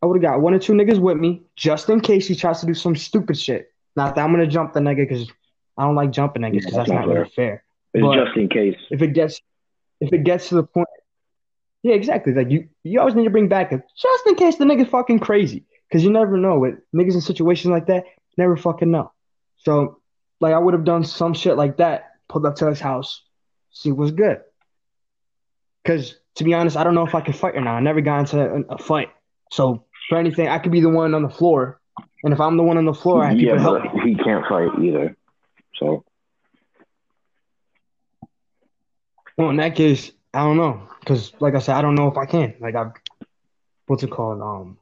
I 0.02 0.06
would 0.06 0.22
have 0.22 0.32
got 0.32 0.40
one 0.40 0.54
or 0.54 0.58
two 0.58 0.72
niggas 0.72 0.98
with 0.98 1.16
me 1.16 1.42
just 1.56 1.88
in 1.88 2.00
case 2.00 2.26
he 2.26 2.34
tries 2.34 2.60
to 2.60 2.66
do 2.66 2.74
some 2.74 2.96
stupid 2.96 3.38
shit. 3.38 3.72
Not 3.96 4.14
that 4.14 4.22
I'm 4.22 4.30
gonna 4.32 4.46
jump 4.46 4.72
the 4.72 4.80
nigga 4.80 5.08
because 5.08 5.30
I 5.76 5.84
don't 5.84 5.94
like 5.94 6.10
jumping 6.12 6.42
niggas 6.42 6.52
because 6.60 6.72
Yeah, 6.72 6.78
that's 6.78 6.90
not 6.90 7.06
not 7.06 7.14
really 7.14 7.30
fair. 7.30 7.64
It's 7.92 8.02
But- 8.02 8.24
just 8.24 8.36
in 8.36 8.48
case. 8.48 8.76
If 8.90 9.02
it 9.02 9.08
gets, 9.14 9.40
if 10.00 10.12
it 10.12 10.24
gets 10.24 10.48
to 10.50 10.54
the 10.56 10.62
point, 10.62 10.88
yeah, 11.82 11.94
exactly. 11.94 12.32
Like 12.32 12.50
you, 12.50 12.68
you 12.84 13.00
always 13.00 13.14
need 13.14 13.24
to 13.24 13.30
bring 13.30 13.48
back 13.48 13.72
a 13.72 13.82
just 13.96 14.26
in 14.26 14.34
case 14.36 14.56
the 14.56 14.64
nigga 14.64 14.88
fucking 14.88 15.18
crazy, 15.18 15.64
because 15.88 16.04
you 16.04 16.10
never 16.10 16.36
know. 16.36 16.58
With 16.58 16.76
niggas 16.94 17.14
in 17.14 17.20
situations 17.20 17.70
like 17.72 17.86
that, 17.86 18.04
never 18.36 18.56
fucking 18.56 18.90
know. 18.90 19.12
So, 19.56 19.98
like, 20.40 20.54
I 20.54 20.58
would 20.58 20.74
have 20.74 20.84
done 20.84 21.04
some 21.04 21.34
shit 21.34 21.56
like 21.56 21.78
that. 21.78 22.12
Pulled 22.28 22.46
up 22.46 22.56
to 22.56 22.66
his 22.66 22.80
house, 22.80 23.22
see 23.70 23.90
what's 23.90 24.12
good. 24.12 24.40
Because 25.82 26.14
to 26.36 26.44
be 26.44 26.54
honest, 26.54 26.76
I 26.76 26.84
don't 26.84 26.94
know 26.94 27.06
if 27.06 27.14
I 27.14 27.20
can 27.20 27.34
fight 27.34 27.56
or 27.56 27.60
not. 27.60 27.76
I 27.76 27.80
never 27.80 28.00
got 28.00 28.20
into 28.20 28.40
a, 28.40 28.60
a 28.74 28.78
fight. 28.78 29.10
So 29.50 29.84
for 30.08 30.18
anything, 30.18 30.48
I 30.48 30.58
could 30.58 30.72
be 30.72 30.80
the 30.80 30.88
one 30.88 31.14
on 31.14 31.22
the 31.22 31.28
floor, 31.28 31.80
and 32.22 32.32
if 32.32 32.40
I'm 32.40 32.56
the 32.56 32.62
one 32.62 32.78
on 32.78 32.84
the 32.84 32.94
floor, 32.94 33.24
I 33.24 33.28
have 33.28 33.38
people 33.38 33.56
yeah, 33.56 33.60
help 33.60 33.94
me. 33.94 34.02
he 34.04 34.14
can't 34.14 34.46
fight 34.46 34.68
either. 34.80 35.16
So 35.76 36.04
Well, 39.40 39.48
in 39.48 39.56
that 39.56 39.74
case, 39.74 40.12
I 40.34 40.40
don't 40.40 40.58
know, 40.58 40.82
because 41.00 41.32
like 41.40 41.54
I 41.54 41.60
said, 41.60 41.74
I 41.74 41.80
don't 41.80 41.94
know 41.94 42.08
if 42.08 42.18
I 42.18 42.26
can. 42.26 42.54
Like 42.60 42.74
I've, 42.74 42.92
what's 43.86 44.02
it 44.02 44.10
called? 44.10 44.42
Um, 44.42 44.76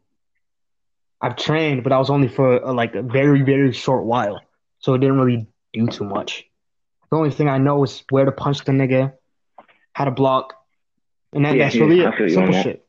I've 1.20 1.36
trained, 1.36 1.84
but 1.84 1.92
I 1.92 1.99
was 1.99 2.11
only 2.11 2.26
for 2.26 2.64
uh, 2.64 2.72
like 2.72 2.96
a 2.96 3.03
very 3.03 3.42
very 3.42 3.72
short 3.72 4.05
while, 4.05 4.40
so 4.80 4.94
it 4.94 4.99
didn't 4.99 5.20
really 5.20 5.46
do 5.72 5.86
too 5.86 6.03
much. 6.03 6.44
The 7.09 7.16
only 7.16 7.30
thing 7.30 7.49
I 7.49 7.59
know 7.59 7.84
is 7.84 8.03
where 8.11 8.24
to 8.24 8.32
punch 8.32 8.64
the 8.64 8.72
nigga, 8.72 9.12
how 9.92 10.07
to 10.07 10.11
block, 10.11 10.55
and 11.33 11.45
that, 11.45 11.57
yeah, 11.57 11.64
that's 11.64 11.76
really 11.76 12.01
yeah, 12.01 12.11
it. 12.18 12.31
Simple 12.31 12.62
shit. 12.62 12.87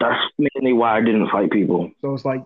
That's 0.00 0.20
mainly 0.38 0.72
why 0.72 0.96
I 0.96 1.00
didn't 1.00 1.28
fight 1.28 1.50
people. 1.50 1.90
So 2.00 2.14
it's 2.14 2.24
like. 2.24 2.44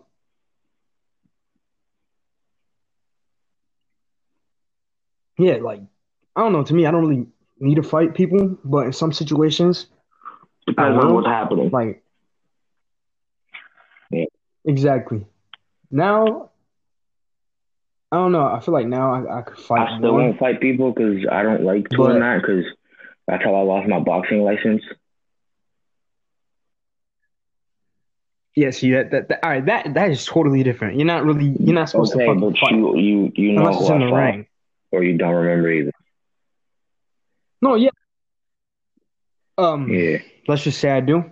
Yeah, 5.39 5.57
like 5.57 5.81
I 6.37 6.41
don't 6.41 6.53
know. 6.53 6.63
To 6.63 6.75
me, 6.75 6.87
I 6.87 6.91
don't 6.91 7.07
really 7.07 7.27
need 7.59 7.77
to 7.77 7.83
fight 7.83 8.15
people, 8.15 8.57
but 8.65 8.87
in 8.87 8.93
some 8.93 9.13
situations, 9.13 9.87
depends 10.67 11.03
on 11.03 11.15
what's 11.15 11.27
happening. 11.27 11.71
Like, 11.71 12.05
yeah. 14.11 14.27
exactly. 14.65 15.27
Now, 15.91 16.51
I 18.13 18.17
don't 18.17 18.33
know. 18.33 18.47
I 18.47 18.61
feel 18.61 18.75
like 18.75 18.87
now 18.87 19.13
I, 19.13 19.39
I 19.39 19.43
could 19.43 19.59
fight. 19.59 19.89
I 19.89 19.99
still 19.99 20.13
more. 20.13 20.21
won't 20.21 20.39
fight 20.39 20.61
people 20.61 20.93
because 20.93 21.27
I 21.31 21.43
don't 21.43 21.65
like 21.65 21.89
doing 21.89 22.13
but, 22.13 22.19
that 22.21 22.43
because 22.43 22.65
that's 23.27 23.43
how 23.45 23.55
I 23.55 23.63
lost 23.63 23.89
my 23.89 24.01
boxing 24.01 24.43
license. 24.43 24.83
Yeah, 28.57 28.71
see 28.71 28.93
that, 28.93 29.11
that, 29.11 29.29
that 29.29 29.41
all 29.45 29.51
right, 29.51 29.67
that 29.67 29.95
that 29.95 30.11
is 30.11 30.25
totally 30.25 30.63
different. 30.63 30.97
You're 30.97 31.07
not 31.07 31.25
really 31.25 31.57
you're 31.59 31.75
not 31.75 31.89
supposed 31.91 32.15
Okay, 32.15 32.25
to 32.27 32.35
fucking 32.35 32.57
fight 32.57 32.73
you 32.73 32.97
you 32.97 33.33
you 33.35 33.53
know 33.53 33.67
unless 33.67 33.81
it's 33.81 33.91
in 33.91 33.97
I 34.03 34.05
the 34.05 34.11
fought, 34.11 34.17
ring. 34.17 34.47
or 34.93 35.03
you 35.03 35.19
don't 35.19 35.35
remember 35.35 35.71
either. 35.73 35.91
No, 37.61 37.75
yeah. 37.75 37.91
Um, 39.59 39.89
Yeah, 39.91 40.19
let's 40.47 40.63
just 40.63 40.79
say 40.79 40.91
I 40.91 41.01
do. 41.01 41.25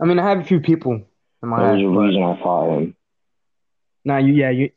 I 0.00 0.04
mean, 0.04 0.18
I 0.18 0.28
have 0.28 0.40
a 0.40 0.44
few 0.44 0.60
people 0.60 0.92
in 0.92 1.04
that 1.42 1.46
my 1.46 1.72
was 1.72 1.80
the 1.80 1.88
but 1.88 2.00
reason 2.00 2.22
I 2.22 2.42
fought 2.42 2.78
him. 2.78 2.96
now 4.04 4.18
you, 4.18 4.32
yeah, 4.34 4.50
you, 4.50 4.70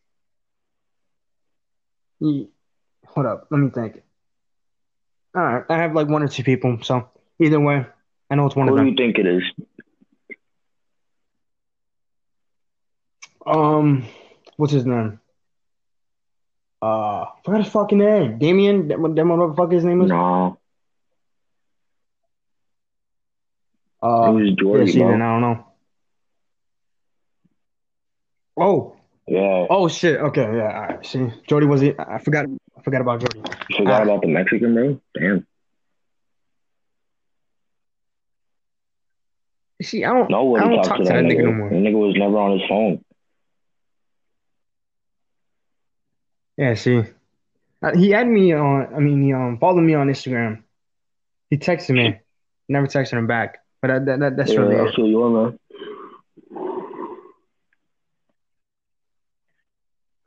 you. 2.20 2.48
Hold 3.14 3.26
up, 3.26 3.48
let 3.52 3.58
me 3.58 3.70
think. 3.70 4.02
All 5.36 5.42
right, 5.42 5.64
I 5.70 5.78
have 5.78 5.94
like 5.94 6.08
one 6.08 6.24
or 6.24 6.28
two 6.28 6.44
people, 6.44 6.80
so 6.82 7.10
either 7.40 7.60
way, 7.60 7.86
I 8.30 8.36
know 8.36 8.46
it's 8.46 8.56
one 8.56 8.68
Who 8.68 8.78
of 8.78 8.84
do 8.84 8.90
you 8.90 8.96
think 8.96 9.18
it 9.18 9.28
is? 9.28 9.44
Um, 13.46 14.06
what's 14.58 14.74
his 14.74 14.86
name? 14.86 15.20
Uh, 16.82 17.24
I 17.24 17.32
forgot 17.44 17.64
his 17.64 17.72
fucking 17.74 17.98
name. 17.98 18.38
Damien. 18.40 18.88
That, 18.88 18.98
that 18.98 19.26
motherfucker. 19.26 19.74
His 19.74 19.84
name 19.84 20.02
is. 20.02 20.10
No, 20.10 20.58
Uh, 24.02 24.34
it 24.36 24.64
was 24.64 24.96
yeah, 24.96 25.04
bro. 25.04 25.12
then 25.12 25.22
I 25.22 25.32
don't 25.34 25.42
know. 25.42 25.66
Oh, 28.58 28.96
Yeah, 29.28 29.68
oh 29.70 29.88
shit. 29.88 30.20
Okay, 30.20 30.42
yeah. 30.42 30.76
All 30.90 30.96
right. 30.96 31.06
See, 31.06 31.30
Jordy 31.48 31.66
was 31.68 31.82
it? 31.82 31.96
I 32.00 32.18
forgot. 32.20 32.46
I 32.78 32.82
forgot 32.82 33.02
about 33.02 33.20
Jordy. 33.22 33.40
you 33.70 33.78
forgot 33.78 34.04
about 34.04 34.22
the 34.22 34.28
Mexican, 34.28 34.74
bro. 34.74 35.02
Damn. 35.18 35.48
See, 39.82 40.04
I 40.06 40.14
don't. 40.14 40.26
I 40.26 40.30
Nobody 40.30 40.66
don't 40.66 40.76
talks 40.76 40.88
talk 40.88 40.98
to 40.98 41.04
that 41.06 41.14
that 41.14 41.24
nigga 41.24 41.40
nigga. 41.40 41.44
no 41.46 41.52
more. 41.54 41.70
The 41.70 41.76
nigga 41.76 41.94
was 41.94 42.16
never 42.18 42.38
on 42.38 42.60
his 42.60 42.68
phone. 42.70 43.04
Yeah, 46.58 46.76
see, 46.76 47.04
Uh, 47.82 47.96
he 47.98 48.12
had 48.12 48.28
me 48.28 48.54
on. 48.54 48.94
I 48.94 49.00
mean, 49.00 49.24
he 49.24 49.34
um 49.34 49.58
followed 49.60 49.82
me 49.82 49.96
on 49.96 50.08
Instagram. 50.08 50.64
He 51.50 51.58
texted 51.58 51.96
me. 51.96 52.20
Never 52.70 52.88
texted 52.88 53.14
him 53.14 53.28
back. 53.28 53.60
But 53.82 53.88
that, 53.88 54.06
that, 54.06 54.20
that 54.20 54.38
that's 54.38 54.52
yeah, 54.54 54.60
really 54.60 54.76
that's 54.78 54.90
it. 54.90 54.96
who 54.96 55.08
you 55.08 55.24
are, 55.24 55.30
man. 55.30 55.60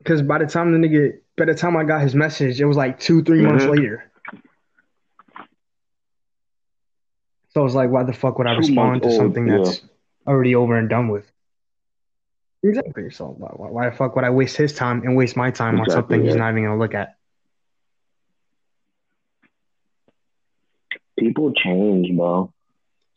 Because 0.05 0.21
by 0.21 0.37
the 0.37 0.47
time 0.47 0.71
the 0.71 0.87
nigga, 0.87 1.19
by 1.39 1.47
the 1.47 1.55
time 1.55 1.79
I 1.79 1.85
got 1.85 2.03
his 2.03 2.15
message, 2.15 2.61
it 2.61 2.67
was 2.67 2.77
like 2.77 3.01
two, 3.01 3.23
three 3.23 3.41
months 3.41 3.65
Mhm. 3.65 3.71
later. 3.71 4.05
So 7.49 7.61
I 7.61 7.65
was 7.65 7.75
like, 7.75 7.89
why 7.89 8.03
the 8.03 8.13
fuck 8.13 8.37
would 8.37 8.47
I 8.47 8.55
respond 8.55 9.03
to 9.03 9.09
old, 9.09 9.17
something 9.17 9.47
yeah. 9.47 9.59
that's 9.59 9.81
already 10.27 10.55
over 10.55 10.77
and 10.77 10.91
done 10.91 11.09
with? 11.09 11.25
Exactly. 12.63 13.11
So 13.11 13.29
why, 13.29 13.49
why 13.71 13.89
the 13.89 13.97
fuck 13.97 14.15
would 14.15 14.25
I 14.25 14.31
waste 14.31 14.59
his 14.59 14.75
time 14.75 15.03
and 15.05 15.17
waste 15.17 15.37
my 15.37 15.51
time 15.51 15.77
on 15.77 15.87
Exactly, 15.87 15.95
something 16.19 16.25
he's 16.27 16.37
not 16.37 16.51
even 16.51 16.65
gonna 16.65 16.79
look 16.79 16.95
at? 16.95 17.17
People 21.19 21.53
change, 21.55 22.15
bro. 22.15 22.53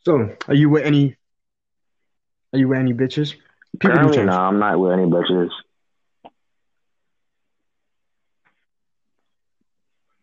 So 0.04 0.34
are 0.46 0.54
you 0.54 0.70
with 0.70 0.84
any? 0.84 1.16
Are 2.54 2.58
you 2.58 2.68
with 2.68 2.78
any 2.78 2.94
bitches? 2.94 3.34
People 3.78 4.10
change. 4.10 4.26
no, 4.26 4.32
I'm 4.32 4.58
not 4.58 4.78
with 4.78 4.92
any 4.92 5.04
bitches. 5.04 5.50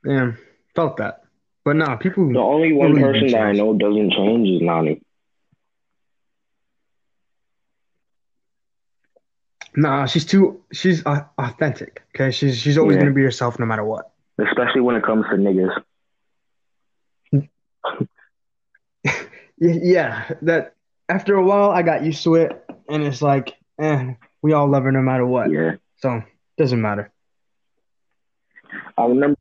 Damn, 0.05 0.37
felt 0.75 0.97
that. 0.97 1.23
But 1.63 1.75
nah, 1.77 1.95
people. 1.95 2.31
The 2.31 2.39
only 2.39 2.73
one 2.73 2.95
person 2.95 3.27
that 3.31 3.41
I 3.41 3.51
know 3.53 3.73
doesn't 3.73 4.11
change 4.11 4.47
is 4.49 4.61
Nani. 4.61 5.01
Nah, 9.75 10.05
she's 10.05 10.25
too. 10.25 10.61
She's 10.71 11.05
uh, 11.05 11.23
authentic. 11.37 12.03
Okay, 12.15 12.31
she's 12.31 12.57
she's 12.57 12.77
always 12.77 12.95
Yeah. 12.95 13.01
gonna 13.01 13.13
be 13.15 13.23
herself 13.23 13.59
no 13.59 13.65
matter 13.65 13.83
what. 13.83 14.11
Especially 14.37 14.81
when 14.81 14.95
it 14.95 15.03
comes 15.03 15.25
to 15.29 15.35
niggas. 15.37 15.75
Yeah, 19.57 19.77
yeah. 19.81 20.31
That 20.41 20.75
after 21.07 21.35
a 21.35 21.43
while, 21.45 21.71
I 21.71 21.81
got 21.81 22.03
used 22.03 22.21
to 22.25 22.35
it, 22.35 22.65
and 22.89 23.03
it's 23.03 23.21
like, 23.21 23.53
eh, 23.79 24.15
we 24.41 24.51
all 24.51 24.67
love 24.69 24.83
her 24.83 24.91
no 24.91 25.01
matter 25.01 25.25
what. 25.25 25.49
Yeah. 25.49 25.75
So 25.97 26.21
doesn't 26.57 26.81
matter. 26.81 27.09
I 28.97 29.05
remember 29.05 29.37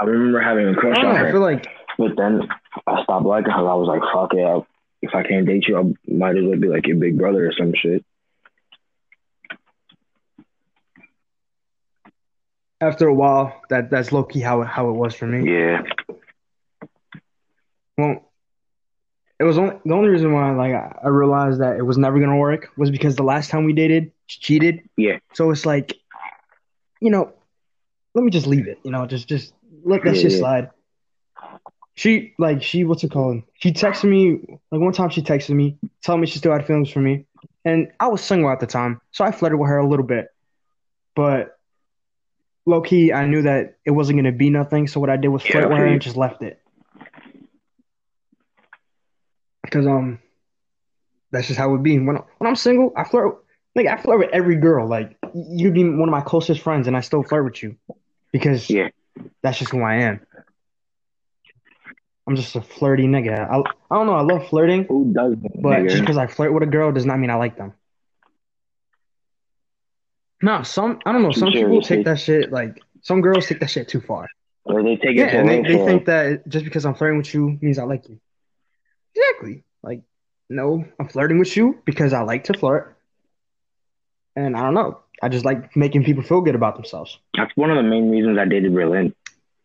I 0.00 0.04
remember 0.04 0.40
having 0.40 0.68
a 0.68 0.74
crush 0.74 0.98
on 0.98 1.04
know. 1.04 1.10
I 1.10 1.18
her. 1.18 1.32
feel 1.32 1.40
like 1.40 1.66
But 1.98 2.16
then 2.16 2.42
I 2.86 3.02
stopped 3.02 3.26
liking 3.26 3.52
her. 3.52 3.68
I 3.68 3.74
was 3.74 3.88
like, 3.88 4.02
fuck 4.12 4.34
it. 4.34 4.44
I, 4.44 4.60
if 5.02 5.14
I 5.14 5.22
can't 5.22 5.46
date 5.46 5.68
you, 5.68 5.78
I 5.78 6.12
might 6.12 6.36
as 6.36 6.44
well 6.44 6.58
be 6.58 6.68
like 6.68 6.86
your 6.86 6.96
big 6.96 7.18
brother 7.18 7.46
or 7.46 7.52
some 7.52 7.72
shit. 7.74 8.04
after 12.80 13.08
a 13.08 13.14
while, 13.14 13.62
that 13.70 13.90
that's 13.90 14.12
low 14.12 14.24
key 14.24 14.40
how 14.40 14.62
it 14.62 14.66
how 14.66 14.88
it 14.88 14.92
was 14.92 15.14
for 15.14 15.26
me. 15.26 15.50
Yeah. 15.50 15.82
Well, 17.96 18.30
it 19.38 19.44
was 19.44 19.58
only 19.58 19.76
the 19.84 19.94
only 19.94 20.10
reason 20.10 20.32
why 20.32 20.50
like 20.52 20.72
I 20.72 20.98
I 21.04 21.08
realized 21.08 21.60
that 21.60 21.76
it 21.76 21.82
was 21.82 21.98
never 21.98 22.18
gonna 22.20 22.36
work 22.36 22.70
was 22.76 22.90
because 22.90 23.16
the 23.16 23.22
last 23.22 23.50
time 23.50 23.64
we 23.64 23.72
dated, 23.72 24.12
she 24.26 24.40
cheated. 24.40 24.88
Yeah. 24.96 25.18
So 25.34 25.50
it's 25.50 25.66
like, 25.66 25.94
you 27.00 27.10
know, 27.10 27.32
let 28.14 28.24
me 28.24 28.30
just 28.30 28.46
leave 28.46 28.68
it. 28.68 28.78
You 28.82 28.90
know, 28.90 29.06
just 29.06 29.28
just 29.28 29.54
let 29.86 30.04
that 30.04 30.16
Yeah, 30.16 30.18
shit 30.18 30.32
yeah. 30.32 30.38
slide. 30.38 30.70
She 31.94 32.34
like 32.38 32.62
she 32.62 32.84
what's 32.84 33.04
it 33.04 33.10
called? 33.10 33.42
She 33.54 33.72
texted 33.72 34.08
me 34.10 34.58
like 34.70 34.80
one 34.80 34.92
time. 34.92 35.10
She 35.10 35.22
texted 35.22 35.54
me 35.56 35.78
telling 36.02 36.20
me 36.20 36.26
she 36.26 36.38
still 36.38 36.52
had 36.52 36.66
feelings 36.66 36.90
for 36.90 37.00
me, 37.00 37.26
and 37.64 37.90
I 38.00 38.08
was 38.08 38.22
single 38.22 38.50
at 38.50 38.60
the 38.60 38.66
time, 38.66 39.00
so 39.12 39.24
I 39.24 39.32
flirted 39.32 39.58
with 39.58 39.68
her 39.70 39.78
a 39.78 39.88
little 39.88 40.06
bit, 40.06 40.28
but 41.14 41.58
low 42.66 42.82
key 42.82 43.12
I 43.12 43.26
knew 43.26 43.42
that 43.42 43.78
it 43.84 43.92
wasn't 43.92 44.18
gonna 44.18 44.32
be 44.32 44.50
nothing. 44.50 44.86
So 44.88 45.00
what 45.00 45.10
I 45.10 45.16
did 45.16 45.28
was 45.28 45.42
Yeah, 45.44 45.52
flirt 45.52 45.68
with 45.70 45.78
her 45.78 45.86
and 45.86 46.00
just 46.02 46.16
left 46.16 46.42
it. 46.42 46.60
Cause 49.70 49.86
um, 49.86 50.20
that's 51.32 51.46
just 51.48 51.58
how 51.58 51.74
it 51.74 51.82
be. 51.82 51.98
When 51.98 52.16
when 52.38 52.48
I'm 52.48 52.56
single, 52.56 52.92
I 52.96 53.04
flirt. 53.04 53.36
Like 53.74 53.86
I 53.86 53.96
flirt 53.96 54.18
with 54.20 54.30
every 54.32 54.56
girl. 54.56 54.88
Like 54.88 55.16
you'd 55.34 55.74
be 55.74 55.84
one 55.84 56.08
of 56.08 56.12
my 56.12 56.20
closest 56.20 56.60
friends, 56.62 56.86
and 56.86 56.96
I 56.96 57.00
still 57.00 57.22
flirt 57.22 57.44
with 57.44 57.62
you 57.62 57.76
because 58.32 58.74
Yeah. 58.74 58.88
That's 59.42 59.58
just 59.58 59.70
who 59.70 59.82
I 59.82 59.96
am. 59.96 60.20
I'm 62.26 62.34
just 62.34 62.56
a 62.56 62.60
flirty 62.60 63.04
nigga. 63.04 63.38
I, 63.38 63.58
I 63.58 63.96
don't 63.96 64.06
know. 64.06 64.14
I 64.14 64.22
love 64.22 64.48
flirting, 64.48 64.84
Who 64.84 65.12
doesn't? 65.12 65.62
but 65.62 65.84
just 65.84 66.00
because 66.00 66.16
I 66.16 66.26
flirt 66.26 66.52
with 66.52 66.62
a 66.64 66.66
girl 66.66 66.90
does 66.92 67.06
not 67.06 67.18
mean 67.18 67.30
I 67.30 67.36
like 67.36 67.56
them. 67.56 67.72
No, 70.42 70.62
some 70.62 71.00
I 71.06 71.12
don't 71.12 71.22
know. 71.22 71.32
Some 71.32 71.52
people 71.52 71.80
take 71.80 72.04
that 72.04 72.20
shit 72.20 72.52
like 72.52 72.82
some 73.02 73.20
girls 73.20 73.46
take 73.46 73.60
that 73.60 73.70
shit 73.70 73.88
too 73.88 74.00
far. 74.00 74.26
Or 74.64 74.82
they 74.82 74.96
take 74.96 75.16
Yeah, 75.16 75.26
it 75.26 75.34
and 75.34 75.48
they, 75.48 75.62
they 75.62 75.84
think 75.84 76.06
that 76.06 76.46
just 76.48 76.64
because 76.64 76.84
I'm 76.84 76.94
flirting 76.94 77.18
with 77.18 77.32
you 77.32 77.58
means 77.62 77.78
I 77.78 77.84
like 77.84 78.08
you. 78.08 78.18
Exactly. 79.14 79.64
Like, 79.82 80.02
no, 80.50 80.84
I'm 80.98 81.08
flirting 81.08 81.38
with 81.38 81.56
you 81.56 81.80
because 81.84 82.12
I 82.12 82.22
like 82.22 82.44
to 82.44 82.54
flirt. 82.54 82.96
And 84.34 84.56
I 84.56 84.62
don't 84.62 84.74
know. 84.74 85.00
I 85.22 85.28
just 85.28 85.44
like 85.44 85.74
making 85.76 86.04
people 86.04 86.22
feel 86.22 86.40
good 86.40 86.54
about 86.54 86.76
themselves. 86.76 87.18
That's 87.36 87.52
one 87.56 87.70
of 87.70 87.76
the 87.76 87.82
main 87.82 88.10
reasons 88.10 88.38
I 88.38 88.44
dated 88.44 88.74
Berlin. 88.74 89.14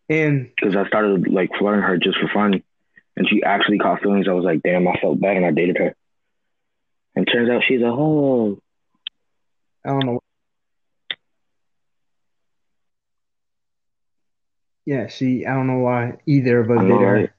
And 0.09 0.49
Because 0.55 0.75
I 0.75 0.87
started 0.87 1.27
like 1.27 1.51
flirting 1.57 1.83
her 1.83 1.97
just 1.97 2.17
for 2.19 2.29
fun. 2.33 2.63
And 3.17 3.27
she 3.29 3.43
actually 3.43 3.77
caught 3.77 4.01
feelings. 4.01 4.27
I 4.27 4.33
was 4.33 4.45
like, 4.45 4.63
damn, 4.63 4.87
I 4.87 4.97
felt 5.01 5.19
bad 5.19 5.37
and 5.37 5.45
I 5.45 5.51
dated 5.51 5.77
her. 5.77 5.95
And 7.15 7.27
turns 7.27 7.49
out 7.49 7.63
she's 7.67 7.81
a 7.81 7.91
hoe. 7.91 8.59
I 9.85 9.89
don't 9.89 10.05
know. 10.05 10.19
Yeah, 14.85 15.09
see, 15.09 15.45
I 15.45 15.53
don't 15.53 15.67
know 15.67 15.79
why 15.79 16.17
either 16.25 16.59
of 16.59 16.71
us 16.71 16.81
did 16.81 16.89
her. 16.91 17.33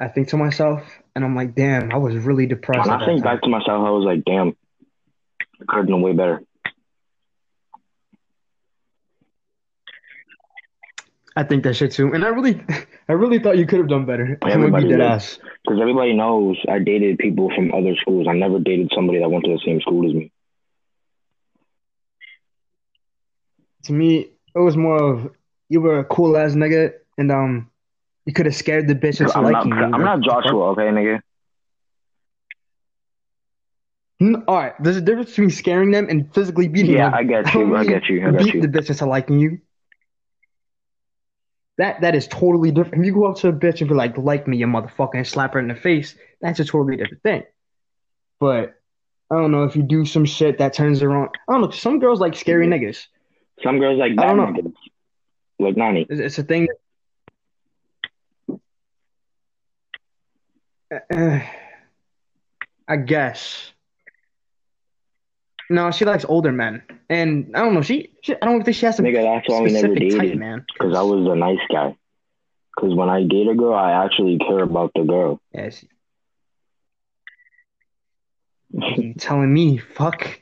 I 0.00 0.08
think 0.08 0.28
to 0.28 0.36
myself, 0.36 0.82
and 1.14 1.24
I'm 1.24 1.36
like, 1.36 1.54
damn, 1.54 1.92
I 1.92 1.98
was 1.98 2.16
really 2.16 2.46
depressed 2.46 2.88
When 2.88 3.00
I 3.00 3.04
think 3.04 3.22
time. 3.22 3.34
back 3.34 3.42
to 3.42 3.50
myself, 3.50 3.86
I 3.86 3.90
was 3.90 4.04
like, 4.04 4.24
damn, 4.24 4.56
I 5.60 5.64
could 5.68 5.76
have 5.78 5.88
done 5.88 6.02
way 6.02 6.14
better. 6.14 6.42
I 11.36 11.44
think 11.44 11.64
that 11.64 11.74
shit 11.74 11.92
too. 11.92 12.12
And 12.12 12.24
I 12.24 12.28
really, 12.28 12.60
I 13.08 13.12
really 13.12 13.38
thought 13.38 13.58
you 13.58 13.66
could 13.66 13.78
have 13.78 13.88
done 13.88 14.06
better. 14.06 14.38
I'm 14.42 14.50
Everybody 14.50 14.88
dead 14.88 15.00
ass. 15.00 15.38
Because 15.64 15.80
everybody 15.80 16.14
knows 16.14 16.56
I 16.68 16.78
dated 16.78 17.18
people 17.18 17.50
from 17.54 17.72
other 17.72 17.94
schools. 18.00 18.26
I 18.28 18.32
never 18.32 18.58
dated 18.58 18.90
somebody 18.94 19.20
that 19.20 19.28
went 19.28 19.44
to 19.44 19.52
the 19.52 19.60
same 19.64 19.80
school 19.80 20.08
as 20.08 20.14
me. 20.14 20.32
to 23.84 23.92
me, 23.92 24.30
it 24.54 24.58
was 24.58 24.76
more 24.76 25.02
of 25.02 25.30
you 25.68 25.80
were 25.80 25.98
a 26.00 26.04
cool 26.04 26.36
ass 26.36 26.52
nigga, 26.52 26.92
and 27.18 27.30
um, 27.30 27.69
you 28.26 28.32
could 28.32 28.46
have 28.46 28.54
scared 28.54 28.88
the 28.88 28.94
bitch 28.94 29.20
into 29.20 29.36
I'm 29.36 29.44
liking 29.44 29.70
not. 29.70 29.88
you. 29.88 29.94
I'm 29.94 30.04
not 30.04 30.20
Joshua. 30.20 30.70
Okay, 30.70 30.82
nigga. 30.82 31.20
All 34.46 34.56
right, 34.56 34.74
there's 34.82 34.98
a 34.98 35.00
difference 35.00 35.30
between 35.30 35.48
scaring 35.50 35.90
them 35.90 36.06
and 36.10 36.32
physically 36.34 36.68
beating 36.68 36.92
Yeah, 36.92 37.10
them. 37.10 37.12
Yeah, 37.30 37.38
I 37.38 37.42
get 37.42 37.54
you. 37.54 37.76
I 37.76 37.84
get 37.84 38.08
you. 38.08 38.26
I 38.26 38.30
get 38.32 38.38
beat 38.44 38.54
you. 38.54 38.60
the 38.60 38.68
bitch 38.68 38.90
into 38.90 39.06
liking 39.06 39.40
you. 39.40 39.60
That 41.78 42.02
that 42.02 42.14
is 42.14 42.28
totally 42.28 42.70
different. 42.70 43.02
If 43.02 43.06
you 43.06 43.14
go 43.14 43.24
up 43.24 43.38
to 43.38 43.48
a 43.48 43.52
bitch 43.52 43.80
and 43.80 43.88
be 43.88 43.94
like, 43.94 44.18
"Like 44.18 44.46
me, 44.46 44.58
you 44.58 44.66
motherfucker," 44.66 45.14
and 45.14 45.26
slap 45.26 45.54
her 45.54 45.58
in 45.58 45.68
the 45.68 45.74
face, 45.74 46.14
that's 46.42 46.60
a 46.60 46.64
totally 46.66 46.96
different 46.98 47.22
thing. 47.22 47.44
But 48.38 48.74
I 49.30 49.36
don't 49.36 49.50
know 49.52 49.64
if 49.64 49.74
you 49.74 49.82
do 49.82 50.04
some 50.04 50.26
shit 50.26 50.58
that 50.58 50.74
turns 50.74 51.02
around. 51.02 51.30
I 51.48 51.52
don't 51.52 51.62
know. 51.62 51.70
Some 51.70 51.98
girls 51.98 52.20
like 52.20 52.34
scary 52.36 52.66
niggas. 52.66 53.06
Some 53.62 53.78
girls 53.78 53.98
like 53.98 54.12
I 54.12 54.16
bad 54.16 54.26
don't 54.26 54.36
know. 54.36 54.60
niggas. 54.60 54.74
Like 55.58 55.76
Nani. 55.78 56.06
It's, 56.10 56.20
it's 56.20 56.38
a 56.38 56.42
thing. 56.42 56.68
Uh, 60.90 61.40
I 62.88 62.96
guess. 62.96 63.72
No, 65.68 65.92
she 65.92 66.04
likes 66.04 66.24
older 66.24 66.50
men, 66.50 66.82
and 67.08 67.52
I 67.54 67.60
don't 67.60 67.74
know. 67.74 67.82
She, 67.82 68.10
she 68.22 68.34
I 68.34 68.46
don't 68.46 68.64
think 68.64 68.76
she 68.76 68.86
has 68.86 68.98
a 68.98 69.02
Nigga, 69.02 69.22
that's 69.22 69.48
why 69.48 69.60
we 69.62 69.70
never 69.70 69.94
specific 69.94 70.10
type, 70.10 70.20
dated. 70.22 70.38
man. 70.38 70.66
Because 70.66 70.96
I 70.96 71.02
was 71.02 71.30
a 71.30 71.36
nice 71.36 71.60
guy. 71.70 71.96
Because 72.74 72.94
when 72.96 73.08
I 73.08 73.22
date 73.22 73.46
a 73.48 73.54
girl, 73.54 73.74
I 73.74 74.04
actually 74.04 74.38
care 74.38 74.64
about 74.64 74.90
the 74.96 75.04
girl. 75.04 75.40
Yeah, 75.52 75.70
she- 75.70 75.88
you 78.72 79.14
telling 79.14 79.52
me, 79.52 79.78
fuck. 79.78 80.40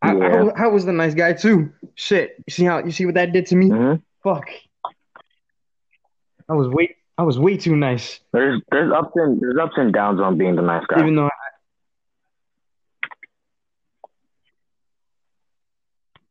I, 0.00 0.16
Yeah. 0.16 0.44
I, 0.56 0.64
I 0.64 0.66
was 0.68 0.84
the 0.84 0.92
nice 0.92 1.14
guy 1.14 1.34
too. 1.34 1.72
Shit, 1.94 2.34
you 2.46 2.50
see 2.52 2.64
how 2.64 2.78
you 2.84 2.90
see 2.90 3.06
what 3.06 3.14
that 3.14 3.32
did 3.32 3.46
to 3.46 3.56
me? 3.56 3.68
hmm 3.68 3.94
Fuck. 4.24 4.48
I 6.48 6.54
was 6.54 6.68
way 6.68 6.96
I 7.18 7.22
was 7.24 7.38
way 7.38 7.56
too 7.56 7.76
nice, 7.76 8.20
There's 8.32 8.60
there's 8.70 8.92
ups 8.92 9.12
and 9.16 9.40
there's 9.40 9.56
ups 9.58 9.74
and 9.76 9.92
downs 9.92 10.20
on 10.20 10.38
being 10.38 10.56
the 10.56 10.62
nice 10.62 10.84
guy. 10.86 11.00
even 11.00 11.14
though. 11.16 11.26
I, 11.26 11.30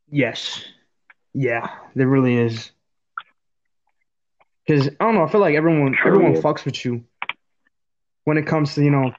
yes, 0.09 0.63
yeah, 1.33 1.67
there 1.95 2.07
really 2.07 2.35
is. 2.37 2.71
Because 4.65 4.87
I 4.99 5.05
don't 5.05 5.15
know, 5.15 5.23
I 5.23 5.29
feel 5.31 5.41
like 5.41 5.55
everyone 5.55 5.93
True, 5.93 6.11
everyone 6.11 6.41
fucks 6.41 6.65
with 6.65 6.83
you 6.85 7.03
when 8.25 8.37
it 8.37 8.45
comes 8.45 8.75
to 8.75 8.83
you 8.83 8.91
know 8.91 9.11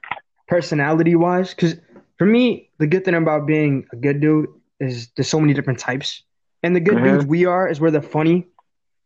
personality 0.47 1.15
wise. 1.15 1.53
Because 1.53 1.75
for 2.17 2.25
me, 2.25 2.69
the 2.79 2.87
good 2.87 3.05
thing 3.05 3.15
about 3.15 3.45
being 3.45 3.85
a 3.91 3.95
good 3.95 4.21
dude 4.21 4.47
is 4.79 5.09
there's 5.15 5.27
so 5.27 5.39
many 5.39 5.53
different 5.53 5.79
types, 5.79 6.23
and 6.63 6.75
the 6.75 6.79
good 6.79 6.97
Mhm. 6.97 7.03
dudes 7.03 7.25
we 7.25 7.45
are 7.45 7.67
is 7.67 7.79
we're 7.81 7.91
the 7.91 8.01
funny, 8.01 8.47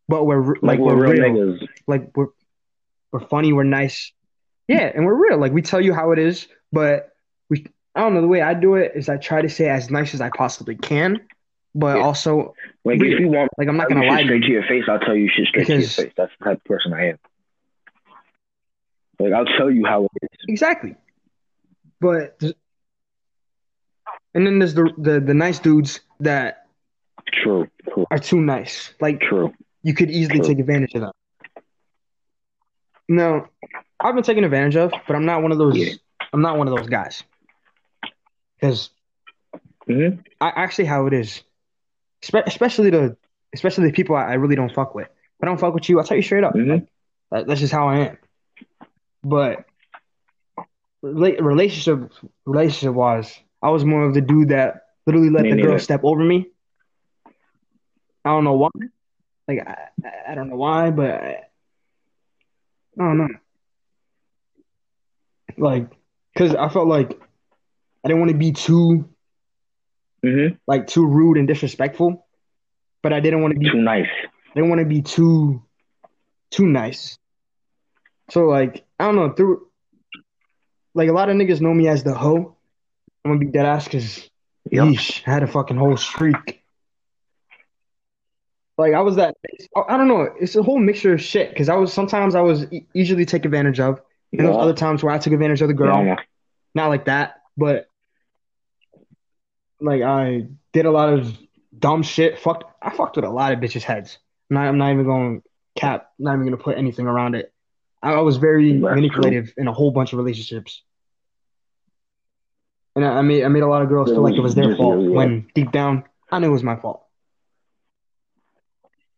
but 0.08 0.26
we're 0.26 0.46
like 0.56 0.62
like 0.62 0.80
we're 0.80 0.96
real 0.96 1.12
real. 1.14 1.32
niggas. 1.36 1.68
like 1.88 2.12
we're 2.16 2.28
we're 3.12 3.26
funny, 3.28 3.54
we're 3.54 3.64
nice. 3.64 4.12
Yeah, 4.68 4.92
and 4.94 5.06
we're 5.06 5.16
real. 5.16 5.38
Like 5.40 5.52
we 5.54 5.62
tell 5.62 5.82
you 5.82 5.94
how 5.94 6.12
it 6.12 6.20
is, 6.20 6.48
but 6.72 7.10
we 7.50 7.66
I 7.96 8.02
don't 8.02 8.14
know, 8.14 8.22
the 8.22 8.28
way 8.28 8.42
I 8.42 8.54
do 8.54 8.76
it 8.76 8.92
is 8.96 9.10
I 9.10 9.18
try 9.18 9.42
to 9.42 9.50
say 9.50 9.70
as 9.70 9.90
nice 9.90 10.14
as 10.14 10.22
I 10.22 10.30
possibly 10.30 10.76
can, 10.76 11.20
but 11.74 11.98
Yeah. 11.98 12.04
also 12.04 12.54
Like 12.86 13.00
Real. 13.02 13.14
if 13.14 13.20
you 13.20 13.28
want 13.30 13.50
like 13.58 13.68
I'm 13.68 13.78
not 13.78 13.88
gonna 13.90 14.06
lie 14.06 14.22
to 14.22 14.24
straight 14.28 14.44
to 14.44 14.50
your 14.50 14.64
face, 14.64 14.84
I'll 14.88 15.00
tell 15.00 15.16
you 15.16 15.30
shit 15.30 15.48
straight 15.48 15.68
to 15.68 15.74
your 15.80 15.82
face. 15.88 16.14
That's 16.18 16.32
the 16.40 16.46
type 16.46 16.58
of 16.58 16.64
person 16.66 16.94
I 16.94 17.10
am. 17.10 17.20
Like 19.20 19.34
I'll 19.34 19.46
tell 19.58 19.72
you 19.72 19.86
how 19.86 20.04
it 20.06 20.10
is. 20.32 20.40
Exactly. 20.48 20.96
But 22.00 22.40
and 24.34 24.46
then 24.46 24.60
there's 24.60 24.74
the, 24.76 24.92
the 24.98 25.20
the 25.20 25.34
nice 25.34 25.60
dudes 25.60 26.02
that 26.20 26.66
True, 27.34 27.68
true, 27.92 28.06
are 28.12 28.20
too 28.20 28.40
nice. 28.40 28.94
Like 29.02 29.20
true. 29.22 29.54
you 29.84 29.94
could 29.94 30.10
easily 30.12 30.40
True. 30.40 30.48
take 30.48 30.60
advantage 30.60 30.94
of 30.94 31.02
them. 31.02 31.12
No, 33.08 33.48
I've 34.00 34.16
been 34.16 34.24
taken 34.24 34.44
advantage 34.44 34.76
of, 34.76 34.92
but 35.08 35.16
I'm 35.16 35.26
not 35.26 35.42
one 35.42 35.52
of 35.52 35.58
those. 35.58 35.78
Yeah. 35.78 35.94
I'm 36.34 36.42
not 36.42 36.58
one 36.58 36.68
of 36.68 36.76
those 36.76 36.88
guys. 36.88 37.24
Because 38.60 38.90
hmm 39.88 40.10
I 40.42 40.50
actually 40.56 40.86
how 40.86 41.08
it 41.08 41.14
is, 41.14 41.44
Espe- 42.24 42.46
especially 42.46 42.90
the 42.90 43.16
especially 43.54 43.88
the 43.88 43.94
people 43.94 44.16
I, 44.16 44.32
I 44.32 44.34
really 44.34 44.56
don't 44.56 44.74
fuck 44.74 44.94
with. 44.96 45.08
If 45.08 45.44
I 45.44 45.46
don't 45.46 45.60
fuck 45.60 45.74
with 45.74 45.88
you, 45.90 46.00
I'll 46.00 46.06
tell 46.06 46.18
you 46.18 46.24
straight 46.24 46.44
up. 46.44 46.54
Mhm. 46.54 46.70
Like, 46.70 46.88
that, 47.32 47.48
that's 47.48 47.60
just 47.62 47.74
how 47.74 47.88
I 47.88 48.00
am. 48.00 48.18
But 49.24 49.66
rela- 51.04 51.42
relationship 51.42 52.12
relationship 52.46 52.94
wise, 52.94 53.40
I 53.62 53.70
was 53.70 53.86
more 53.86 54.04
of 54.06 54.14
the 54.14 54.22
dude 54.22 54.50
that 54.50 54.82
literally 55.06 55.30
let 55.30 55.44
Me 55.44 55.52
the 55.54 55.62
girl 55.62 55.80
step 55.80 56.02
over 56.04 56.24
me. 56.24 56.48
I 58.26 58.30
don't 58.32 58.44
know 58.44 58.54
why. 58.54 58.70
Like 59.48 59.60
I, 59.66 59.88
I- 60.06 60.32
I 60.32 60.36
don't 60.36 60.50
know 60.50 60.58
why, 60.58 60.92
but 60.92 61.12
I, 61.12 61.47
I 63.00 63.04
don't 63.04 63.18
know. 63.18 63.28
Like, 65.58 65.90
cause 66.38 66.56
I 66.56 66.70
felt 66.70 66.88
like 66.88 67.12
I 68.04 68.08
didn't 68.08 68.20
want 68.20 68.32
to 68.32 68.38
be 68.38 68.52
too 68.52 69.10
hmm 70.24 70.48
like 70.68 70.88
too 70.88 71.06
rude 71.08 71.38
and 71.38 71.48
disrespectful, 71.48 72.26
but 73.04 73.14
I 73.14 73.20
didn't 73.20 73.42
want 73.42 73.54
to 73.54 73.60
be 73.60 73.70
Too 73.72 73.78
nice. 73.82 74.08
I 74.52 74.54
didn't 74.56 74.70
want 74.70 74.80
to 74.80 74.86
be 74.86 75.02
too 75.02 75.64
too 76.52 76.68
nice. 76.68 77.18
So 78.30 78.46
like 78.46 78.86
I 79.00 79.06
don't 79.06 79.16
know 79.16 79.32
through 79.34 79.68
like 80.96 81.10
a 81.10 81.14
lot 81.14 81.30
of 81.30 81.36
niggas 81.36 81.62
know 81.62 81.74
me 81.74 81.88
as 81.88 82.04
the 82.04 82.14
hoe. 82.14 82.56
I'm 83.24 83.32
gonna 83.32 83.40
be 83.40 83.52
dead 83.52 83.66
ass 83.66 83.86
because 83.86 84.30
Yep. 84.72 84.88
yeesh, 84.90 85.24
I 85.28 85.32
had 85.32 85.44
a 85.44 85.48
fucking 85.48 85.78
whole 85.78 85.98
streak. 85.98 86.64
Like 88.78 88.94
I 88.94 89.02
was 89.02 89.16
that 89.16 89.36
I 89.88 89.98
don't 89.98 90.08
know. 90.08 90.30
It's 90.40 90.56
a 90.56 90.62
whole 90.62 90.80
mixture 90.80 91.14
of 91.14 91.22
shit 91.22 91.50
because 91.50 91.68
I 91.70 91.76
was 91.76 91.92
sometimes 91.92 92.36
I 92.36 92.42
was 92.42 92.72
e- 92.72 92.86
easily 92.94 93.26
take 93.26 93.44
advantage 93.46 93.80
of, 93.80 94.00
and 94.32 94.42
Yeah. 94.48 94.54
other 94.54 94.74
times 94.74 95.04
where 95.04 95.14
I 95.14 95.18
took 95.18 95.34
advantage 95.34 95.62
of 95.62 95.68
the 95.68 95.74
girl. 95.74 96.04
Yeah, 96.06 96.18
Not 96.76 96.90
like 96.90 97.06
that, 97.06 97.42
but 97.58 97.88
like 99.82 100.04
I 100.04 100.48
did 100.74 100.86
a 100.86 100.92
lot 100.92 101.12
of 101.14 101.38
dumb 101.78 102.04
shit. 102.04 102.38
Fucked. 102.40 102.66
I 102.82 102.96
fucked 102.96 103.16
with 103.16 103.26
a 103.26 103.30
lot 103.30 103.52
of 103.52 103.60
bitches' 103.60 103.82
heads. 103.84 104.20
I'm 104.52 104.56
not, 104.56 104.68
I'm 104.68 104.78
not 104.78 104.92
even 104.94 105.06
going 105.06 105.42
cap. 105.76 106.12
Not 106.20 106.34
even 106.34 106.46
going 106.46 106.58
to 106.58 106.64
put 106.64 106.78
anything 106.78 107.08
around 107.08 107.34
it. 107.36 107.52
I, 108.04 108.14
I 108.14 108.22
was 108.22 108.38
very 108.38 108.80
That's 108.80 108.94
manipulative 108.96 109.54
in 109.58 109.68
a 109.68 109.74
whole 109.74 109.90
bunch 109.90 110.14
of 110.14 110.18
relationships, 110.20 110.84
and 112.96 113.04
I, 113.04 113.10
I 113.18 113.22
made 113.24 113.44
I 113.44 113.48
made 113.48 113.64
a 113.64 113.68
lot 113.68 113.82
of 113.82 113.90
girls 113.90 114.10
feel 114.10 114.22
like 114.22 114.36
it 114.36 114.42
was 114.42 114.54
their 114.54 114.76
fault 114.78 115.04
when 115.04 115.50
deep 115.56 115.72
down 115.72 116.04
I 116.32 116.38
knew 116.38 116.48
it 116.48 116.52
was 116.52 116.62
my 116.62 116.76
fault. 116.76 117.04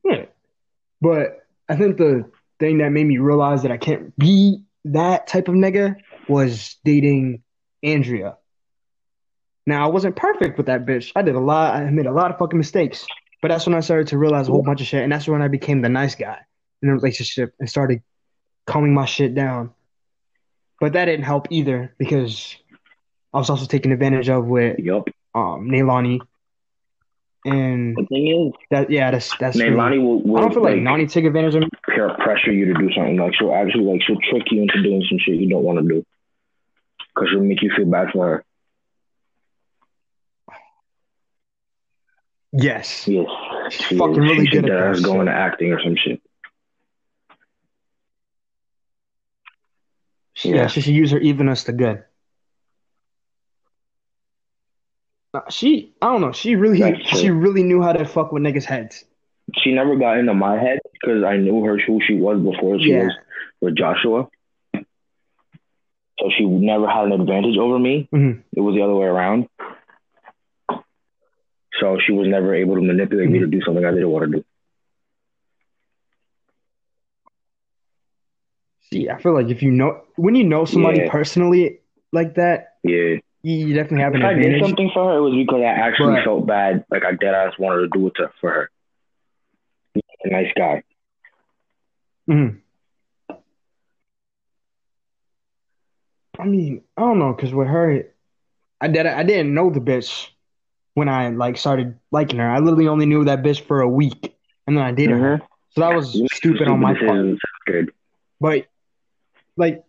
Yeah, 0.06 0.26
but 1.02 1.46
I 1.68 1.76
think 1.76 1.98
the 1.98 2.30
thing 2.60 2.80
that 2.80 2.90
made 2.90 3.06
me 3.06 3.18
realize 3.18 3.64
that 3.64 3.72
I 3.72 3.78
can't 3.78 4.16
be 4.18 4.64
that 4.86 5.28
type 5.28 5.48
of 5.48 5.56
nigga 5.56 5.96
was 6.28 6.78
dating 6.84 7.44
Andrea. 7.84 8.38
Now 9.66 9.86
I 9.86 9.92
wasn't 9.92 10.16
perfect 10.16 10.58
with 10.58 10.68
that 10.68 10.86
bitch. 10.86 11.12
I 11.16 11.22
did 11.22 11.36
a 11.36 11.40
lot. 11.40 11.76
I 11.76 11.90
made 11.92 12.06
a 12.06 12.12
lot 12.12 12.32
of 12.32 12.38
fucking 12.38 12.58
mistakes. 12.58 13.06
But 13.42 13.50
that's 13.50 13.66
when 13.66 13.76
I 13.76 13.80
started 13.80 14.08
to 14.08 14.18
realize 14.18 14.50
a 14.50 14.52
whole 14.52 14.64
bunch 14.64 14.82
of 14.82 14.88
shit, 14.88 15.02
and 15.02 15.12
that's 15.12 15.28
when 15.28 15.42
I 15.42 15.48
became 15.48 15.82
the 15.82 15.90
nice 15.90 16.16
guy 16.16 16.40
in 16.82 16.90
a 16.90 16.94
relationship 16.94 17.54
and 17.60 17.70
started 17.70 18.02
calming 18.68 18.94
my 18.94 19.06
shit 19.06 19.34
down. 19.34 19.72
But 20.82 20.94
that 20.94 21.06
didn't 21.06 21.26
help 21.26 21.48
either 21.50 21.94
because 21.98 22.56
I 23.34 23.38
was 23.38 23.50
also 23.50 23.66
taken 23.66 23.92
advantage 23.92 24.30
of 24.30 24.46
with 24.46 24.80
Yup. 24.80 25.08
um 25.36 25.70
Nailani, 25.70 26.20
and 27.46 27.96
The 27.96 28.06
thing 28.08 28.28
is, 28.28 28.54
that 28.72 28.90
yeah, 28.92 29.12
that's 29.12 29.36
that's. 29.38 29.56
man, 29.58 29.68
really- 29.68 29.78
Lonnie 29.78 29.98
will, 30.00 30.22
will 30.22 30.38
I 30.38 30.42
don't 30.42 30.54
feel 30.54 30.64
like 30.64 30.74
like, 30.76 30.82
Nani 30.82 31.08
took 31.08 31.24
advantage 31.24 31.56
of 31.56 31.62
me. 31.62 31.70
peer 31.86 32.14
pressure 32.16 32.52
you 32.52 32.66
to 32.66 32.74
do 32.74 32.92
something. 32.94 33.18
Like 33.18 33.34
she'll 33.36 33.54
actually 33.54 33.86
like 33.86 34.02
she'll 34.04 34.20
trick 34.30 34.44
you 34.52 34.62
into 34.64 34.82
doing 34.84 35.04
some 35.10 35.18
shit 35.20 35.36
you 35.36 35.50
don't 35.50 35.64
want 35.64 35.80
to 35.80 35.88
do, 35.88 36.06
because 37.16 37.30
she'll 37.30 37.42
make 37.44 37.62
you 37.62 37.72
feel 37.76 37.86
bad 37.86 38.10
for 38.12 38.28
her. 38.28 38.44
Yes, 42.52 43.08
Yes, 43.08 43.28
She's 43.70 43.86
she 43.86 43.98
fucking 43.98 44.14
is. 44.16 44.18
really 44.32 44.46
she 44.48 44.52
good 44.60 44.66
at 44.66 44.72
deadass 44.72 44.96
that 44.98 45.04
go 45.04 45.12
shit. 45.12 45.20
into 45.20 45.32
acting 45.32 45.72
or 45.72 45.82
some 45.84 45.96
shit. 45.96 46.20
yeah, 50.44 50.56
Yeah. 50.56 50.68
she 50.68 50.82
should 50.82 50.96
use 50.96 51.12
her 51.12 51.20
evilness 51.20 51.64
to 51.66 51.74
good. 51.74 51.98
Uh, 51.98 52.02
She, 55.50 55.94
I 56.02 56.08
don't 56.08 56.22
know. 56.22 56.32
She 56.32 56.56
really, 56.56 57.04
she 57.04 57.30
really 57.30 57.64
knew 57.64 57.82
how 57.82 57.94
to 57.94 58.04
fuck 58.06 58.32
with 58.32 58.42
niggas' 58.44 58.64
heads. 58.66 59.06
She 59.58 59.72
never 59.72 59.96
got 59.96 60.18
into 60.18 60.34
my 60.34 60.58
head 60.60 60.80
because 60.94 61.24
I 61.24 61.38
knew 61.38 61.64
her 61.66 61.78
who 61.78 62.00
she 62.06 62.16
was 62.16 62.40
before 62.40 62.80
she 62.80 62.92
Yeah. 62.92 63.04
was 63.04 63.14
with 63.62 63.76
Joshua. 63.76 64.28
So 64.76 66.30
she 66.38 66.46
never 66.46 66.88
had 66.88 67.06
an 67.06 67.14
advantage 67.14 67.58
over 67.58 67.80
me. 67.80 68.10
Mhm. 68.12 68.44
It 68.56 68.60
was 68.62 68.76
the 68.76 68.82
other 68.82 68.96
way 68.96 69.06
around. 69.08 69.48
So 71.80 71.98
she 72.06 72.12
was 72.12 72.28
never 72.28 72.54
able 72.54 72.76
to 72.76 72.82
manipulate 72.82 73.30
me 73.30 73.40
to 73.40 73.48
do 73.48 73.62
something 73.62 73.86
I 73.86 73.92
didn't 73.92 74.10
want 74.10 74.32
to 74.32 74.38
do. 74.40 74.46
See, 78.92 79.10
I 79.10 79.22
feel 79.22 79.34
like 79.34 79.50
if 79.50 79.62
you 79.62 79.72
know 79.72 80.02
when 80.16 80.36
you 80.36 80.44
know 80.44 80.66
somebody 80.66 81.00
Yeah. 81.00 81.12
personally 81.12 81.80
like 82.12 82.36
that, 82.36 82.76
Yeah. 82.84 83.18
You 83.42 83.74
definitely 83.74 84.02
have 84.04 84.14
If 84.16 84.20
an 84.22 84.26
I 84.26 84.34
did 84.34 84.62
something 84.62 84.92
for 84.94 85.06
her, 85.12 85.18
it 85.18 85.22
was 85.22 85.34
because 85.36 85.62
I 85.62 85.66
actually 85.66 86.16
But- 86.16 86.24
felt 86.26 86.46
bad. 86.48 86.86
Like 86.92 87.06
I 87.06 87.14
dead 87.14 87.34
ass 87.34 87.54
wanted 87.58 87.82
to 87.82 88.00
do 88.00 88.08
it 88.08 88.14
to, 88.16 88.32
for 88.42 88.52
her. 88.52 88.70
He's 89.94 90.04
a 90.26 90.30
nice 90.30 90.52
guy. 90.58 90.84
Mhm. 92.30 92.60
I 96.40 96.46
mean, 96.46 96.82
I 96.96 97.02
don't 97.02 97.20
know, 97.20 97.34
cause 97.34 97.54
with 97.54 97.68
her, 97.68 98.04
I 98.80 98.88
did 98.88 99.06
I 99.06 99.24
didn't 99.24 99.54
know 99.54 99.70
the 99.70 99.82
bitch 99.82 100.30
when 100.94 101.10
I 101.10 101.30
like 101.30 101.58
started 101.58 101.98
liking 102.12 102.40
her. 102.40 102.50
I 102.50 102.60
literally 102.60 102.88
only 102.88 103.06
knew 103.06 103.26
that 103.26 103.44
bitch 103.44 103.62
for 103.66 103.82
a 103.82 103.90
week, 103.90 104.36
and 104.66 104.78
then 104.78 104.84
I 104.84 104.92
dated 104.92 105.18
her. 105.18 105.38
Mhm. 105.40 105.48
So 105.72 105.82
that 105.82 105.94
was 105.96 106.22
stupid 106.34 106.68
on 106.68 106.80
my 106.80 106.94
part. 106.94 107.90
But 108.40 108.66
like, 109.58 109.84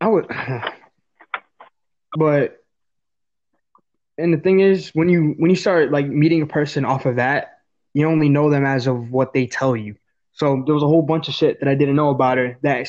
I 0.00 0.08
would. 0.08 0.26
But 2.18 2.64
and 4.16 4.32
the 4.32 4.38
thing 4.38 4.60
is, 4.60 4.90
when 4.94 5.08
you 5.10 5.34
when 5.36 5.50
you 5.50 5.56
start 5.56 5.92
like 5.92 6.06
meeting 6.06 6.40
a 6.40 6.46
person 6.46 6.84
off 6.84 7.04
of 7.04 7.16
that, 7.16 7.58
you 7.92 8.06
only 8.06 8.28
know 8.28 8.48
them 8.48 8.64
as 8.64 8.86
of 8.86 9.10
what 9.10 9.32
they 9.34 9.46
tell 9.46 9.76
you. 9.76 9.96
So 10.32 10.62
there 10.64 10.74
was 10.74 10.82
a 10.82 10.86
whole 10.86 11.02
bunch 11.02 11.28
of 11.28 11.34
shit 11.34 11.60
that 11.60 11.68
I 11.68 11.74
didn't 11.74 11.96
know 11.96 12.10
about 12.10 12.38
her 12.38 12.58
that 12.62 12.88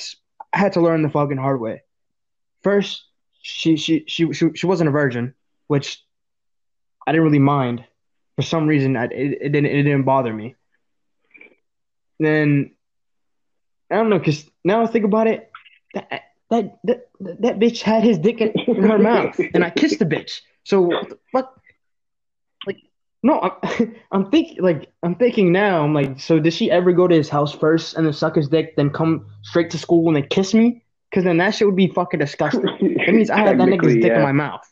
I 0.54 0.58
had 0.58 0.74
to 0.74 0.82
learn 0.82 1.02
the 1.02 1.10
fucking 1.10 1.38
hard 1.38 1.60
way. 1.60 1.82
First, 2.62 3.04
she 3.42 3.76
she 3.78 4.06
she 4.08 4.32
she, 4.34 4.54
she 4.54 4.66
wasn't 4.66 4.90
a 4.90 4.92
virgin, 4.92 5.34
which 5.68 6.02
I 7.06 7.12
didn't 7.12 7.26
really 7.26 7.40
mind. 7.40 7.84
For 8.36 8.44
some 8.44 8.68
reason, 8.68 8.96
I, 8.96 9.06
it, 9.06 9.38
it 9.42 9.50
didn't 9.52 9.66
it 9.66 9.84
didn't 9.84 10.04
bother 10.04 10.34
me. 10.34 10.56
Then 12.20 12.72
I 13.92 13.96
don't 13.96 14.10
know, 14.10 14.20
cause 14.20 14.46
now 14.64 14.84
I 14.84 14.88
think 14.88 15.06
about 15.06 15.28
it, 15.28 15.52
that 15.94 16.27
that 16.50 16.80
that, 16.86 17.10
that 17.20 17.60
bitch 17.60 17.82
had 17.82 18.04
his 18.04 18.18
dick 18.18 18.42
in, 18.42 18.52
in 18.68 18.84
her 18.84 18.98
mouth, 18.98 19.40
and 19.54 19.64
I 19.64 19.70
kissed 19.70 20.00
the 20.00 20.06
bitch. 20.06 20.42
So 20.64 20.82
what 20.82 21.10
the 21.10 21.18
fuck? 21.32 21.62
Like, 22.66 22.78
no, 23.24 23.40
I'm, 23.40 23.96
I'm 24.12 24.32
thinking 24.32 24.62
like 24.62 24.92
I'm 25.04 25.16
thinking 25.16 25.52
now. 25.52 25.84
I'm 25.84 25.94
like, 25.94 26.20
so 26.20 26.40
did 26.40 26.54
she 26.54 26.72
ever 26.72 26.92
go 26.94 27.08
to 27.08 27.16
his 27.16 27.30
house 27.30 27.54
first 27.54 27.96
and 27.96 28.06
then 28.06 28.14
suck 28.14 28.36
his 28.36 28.48
dick, 28.48 28.76
then 28.76 28.90
come 28.90 29.28
straight 29.44 29.70
to 29.72 29.78
school 29.78 30.08
and 30.08 30.16
then 30.16 30.28
kiss 30.30 30.54
me? 30.54 30.84
Because 31.10 31.24
then 31.24 31.38
that 31.38 31.52
shit 31.52 31.68
would 31.68 31.78
be 31.78 31.88
fucking 31.88 32.20
disgusting. 32.20 32.64
That 32.66 33.14
means 33.14 33.30
I 33.30 33.38
had 33.38 33.60
that 33.60 33.64
nigga's 33.64 33.70
Technically, 33.70 34.02
dick 34.02 34.12
in 34.12 34.22
my 34.22 34.34
mouth. 34.34 34.68